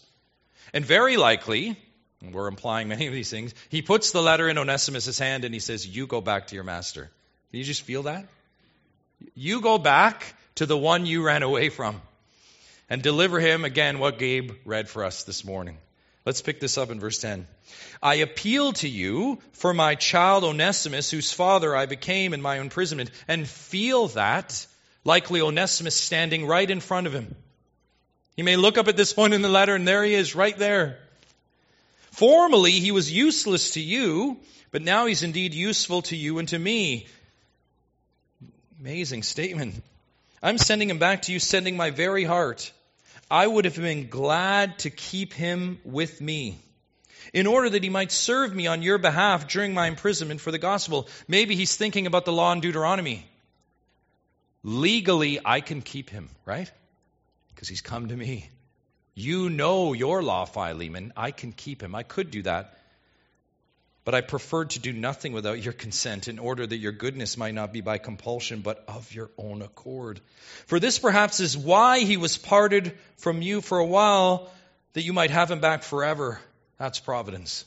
And 0.74 0.84
very 0.84 1.16
likely, 1.16 1.78
we're 2.20 2.48
implying 2.48 2.88
many 2.88 3.06
of 3.06 3.14
these 3.14 3.30
things, 3.30 3.54
he 3.70 3.80
puts 3.80 4.10
the 4.10 4.22
letter 4.22 4.48
in 4.50 4.58
Onesimus' 4.58 5.18
hand 5.18 5.46
and 5.46 5.54
he 5.54 5.60
says, 5.60 5.86
You 5.86 6.06
go 6.06 6.20
back 6.20 6.48
to 6.48 6.54
your 6.54 6.64
master. 6.64 7.10
Can 7.50 7.58
you 7.58 7.64
just 7.64 7.82
feel 7.82 8.02
that? 8.02 8.26
You 9.34 9.62
go 9.62 9.78
back 9.78 10.34
to 10.56 10.66
the 10.66 10.76
one 10.76 11.06
you 11.06 11.22
ran 11.22 11.42
away 11.42 11.70
from 11.70 12.02
and 12.88 13.02
deliver 13.02 13.40
him 13.40 13.64
again 13.64 13.98
what 13.98 14.18
Gabe 14.18 14.52
read 14.64 14.88
for 14.88 15.04
us 15.04 15.24
this 15.24 15.44
morning. 15.44 15.78
Let's 16.24 16.42
pick 16.42 16.58
this 16.58 16.76
up 16.76 16.90
in 16.90 16.98
verse 16.98 17.18
10. 17.18 17.46
I 18.02 18.16
appeal 18.16 18.72
to 18.74 18.88
you 18.88 19.38
for 19.52 19.72
my 19.72 19.94
child 19.94 20.42
Onesimus, 20.42 21.10
whose 21.10 21.32
father 21.32 21.74
I 21.74 21.86
became 21.86 22.34
in 22.34 22.42
my 22.42 22.58
imprisonment, 22.58 23.10
and 23.28 23.46
feel 23.46 24.08
that, 24.08 24.66
likely 25.04 25.40
Onesimus 25.40 25.94
standing 25.94 26.46
right 26.46 26.68
in 26.68 26.80
front 26.80 27.06
of 27.06 27.12
him. 27.12 27.34
He 28.36 28.42
may 28.42 28.56
look 28.56 28.76
up 28.76 28.88
at 28.88 28.96
this 28.96 29.12
point 29.12 29.34
in 29.34 29.42
the 29.42 29.48
letter, 29.48 29.74
and 29.74 29.86
there 29.86 30.04
he 30.04 30.14
is, 30.14 30.34
right 30.34 30.56
there. 30.58 30.98
Formerly 32.10 32.72
he 32.72 32.90
was 32.90 33.12
useless 33.12 33.72
to 33.72 33.80
you, 33.80 34.38
but 34.72 34.82
now 34.82 35.06
he's 35.06 35.22
indeed 35.22 35.54
useful 35.54 36.02
to 36.02 36.16
you 36.16 36.38
and 36.38 36.48
to 36.48 36.58
me. 36.58 37.06
Amazing 38.80 39.22
statement. 39.22 39.74
I'm 40.42 40.58
sending 40.58 40.90
him 40.90 40.98
back 40.98 41.22
to 41.22 41.32
you, 41.32 41.38
sending 41.38 41.76
my 41.76 41.90
very 41.90 42.24
heart. 42.24 42.72
I 43.30 43.46
would 43.46 43.64
have 43.64 43.76
been 43.76 44.08
glad 44.08 44.78
to 44.80 44.90
keep 44.90 45.32
him 45.32 45.80
with 45.84 46.20
me 46.20 46.58
in 47.32 47.46
order 47.46 47.68
that 47.68 47.82
he 47.82 47.90
might 47.90 48.12
serve 48.12 48.54
me 48.54 48.66
on 48.66 48.82
your 48.82 48.98
behalf 48.98 49.48
during 49.48 49.74
my 49.74 49.88
imprisonment 49.88 50.40
for 50.40 50.52
the 50.52 50.58
gospel. 50.58 51.08
Maybe 51.26 51.56
he's 51.56 51.76
thinking 51.76 52.06
about 52.06 52.24
the 52.24 52.32
law 52.32 52.52
in 52.52 52.60
Deuteronomy. 52.60 53.26
Legally, 54.62 55.40
I 55.44 55.60
can 55.60 55.82
keep 55.82 56.10
him, 56.10 56.28
right? 56.44 56.70
Because 57.54 57.68
he's 57.68 57.80
come 57.80 58.08
to 58.08 58.16
me. 58.16 58.48
You 59.14 59.50
know 59.50 59.92
your 59.92 60.22
law, 60.22 60.44
Philemon. 60.44 61.12
I 61.16 61.30
can 61.30 61.52
keep 61.52 61.82
him. 61.82 61.94
I 61.94 62.02
could 62.02 62.30
do 62.30 62.42
that. 62.42 62.78
But 64.06 64.14
I 64.14 64.20
preferred 64.20 64.70
to 64.70 64.78
do 64.78 64.92
nothing 64.92 65.32
without 65.32 65.60
your 65.60 65.72
consent, 65.72 66.28
in 66.28 66.38
order 66.38 66.64
that 66.64 66.76
your 66.76 66.92
goodness 66.92 67.36
might 67.36 67.54
not 67.54 67.72
be 67.72 67.80
by 67.80 67.98
compulsion, 67.98 68.60
but 68.60 68.84
of 68.86 69.12
your 69.12 69.30
own 69.36 69.62
accord. 69.62 70.20
For 70.66 70.78
this 70.78 71.00
perhaps 71.00 71.40
is 71.40 71.58
why 71.58 71.98
he 71.98 72.16
was 72.16 72.38
parted 72.38 72.96
from 73.16 73.42
you 73.42 73.60
for 73.60 73.78
a 73.78 73.84
while, 73.84 74.48
that 74.92 75.02
you 75.02 75.12
might 75.12 75.32
have 75.32 75.50
him 75.50 75.58
back 75.58 75.82
forever. 75.82 76.40
That's 76.78 77.00
providence. 77.00 77.64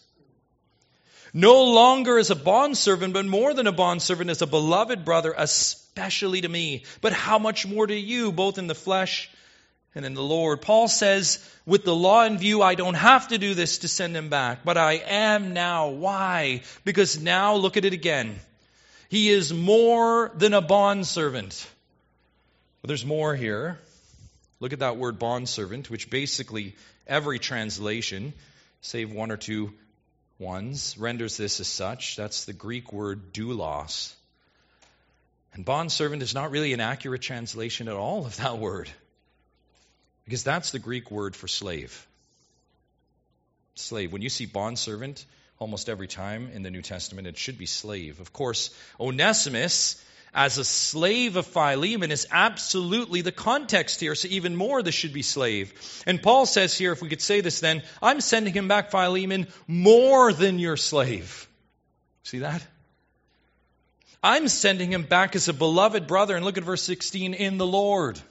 No 1.34 1.66
longer 1.66 2.18
as 2.18 2.30
a 2.30 2.36
bondservant, 2.36 3.14
but 3.14 3.26
more 3.26 3.54
than 3.54 3.68
a 3.68 3.74
bondservant, 3.74 4.30
as 4.30 4.42
a 4.42 4.48
beloved 4.48 5.04
brother, 5.04 5.36
especially 5.38 6.40
to 6.40 6.48
me. 6.48 6.86
But 7.02 7.12
how 7.12 7.38
much 7.38 7.68
more 7.68 7.86
to 7.86 7.94
you, 7.94 8.32
both 8.32 8.58
in 8.58 8.68
the 8.68 8.76
flesh 8.76 9.30
and 9.96 10.06
in 10.06 10.14
the 10.14 10.24
Lord. 10.24 10.62
Paul 10.62 10.88
says, 10.88 11.40
with 11.66 11.84
the 11.84 11.96
law 11.96 12.24
in 12.26 12.38
view, 12.38 12.62
I 12.62 12.76
don't 12.76 12.96
have 12.96 13.30
to 13.30 13.38
do 13.38 13.54
this 13.54 13.80
to 13.80 13.88
send 13.88 14.16
him 14.16 14.30
back, 14.30 14.64
but 14.64 14.78
I 14.78 14.94
am 14.94 15.54
now. 15.54 15.90
Why? 15.90 16.62
Because 16.86 17.22
now, 17.22 17.56
look 17.56 17.78
at 17.78 17.86
it 17.86 17.94
again. 17.94 18.40
He 19.10 19.30
is 19.30 19.52
more 19.52 20.32
than 20.36 20.54
a 20.54 20.62
bondservant. 20.62 21.68
But 22.82 22.90
there's 22.90 23.06
more 23.06 23.36
here. 23.36 23.80
Look 24.60 24.74
at 24.74 24.80
that 24.80 24.98
word 24.98 25.20
bondservant, 25.20 25.90
which 25.90 26.10
basically 26.10 26.76
every 27.08 27.40
translation, 27.40 28.34
save 28.82 29.12
one 29.12 29.32
or 29.32 29.38
two 29.38 29.74
ones, 30.38 30.98
renders 30.98 31.38
this 31.38 31.60
as 31.60 31.68
such. 31.68 32.16
That's 32.16 32.46
the 32.46 32.54
Greek 32.54 32.94
word 32.94 33.34
doulos. 33.34 34.14
And 35.54 35.66
bondservant 35.66 36.22
is 36.22 36.34
not 36.34 36.52
really 36.52 36.74
an 36.74 36.80
accurate 36.80 37.22
translation 37.22 37.88
at 37.88 37.96
all 37.96 38.26
of 38.26 38.38
that 38.38 38.60
word. 38.60 38.90
Because 40.30 40.44
that's 40.44 40.70
the 40.70 40.78
Greek 40.78 41.10
word 41.10 41.36
for 41.36 41.48
slave. 41.48 42.06
Slave. 43.74 44.14
When 44.14 44.22
you 44.22 44.30
see 44.30 44.46
bondservant, 44.46 45.26
almost 45.58 45.90
every 45.90 46.08
time 46.08 46.52
in 46.54 46.62
the 46.62 46.70
New 46.70 46.84
Testament, 46.84 47.26
it 47.26 47.36
should 47.36 47.58
be 47.58 47.66
slave. 47.66 48.20
Of 48.20 48.32
course, 48.32 48.70
Onesimus, 49.00 50.00
as 50.32 50.60
a 50.60 50.64
slave 50.64 51.36
of 51.36 51.48
Philemon, 51.48 52.12
is 52.12 52.28
absolutely 52.30 53.22
the 53.22 53.32
context 53.32 54.00
here. 54.02 54.14
So, 54.14 54.28
even 54.28 54.56
more, 54.56 54.84
this 54.84 54.94
should 54.94 55.14
be 55.14 55.24
slave. 55.24 55.74
And 56.06 56.22
Paul 56.22 56.46
says 56.46 56.78
here, 56.78 56.92
if 56.92 57.02
we 57.02 57.10
could 57.10 57.22
say 57.22 57.42
this 57.42 57.60
then, 57.60 57.82
I'm 58.00 58.22
sending 58.22 58.54
him 58.54 58.68
back, 58.68 58.92
Philemon, 58.92 59.48
more 59.66 60.32
than 60.32 60.60
your 60.60 60.78
slave. 60.78 61.50
See 62.22 62.40
that? 62.40 62.64
I'm 64.22 64.48
sending 64.48 64.94
him 64.94 65.06
back 65.06 65.36
as 65.36 65.48
a 65.48 65.54
beloved 65.54 66.06
brother. 66.06 66.36
And 66.36 66.46
look 66.46 66.60
at 66.60 66.64
verse 66.64 66.84
16 66.84 67.34
in 67.34 67.58
the 67.58 67.66
Lord. 67.66 68.22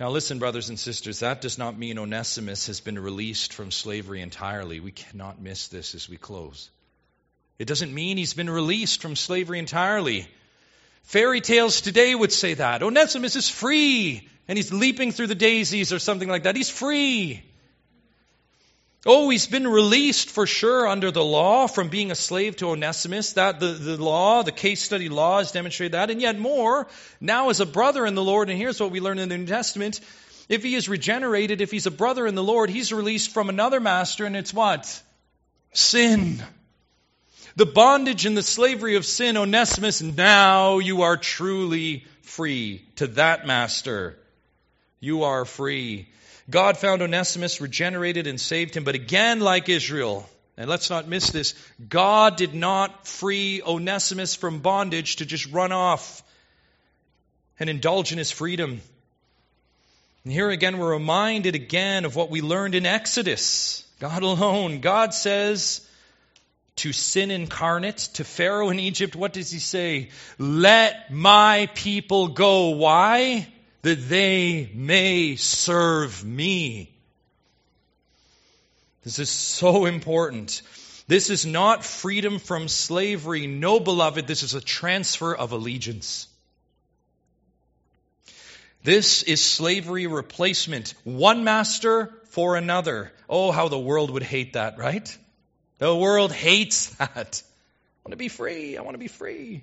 Now, 0.00 0.10
listen, 0.10 0.38
brothers 0.38 0.68
and 0.68 0.78
sisters, 0.78 1.20
that 1.20 1.40
does 1.40 1.58
not 1.58 1.76
mean 1.76 1.98
Onesimus 1.98 2.68
has 2.68 2.80
been 2.80 2.98
released 2.98 3.52
from 3.52 3.72
slavery 3.72 4.22
entirely. 4.22 4.78
We 4.78 4.92
cannot 4.92 5.40
miss 5.40 5.66
this 5.68 5.96
as 5.96 6.08
we 6.08 6.16
close. 6.16 6.70
It 7.58 7.66
doesn't 7.66 7.92
mean 7.92 8.16
he's 8.16 8.34
been 8.34 8.48
released 8.48 9.02
from 9.02 9.16
slavery 9.16 9.58
entirely. 9.58 10.28
Fairy 11.02 11.40
tales 11.40 11.80
today 11.80 12.14
would 12.14 12.32
say 12.32 12.54
that. 12.54 12.84
Onesimus 12.84 13.34
is 13.34 13.48
free, 13.48 14.28
and 14.46 14.56
he's 14.56 14.72
leaping 14.72 15.10
through 15.10 15.26
the 15.26 15.34
daisies 15.34 15.92
or 15.92 15.98
something 15.98 16.28
like 16.28 16.44
that. 16.44 16.54
He's 16.54 16.70
free. 16.70 17.42
Oh, 19.06 19.30
he's 19.30 19.46
been 19.46 19.66
released 19.66 20.30
for 20.30 20.46
sure 20.46 20.88
under 20.88 21.10
the 21.10 21.24
law 21.24 21.68
from 21.68 21.88
being 21.88 22.10
a 22.10 22.16
slave 22.16 22.56
to 22.56 22.70
Onesimus. 22.70 23.34
That 23.34 23.60
the, 23.60 23.68
the 23.68 24.02
law, 24.02 24.42
the 24.42 24.52
case 24.52 24.82
study 24.82 25.08
law 25.08 25.38
has 25.38 25.52
demonstrated 25.52 25.92
that. 25.92 26.10
And 26.10 26.20
yet 26.20 26.38
more, 26.38 26.88
now 27.20 27.50
as 27.50 27.60
a 27.60 27.66
brother 27.66 28.06
in 28.06 28.14
the 28.14 28.24
Lord, 28.24 28.50
and 28.50 28.58
here's 28.58 28.80
what 28.80 28.90
we 28.90 29.00
learn 29.00 29.18
in 29.18 29.28
the 29.28 29.38
New 29.38 29.46
Testament. 29.46 30.00
If 30.48 30.62
he 30.62 30.74
is 30.74 30.88
regenerated, 30.88 31.60
if 31.60 31.70
he's 31.70 31.86
a 31.86 31.92
brother 31.92 32.26
in 32.26 32.34
the 32.34 32.42
Lord, 32.42 32.70
he's 32.70 32.92
released 32.92 33.32
from 33.32 33.48
another 33.48 33.80
master, 33.80 34.24
and 34.24 34.36
it's 34.36 34.52
what? 34.52 35.02
Sin. 35.72 36.42
The 37.54 37.66
bondage 37.66 38.24
and 38.24 38.36
the 38.36 38.42
slavery 38.42 38.96
of 38.96 39.04
sin, 39.04 39.36
Onesimus, 39.36 40.00
now 40.00 40.78
you 40.78 41.02
are 41.02 41.16
truly 41.16 42.04
free 42.22 42.84
to 42.96 43.08
that 43.08 43.46
master. 43.46 44.18
You 45.00 45.24
are 45.24 45.44
free. 45.44 46.08
God 46.50 46.78
found 46.78 47.02
Onesimus, 47.02 47.60
regenerated, 47.60 48.26
and 48.26 48.40
saved 48.40 48.76
him. 48.76 48.84
But 48.84 48.94
again, 48.94 49.40
like 49.40 49.68
Israel, 49.68 50.28
and 50.56 50.68
let's 50.68 50.90
not 50.90 51.06
miss 51.06 51.30
this, 51.30 51.54
God 51.88 52.36
did 52.36 52.54
not 52.54 53.06
free 53.06 53.62
Onesimus 53.64 54.34
from 54.34 54.60
bondage 54.60 55.16
to 55.16 55.26
just 55.26 55.46
run 55.52 55.72
off 55.72 56.22
and 57.60 57.68
indulge 57.68 58.12
in 58.12 58.18
his 58.18 58.30
freedom. 58.30 58.80
And 60.24 60.32
here 60.32 60.50
again, 60.50 60.78
we're 60.78 60.92
reminded 60.92 61.54
again 61.54 62.04
of 62.04 62.16
what 62.16 62.30
we 62.30 62.40
learned 62.40 62.74
in 62.74 62.86
Exodus. 62.86 63.84
God 64.00 64.22
alone. 64.22 64.80
God 64.80 65.12
says 65.12 65.86
to 66.76 66.92
sin 66.92 67.30
incarnate, 67.30 67.98
to 68.14 68.24
Pharaoh 68.24 68.70
in 68.70 68.78
Egypt, 68.78 69.16
what 69.16 69.32
does 69.32 69.50
he 69.50 69.58
say? 69.58 70.10
Let 70.38 71.12
my 71.12 71.68
people 71.74 72.28
go. 72.28 72.70
Why? 72.70 73.48
That 73.82 74.08
they 74.08 74.70
may 74.74 75.36
serve 75.36 76.24
me. 76.24 76.90
This 79.04 79.18
is 79.18 79.30
so 79.30 79.86
important. 79.86 80.62
This 81.06 81.30
is 81.30 81.46
not 81.46 81.84
freedom 81.84 82.38
from 82.38 82.68
slavery. 82.68 83.46
No, 83.46 83.80
beloved, 83.80 84.26
this 84.26 84.42
is 84.42 84.54
a 84.54 84.60
transfer 84.60 85.34
of 85.34 85.52
allegiance. 85.52 86.28
This 88.82 89.22
is 89.22 89.42
slavery 89.42 90.06
replacement. 90.06 90.94
One 91.04 91.44
master 91.44 92.12
for 92.30 92.56
another. 92.56 93.12
Oh, 93.28 93.50
how 93.50 93.68
the 93.68 93.78
world 93.78 94.10
would 94.10 94.22
hate 94.22 94.52
that, 94.52 94.78
right? 94.78 95.16
The 95.78 95.94
world 95.94 96.32
hates 96.32 96.88
that. 96.96 97.42
I 97.42 98.08
want 98.08 98.12
to 98.12 98.16
be 98.16 98.28
free. 98.28 98.76
I 98.76 98.82
want 98.82 98.94
to 98.94 98.98
be 98.98 99.08
free. 99.08 99.62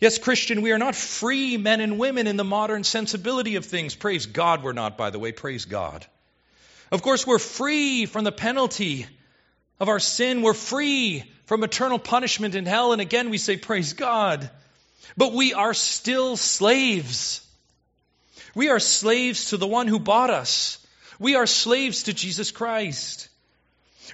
Yes, 0.00 0.16
Christian, 0.16 0.62
we 0.62 0.72
are 0.72 0.78
not 0.78 0.96
free 0.96 1.58
men 1.58 1.82
and 1.82 1.98
women 1.98 2.26
in 2.26 2.38
the 2.38 2.44
modern 2.44 2.84
sensibility 2.84 3.56
of 3.56 3.66
things. 3.66 3.94
Praise 3.94 4.24
God, 4.24 4.62
we're 4.62 4.72
not, 4.72 4.96
by 4.96 5.10
the 5.10 5.18
way. 5.18 5.30
Praise 5.30 5.66
God. 5.66 6.06
Of 6.90 7.02
course, 7.02 7.26
we're 7.26 7.38
free 7.38 8.06
from 8.06 8.24
the 8.24 8.32
penalty 8.32 9.06
of 9.78 9.88
our 9.88 10.00
sin. 10.00 10.40
We're 10.40 10.54
free 10.54 11.24
from 11.44 11.62
eternal 11.64 11.98
punishment 11.98 12.54
in 12.54 12.64
hell. 12.64 12.92
And 12.92 13.02
again, 13.02 13.28
we 13.28 13.36
say, 13.36 13.58
Praise 13.58 13.92
God. 13.92 14.48
But 15.18 15.34
we 15.34 15.52
are 15.52 15.74
still 15.74 16.38
slaves. 16.38 17.46
We 18.54 18.70
are 18.70 18.80
slaves 18.80 19.50
to 19.50 19.58
the 19.58 19.66
one 19.66 19.86
who 19.86 19.98
bought 19.98 20.30
us. 20.30 20.78
We 21.18 21.36
are 21.36 21.46
slaves 21.46 22.04
to 22.04 22.14
Jesus 22.14 22.50
Christ. 22.52 23.28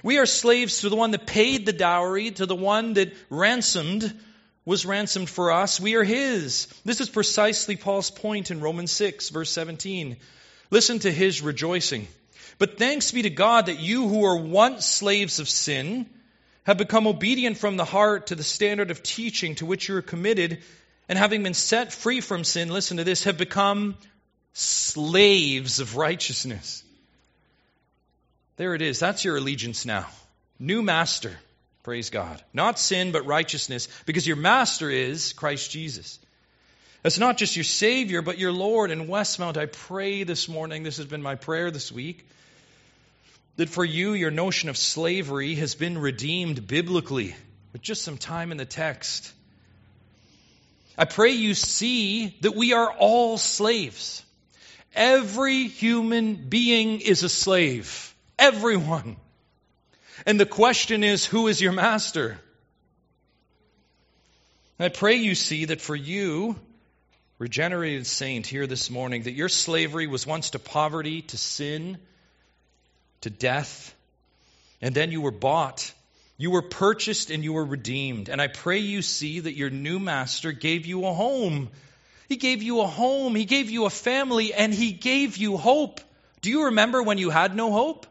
We 0.03 0.17
are 0.17 0.25
slaves 0.25 0.81
to 0.81 0.89
the 0.89 0.97
one 0.97 1.11
that 1.11 1.25
paid 1.25 1.65
the 1.65 1.73
dowry, 1.73 2.31
to 2.31 2.45
the 2.45 2.55
one 2.55 2.95
that 2.95 3.13
ransomed 3.29 4.13
was 4.67 4.85
ransomed 4.85 5.29
for 5.29 5.53
us. 5.53 5.79
We 5.79 5.95
are 5.95 6.03
his. 6.03 6.67
This 6.83 6.99
is 6.99 7.07
precisely 7.07 7.77
Paul's 7.77 8.11
point 8.11 8.51
in 8.51 8.59
Romans 8.59 8.91
6, 8.91 9.29
verse 9.29 9.49
17. 9.49 10.17
Listen 10.69 10.99
to 10.99 11.09
his 11.09 11.41
rejoicing. 11.41 12.05
But 12.59 12.77
thanks 12.77 13.13
be 13.13 13.21
to 13.21 13.29
God 13.29 13.67
that 13.67 13.79
you 13.79 14.09
who 14.09 14.19
were 14.19 14.35
once 14.35 14.85
slaves 14.85 15.39
of 15.39 15.47
sin 15.47 16.05
have 16.65 16.77
become 16.77 17.07
obedient 17.07 17.57
from 17.57 17.77
the 17.77 17.85
heart 17.85 18.27
to 18.27 18.35
the 18.35 18.43
standard 18.43 18.91
of 18.91 19.01
teaching 19.01 19.55
to 19.55 19.65
which 19.65 19.87
you 19.87 19.95
are 19.95 20.01
committed, 20.01 20.61
and 21.07 21.17
having 21.17 21.43
been 21.43 21.53
set 21.53 21.93
free 21.93 22.19
from 22.19 22.43
sin, 22.43 22.67
listen 22.67 22.97
to 22.97 23.05
this, 23.05 23.23
have 23.23 23.37
become 23.37 23.95
slaves 24.51 25.79
of 25.79 25.95
righteousness. 25.95 26.83
There 28.57 28.75
it 28.75 28.81
is. 28.81 28.99
That's 28.99 29.23
your 29.23 29.37
allegiance 29.37 29.85
now. 29.85 30.07
New 30.59 30.81
master. 30.81 31.31
Praise 31.87 32.09
God. 32.09 32.43
Not 32.51 32.79
sin, 32.79 33.13
but 33.13 33.25
righteousness, 33.25 33.87
because 34.05 34.27
your 34.27 34.35
master 34.35 34.89
is 34.89 35.31
Christ 35.31 35.71
Jesus. 35.71 36.19
That's 37.01 37.17
not 37.17 37.37
just 37.37 37.55
your 37.55 37.63
Savior, 37.63 38.21
but 38.21 38.37
your 38.37 38.51
Lord. 38.51 38.91
And 38.91 39.07
Westmount, 39.07 39.55
I 39.55 39.67
pray 39.67 40.23
this 40.23 40.49
morning, 40.49 40.83
this 40.83 40.97
has 40.97 41.05
been 41.05 41.21
my 41.21 41.35
prayer 41.35 41.71
this 41.71 41.89
week, 41.89 42.27
that 43.55 43.69
for 43.69 43.85
you, 43.85 44.11
your 44.15 44.31
notion 44.31 44.67
of 44.67 44.75
slavery 44.75 45.55
has 45.55 45.75
been 45.75 45.97
redeemed 45.97 46.67
biblically 46.67 47.33
with 47.71 47.83
just 47.83 48.01
some 48.01 48.17
time 48.17 48.51
in 48.51 48.57
the 48.57 48.65
text. 48.65 49.31
I 50.97 51.05
pray 51.05 51.31
you 51.31 51.53
see 51.53 52.35
that 52.41 52.53
we 52.53 52.73
are 52.73 52.91
all 52.91 53.37
slaves. 53.37 54.25
Every 54.93 55.69
human 55.69 56.49
being 56.49 56.99
is 56.99 57.23
a 57.23 57.29
slave. 57.29 58.13
Everyone. 58.37 59.15
And 60.25 60.39
the 60.39 60.45
question 60.45 61.03
is, 61.03 61.25
who 61.25 61.47
is 61.47 61.61
your 61.61 61.71
master? 61.71 62.39
I 64.79 64.89
pray 64.89 65.15
you 65.15 65.35
see 65.35 65.65
that 65.65 65.81
for 65.81 65.95
you, 65.95 66.55
regenerated 67.39 68.05
saint 68.05 68.45
here 68.45 68.67
this 68.67 68.89
morning, 68.89 69.23
that 69.23 69.31
your 69.31 69.49
slavery 69.49 70.07
was 70.07 70.27
once 70.27 70.51
to 70.51 70.59
poverty, 70.59 71.23
to 71.23 71.37
sin, 71.37 71.97
to 73.21 73.29
death, 73.29 73.95
and 74.81 74.93
then 74.93 75.11
you 75.11 75.21
were 75.21 75.31
bought. 75.31 75.91
You 76.37 76.51
were 76.51 76.61
purchased 76.61 77.31
and 77.31 77.43
you 77.43 77.53
were 77.53 77.65
redeemed. 77.65 78.29
And 78.29 78.39
I 78.39 78.47
pray 78.47 78.77
you 78.77 79.01
see 79.01 79.39
that 79.39 79.55
your 79.55 79.71
new 79.71 79.97
master 79.99 80.51
gave 80.51 80.85
you 80.85 81.05
a 81.05 81.13
home. 81.13 81.69
He 82.29 82.35
gave 82.35 82.61
you 82.61 82.81
a 82.81 82.87
home. 82.87 83.33
He 83.33 83.45
gave 83.45 83.71
you 83.71 83.85
a 83.85 83.89
family 83.89 84.53
and 84.53 84.71
he 84.71 84.91
gave 84.91 85.37
you 85.37 85.57
hope. 85.57 85.99
Do 86.41 86.51
you 86.51 86.65
remember 86.65 87.01
when 87.01 87.17
you 87.17 87.31
had 87.31 87.55
no 87.55 87.71
hope? 87.71 88.05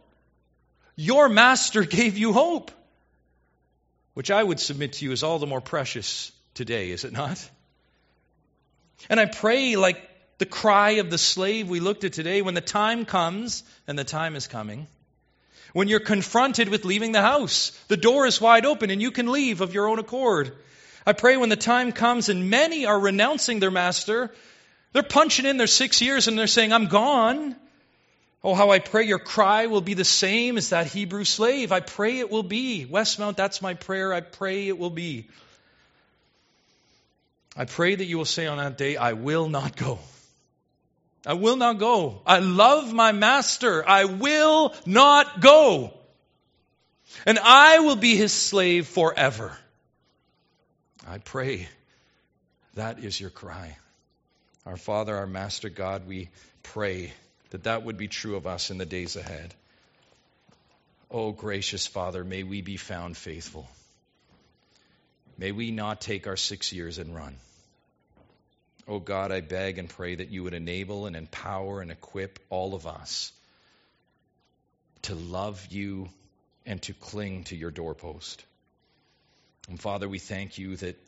Your 0.97 1.29
master 1.29 1.85
gave 1.85 2.17
you 2.17 2.33
hope, 2.33 2.71
which 4.15 4.31
I 4.31 4.43
would 4.43 4.59
submit 4.59 4.95
to 4.95 5.05
you 5.05 5.13
is 5.13 5.23
all 5.23 5.39
the 5.39 5.47
more 5.47 5.61
precious 5.61 6.33
today, 6.55 6.91
is 6.91 7.05
it 7.05 7.13
not? 7.13 7.51
And 9.11 9.21
I 9.21 9.27
pray, 9.27 9.77
like 9.77 10.01
the 10.39 10.47
cry 10.47 10.93
of 10.93 11.11
the 11.11 11.19
slave 11.19 11.69
we 11.69 11.81
looked 11.81 12.05
at 12.05 12.15
today, 12.15 12.41
when 12.41 12.55
the 12.55 12.61
time 12.61 13.05
comes, 13.05 13.63
and 13.87 13.99
the 13.99 14.05
time 14.05 14.37
is 14.37 14.47
coming, 14.47 14.87
when 15.75 15.89
you're 15.89 16.01
confronted 16.01 16.71
with 16.71 16.87
leaving 16.87 17.13
the 17.13 17.21
house, 17.21 17.73
the 17.89 17.99
door 17.99 18.27
is 18.27 18.41
wide 18.41 18.65
open 18.65 18.91
and 18.91 19.03
you 19.03 19.11
can 19.11 19.31
leave 19.31 19.61
of 19.61 19.75
your 19.75 19.89
own 19.89 19.99
accord. 19.99 20.57
I 21.07 21.13
pray 21.13 21.37
when 21.37 21.51
the 21.51 21.57
time 21.57 21.93
comes 21.93 22.31
and 22.31 22.49
many 22.49 22.87
are 22.87 22.99
renouncing 22.99 23.61
their 23.61 23.71
master, 23.71 24.33
they're 24.95 25.03
punching 25.03 25.45
in 25.45 25.59
their 25.59 25.67
six 25.67 26.01
years 26.01 26.29
and 26.29 26.39
they're 26.39 26.47
saying, 26.47 26.73
I'm 26.73 26.87
gone. 26.87 27.55
Oh, 28.47 28.55
how 28.55 28.71
I 28.71 28.79
pray 28.79 29.03
your 29.03 29.19
cry 29.19 29.67
will 29.67 29.81
be 29.81 29.95
the 29.95 30.05
same 30.05 30.57
as 30.57 30.69
that 30.69 30.87
Hebrew 30.87 31.25
slave. 31.25 31.73
I 31.73 31.81
pray 31.81 32.21
it 32.21 32.31
will 32.31 32.45
be. 32.45 32.87
Westmount, 32.87 33.35
that's 33.35 33.61
my 33.61 33.75
prayer. 33.75 34.15
I 34.15 34.21
pray 34.21 34.69
it 34.69 34.79
will 34.79 34.91
be. 34.91 35.27
I 37.57 37.65
pray 37.65 37.97
that 37.97 38.05
you 38.05 38.19
will 38.19 38.25
say 38.25 38.47
on 38.47 38.59
that 38.59 38.79
day, 38.79 38.97
I 38.97 39.15
will 39.15 39.49
not 39.49 39.75
go. 39.75 39.99
I 41.27 41.33
will 41.33 41.57
not 41.57 41.81
go. 41.81 42.23
I 42.25 42.39
love 42.39 42.93
my 42.93 43.11
master. 43.11 43.83
I 43.85 44.05
will 44.05 44.73
not 44.87 45.41
go. 45.41 45.93
And 47.27 47.41
I 47.41 47.81
will 47.81 47.97
be 47.97 48.15
his 48.15 48.33
slave 48.33 48.87
forever. 48.87 49.59
I 51.05 51.19
pray 51.19 51.69
that 52.75 53.01
is 53.01 53.21
your 53.21 53.31
cry. 53.31 53.77
Our 54.65 54.77
Father, 54.77 55.17
our 55.17 55.27
Master 55.27 55.69
God, 55.69 56.07
we 56.07 56.29
pray 56.63 57.13
that 57.57 57.65
that 57.65 57.85
would 57.85 57.97
be 57.97 58.07
true 58.07 58.37
of 58.37 58.47
us 58.47 58.71
in 58.71 58.77
the 58.77 58.85
days 58.85 59.17
ahead. 59.17 59.55
Oh, 61.11 61.33
gracious 61.33 61.87
Father, 61.87 62.23
may 62.23 62.43
we 62.43 62.61
be 62.61 62.77
found 62.77 63.17
faithful. 63.17 63.67
May 65.39 65.53
we 65.53 65.71
not 65.71 66.03
take 66.03 66.27
our 66.27 66.37
six 66.37 66.71
years 66.71 66.99
and 66.99 67.15
run. 67.15 67.35
Oh 68.87 68.99
God, 68.99 69.33
I 69.33 69.41
beg 69.41 69.79
and 69.79 69.89
pray 69.89 70.17
that 70.17 70.29
you 70.29 70.43
would 70.43 70.53
enable 70.53 71.07
and 71.07 71.17
empower 71.17 71.81
and 71.81 71.91
equip 71.91 72.41
all 72.51 72.75
of 72.75 72.87
us 72.87 73.33
to 75.03 75.15
love 75.15 75.67
you 75.71 76.11
and 76.67 76.83
to 76.83 76.93
cling 76.93 77.45
to 77.45 77.57
your 77.57 77.71
doorpost. 77.71 78.45
And 79.71 79.81
Father, 79.81 80.11
we 80.11 80.19
thank 80.19 80.59
you 80.59 80.77
that 80.77 81.03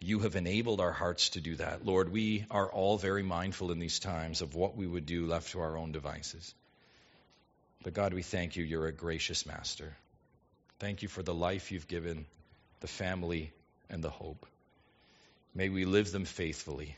you 0.00 0.20
have 0.20 0.36
enabled 0.36 0.80
our 0.80 0.92
hearts 0.92 1.30
to 1.30 1.40
do 1.40 1.56
that. 1.56 1.84
Lord, 1.84 2.12
we 2.12 2.44
are 2.50 2.70
all 2.70 2.98
very 2.98 3.22
mindful 3.22 3.72
in 3.72 3.78
these 3.78 3.98
times 3.98 4.42
of 4.42 4.54
what 4.54 4.76
we 4.76 4.86
would 4.86 5.06
do 5.06 5.26
left 5.26 5.52
to 5.52 5.60
our 5.60 5.76
own 5.76 5.92
devices. 5.92 6.54
But 7.82 7.94
God, 7.94 8.12
we 8.12 8.22
thank 8.22 8.56
you. 8.56 8.64
You're 8.64 8.88
a 8.88 8.92
gracious 8.92 9.46
master. 9.46 9.96
Thank 10.78 11.02
you 11.02 11.08
for 11.08 11.22
the 11.22 11.34
life 11.34 11.72
you've 11.72 11.88
given, 11.88 12.26
the 12.80 12.88
family, 12.88 13.52
and 13.88 14.02
the 14.02 14.10
hope. 14.10 14.46
May 15.54 15.68
we 15.70 15.84
live 15.84 16.12
them 16.12 16.24
faithfully. 16.24 16.96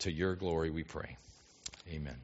To 0.00 0.12
your 0.12 0.34
glory 0.34 0.70
we 0.70 0.82
pray. 0.82 1.16
Amen. 1.88 2.16